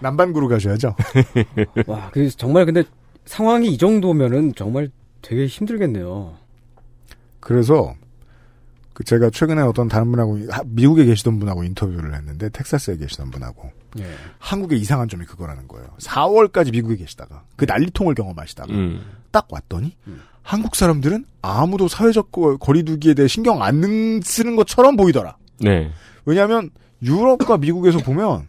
[0.00, 0.94] 남반구로 가셔야죠.
[1.86, 2.82] 와, 그 정말 근데
[3.24, 4.90] 상황이 이 정도면은 정말
[5.22, 6.34] 되게 힘들겠네요.
[7.40, 7.94] 그래서
[8.92, 13.70] 그 제가 최근에 어떤 다른 분하고 하- 미국에 계시던 분하고 인터뷰를 했는데 텍사스에 계시던 분하고
[13.98, 14.04] 예.
[14.38, 15.88] 한국의 이상한 점이 그거라는 거예요.
[15.98, 19.00] 4월까지 미국에 계시다가 그 난리통을 경험하시다가 음.
[19.32, 19.96] 딱 왔더니
[20.42, 25.36] 한국 사람들은 아무도 사회적 거- 거리두기에 대해 신경 안 쓰는 것처럼 보이더라.
[25.60, 25.90] 네.
[26.24, 26.70] 왜냐하면
[27.02, 28.46] 유럽과 미국에서 보면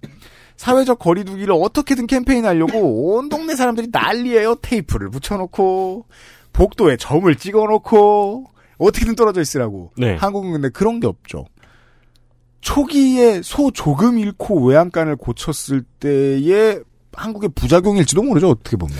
[0.58, 4.56] 사회적 거리두기를 어떻게든 캠페인하려고 온 동네 사람들이 난리예요.
[4.62, 6.06] 테이프를 붙여놓고
[6.54, 8.46] 복도에 점을 찍어놓고
[8.78, 9.92] 어떻게든 떨어져 있으라고.
[9.98, 10.16] 네.
[10.16, 11.46] 한국은 근데 그런 게 없죠.
[12.62, 16.82] 초기에 소 조금 잃고 외양간을 고쳤을 때의
[17.14, 18.50] 한국의 부작용일지도 모르죠.
[18.50, 18.98] 어떻게 보면.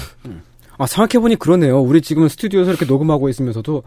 [0.78, 1.82] 아, 생각해보니 그러네요.
[1.82, 3.84] 우리 지금 스튜디오에서 이렇게 녹음하고 있으면서도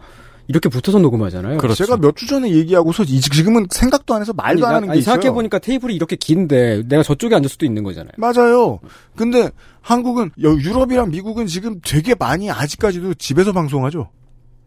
[0.49, 1.59] 이렇게 붙어서 녹음하잖아요.
[1.75, 4.91] 제가 몇 주 전에 얘기하고서 이- 지금은 생각도 안 해서 말도 안 아니, 하는 게
[4.93, 5.13] 아니, 있어요.
[5.13, 8.11] 생각해 보니까 테이블이 이렇게 긴데 내가 저쪽에 앉을 수도 있는 거잖아요.
[8.17, 8.79] 맞아요.
[9.15, 9.51] 근데
[9.81, 14.09] 한국은 여- 유럽이랑 미국은 지금 되게 많이 아직까지도 집에서 방송하죠.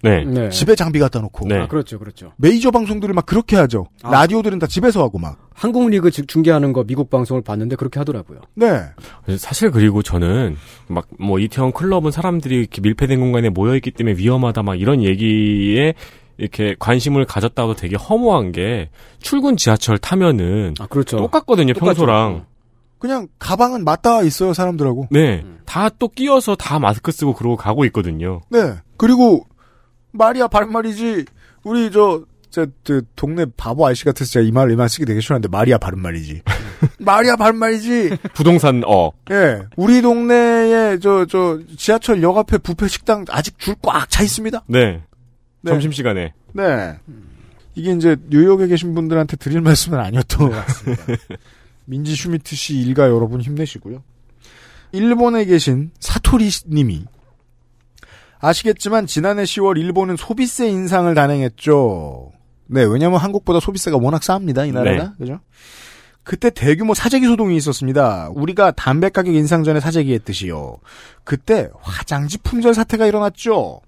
[0.02, 0.24] 네.
[0.24, 0.48] 네.
[0.50, 1.46] 집에 장비 갖다 놓고.
[1.54, 2.32] 아, 그렇죠, 그렇죠.
[2.36, 3.86] 메이저 방송들을 막 그렇게 하죠.
[4.02, 4.10] 아.
[4.10, 5.48] 라디오들은 다 집에서 하고 막.
[5.54, 8.40] 한국 리그 즉 중계하는 거 미국 방송을 봤는데 그렇게 하더라고요.
[8.54, 8.82] 네.
[9.38, 10.56] 사실 그리고 저는
[10.88, 15.94] 막 뭐 이태원 클럽은 사람들이 이렇게 밀폐된 공간에 모여 있기 때문에 위험하다 막 이런 얘기에
[16.38, 21.18] 이렇게 관심을 가졌다고 되게 허무한 게 출근 지하철 타면은 아, 그렇죠.
[21.18, 21.86] 똑같거든요 똑같죠.
[22.00, 22.46] 평소랑.
[22.98, 25.08] 그냥 가방은 맞닿아 있어요 사람들하고.
[25.10, 25.44] 네.
[25.66, 28.40] 다또 끼어서 다 마스크 쓰고 그러고 가고 있거든요.
[28.48, 28.74] 네.
[28.96, 29.44] 그리고
[30.12, 31.24] 말이야 바른말이지.
[31.64, 35.48] 우리 저, 저, 저 동네 바보 아저씨 같아서 제가 이 말, 이말 쓰기 되게 싫어하는데
[35.48, 36.42] 말이야 바른말이지.
[37.00, 38.18] 말이야 바른말이지.
[38.34, 39.10] 부동산 어.
[39.30, 39.62] 예.
[39.76, 44.64] 우리 동네에 저, 저, 지하철 역 앞에 부페 식당 아직 줄 꽉 차 있습니다.
[44.66, 45.02] 네.
[45.62, 45.70] 네.
[45.70, 46.34] 점심 시간에.
[46.52, 46.98] 네.
[47.74, 51.04] 이게 이제 뉴욕에 계신 분들한테 드릴 말씀은 아니었던 것 같습니다.
[51.86, 54.02] 민지 슈미트 씨 일가 여러분 힘내시고요.
[54.92, 57.04] 일본에 계신 사토리 님이
[58.42, 62.32] 아시겠지만 지난해 10월 일본은 소비세 인상을 단행했죠.
[62.66, 65.04] 네, 왜냐면 한국보다 소비세가 워낙 쌉니다, 이 나라가.
[65.04, 65.10] 네.
[65.16, 65.40] 그죠?
[66.24, 68.30] 그때 대규모 사재기 소동이 있었습니다.
[68.34, 70.76] 우리가 담배 가격 인상 전에 사재기 했듯이요.
[71.24, 73.80] 그때 화장지 품절 사태가 일어났죠.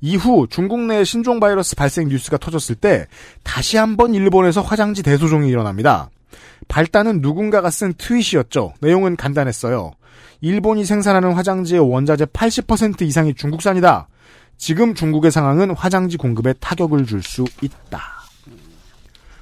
[0.00, 3.06] 이후 중국 내 신종 바이러스 발생 뉴스가 터졌을 때
[3.42, 6.10] 다시 한번 일본에서 화장지 대소종이 일어납니다.
[6.68, 8.74] 발단은 누군가가 쓴 트윗이었죠.
[8.80, 9.92] 내용은 간단했어요.
[10.40, 14.08] 일본이 생산하는 화장지의 원자재 80% 이상이 중국산이다.
[14.56, 18.00] 지금 중국의 상황은 화장지 공급에 타격을 줄 수 있다.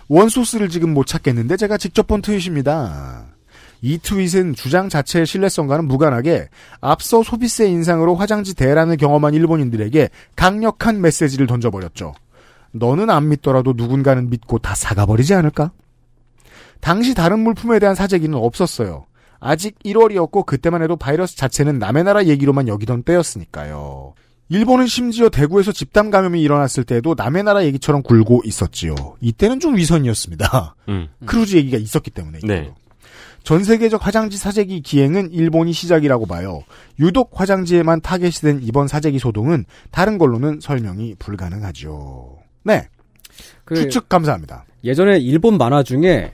[0.08, 3.24] 원소스를 지금 못 찾겠는데 제가 직접 본 트윗입니다.
[3.80, 6.48] 이 트윗은 주장 자체의 신뢰성과는 무관하게
[6.80, 12.14] 앞서 소비세 인상으로 화장지 대란을 경험한 일본인들에게 강력한 메시지를 던져버렸죠.
[12.72, 15.70] 너는 안 믿더라도 누군가는 믿고 다 사가버리지 않을까?
[16.80, 19.06] 당시 다른 물품에 대한 사재기는 없었어요.
[19.44, 24.14] 아직 1월이었고 그때만 해도 바이러스 자체는 남의 나라 얘기로만 여기던 때였으니까요.
[24.48, 28.94] 일본은 심지어 대구에서 집단 감염이 일어났을 때도 남의 나라 얘기처럼 굴고 있었지요.
[29.20, 30.76] 이때는 좀 위선이었습니다.
[30.88, 31.08] 음.
[31.26, 32.38] 크루즈 얘기가 있었기 때문에.
[32.42, 32.72] 네.
[33.42, 36.62] 전 세계적 화장지 사재기 기행은 일본이 시작이라고 봐요.
[36.98, 42.38] 유독 화장지에만 타겟이 된 이번 사재기 소동은 다른 걸로는 설명이 불가능하죠.
[42.62, 42.88] 네.
[43.66, 44.64] 그 추측 감사합니다.
[44.84, 46.32] 예전에 일본 만화 중에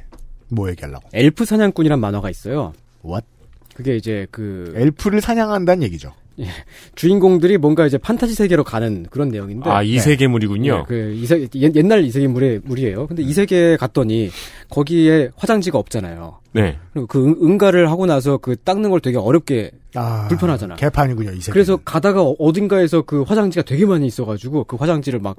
[0.49, 1.09] 뭐 얘기하려고?
[1.13, 2.73] 엘프 사냥꾼이란 만화가 있어요.
[3.05, 3.27] What?
[3.75, 6.13] 그게 이제 그 엘프를 사냥한다는 얘기죠.
[6.39, 6.47] 예,
[6.95, 9.69] 주인공들이 뭔가 이제 판타지 세계로 가는 그런 내용인데.
[9.69, 10.77] 아, 이세계물이군요.
[10.77, 13.07] 네, 그 이세 옛, 옛날 이 세계물의 물이에요.
[13.09, 14.31] 근데 이 세계에 갔더니
[14.71, 16.39] 거기에 화장지가 없잖아요.
[16.53, 16.79] 네.
[16.93, 20.77] 그리고 그 응- 응가를 하고 나서 그 닦는 걸 되게 어렵게 아, 불편하잖아.
[20.77, 21.53] 개판이군요, 이 세계.
[21.53, 25.37] 그래서 가다가 어- 어딘가에서 그 화장지가 되게 많이 있어가지고 그 화장지를 막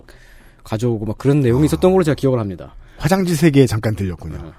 [0.64, 2.76] 가져오고 막 그런 내용이 있었던 걸로 제가 기억을 합니다.
[2.98, 4.52] 화장지 세계에 잠깐 들렸군요.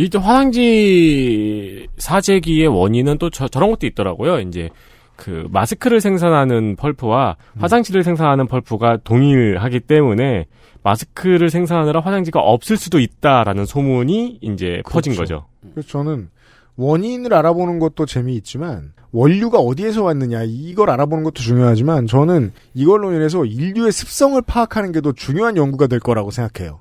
[0.00, 4.40] 일단 화장지 사재기의 원인은 또 저, 런 것도 있더라고요.
[4.40, 4.70] 이제
[5.14, 7.60] 그 마스크를 생산하는 펄프와 음.
[7.60, 10.46] 화장지를 생산하는 펄프가 동일하기 때문에
[10.82, 15.34] 마스크를 생산하느라 화장지가 없을 수도 있다라는 소문이 이제 퍼진 그렇죠.
[15.34, 15.46] 거죠.
[15.74, 16.30] 그래서 저는
[16.76, 23.92] 원인을 알아보는 것도 재미있지만 원료가 어디에서 왔느냐 이걸 알아보는 것도 중요하지만 저는 이걸로 인해서 인류의
[23.92, 26.80] 습성을 파악하는 게 더 중요한 연구가 될 거라고 생각해요.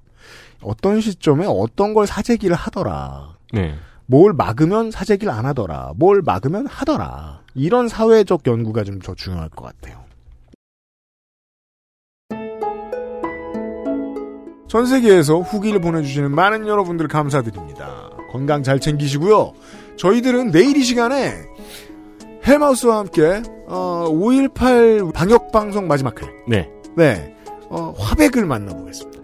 [0.61, 3.35] 어떤 시점에 어떤 걸 사재기를 하더라.
[3.53, 3.75] 네.
[4.05, 5.93] 뭘 막으면 사재기를 안 하더라.
[5.95, 7.41] 뭘 막으면 하더라.
[7.55, 9.99] 이런 사회적 연구가 좀 더 중요할 것 같아요.
[14.67, 18.09] 전 세계에서 후기를 보내주시는 많은 여러분들 감사드립니다.
[18.31, 19.53] 건강 잘 챙기시고요.
[19.97, 21.33] 저희들은 내일 이 시간에
[22.45, 26.27] 헬마우스와 함께 어, 5.18 방역 방송 마지막 회.
[26.47, 26.69] 네.
[26.95, 27.35] 네.
[27.69, 29.18] 어, 화백을 만나보겠습니다.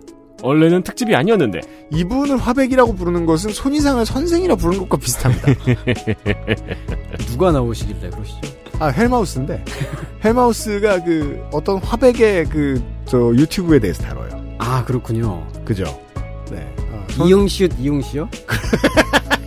[0.46, 1.62] 원래는 특집이 아니었는데
[1.92, 5.54] 이분을 화백이라고 부르는 것은 손이상을 선생이라 부르는 것과 비슷합니다.
[7.28, 8.40] 누가 나오시길래 그러시죠?
[8.80, 9.64] 아 헬마우스인데
[10.24, 14.56] 헬마우스가 그 어떤 화백의 그 저 유튜브에 대해서 다뤄요.
[14.58, 15.46] 아 그렇군요.
[15.64, 15.84] 그죠?
[16.52, 16.68] 네.
[16.92, 18.30] 어, 이응시읒 이응시요?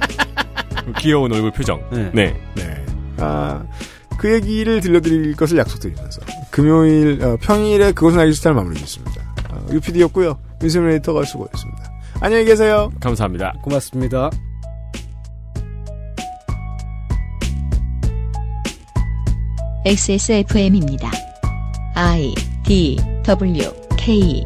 [0.98, 1.80] 귀여운 얼굴 표정.
[1.90, 2.10] 네.
[2.14, 2.40] 네.
[2.54, 2.86] 네.
[3.18, 3.62] 아,
[4.16, 6.20] 그 얘기를 들려드릴 것을 약속드리면서
[6.50, 9.22] 금요일 어, 평일에 그것은 알기 싫다를 마무리 짓습니다.
[9.50, 10.38] 어, UPD였고요.
[10.62, 11.92] 에디터가 수고했습니다.
[12.20, 12.90] 안녕히 계세요.
[13.00, 13.54] 감사합니다.
[13.62, 14.30] 고맙습니다.
[19.86, 21.10] XSFM입니다.
[21.94, 24.44] I D W K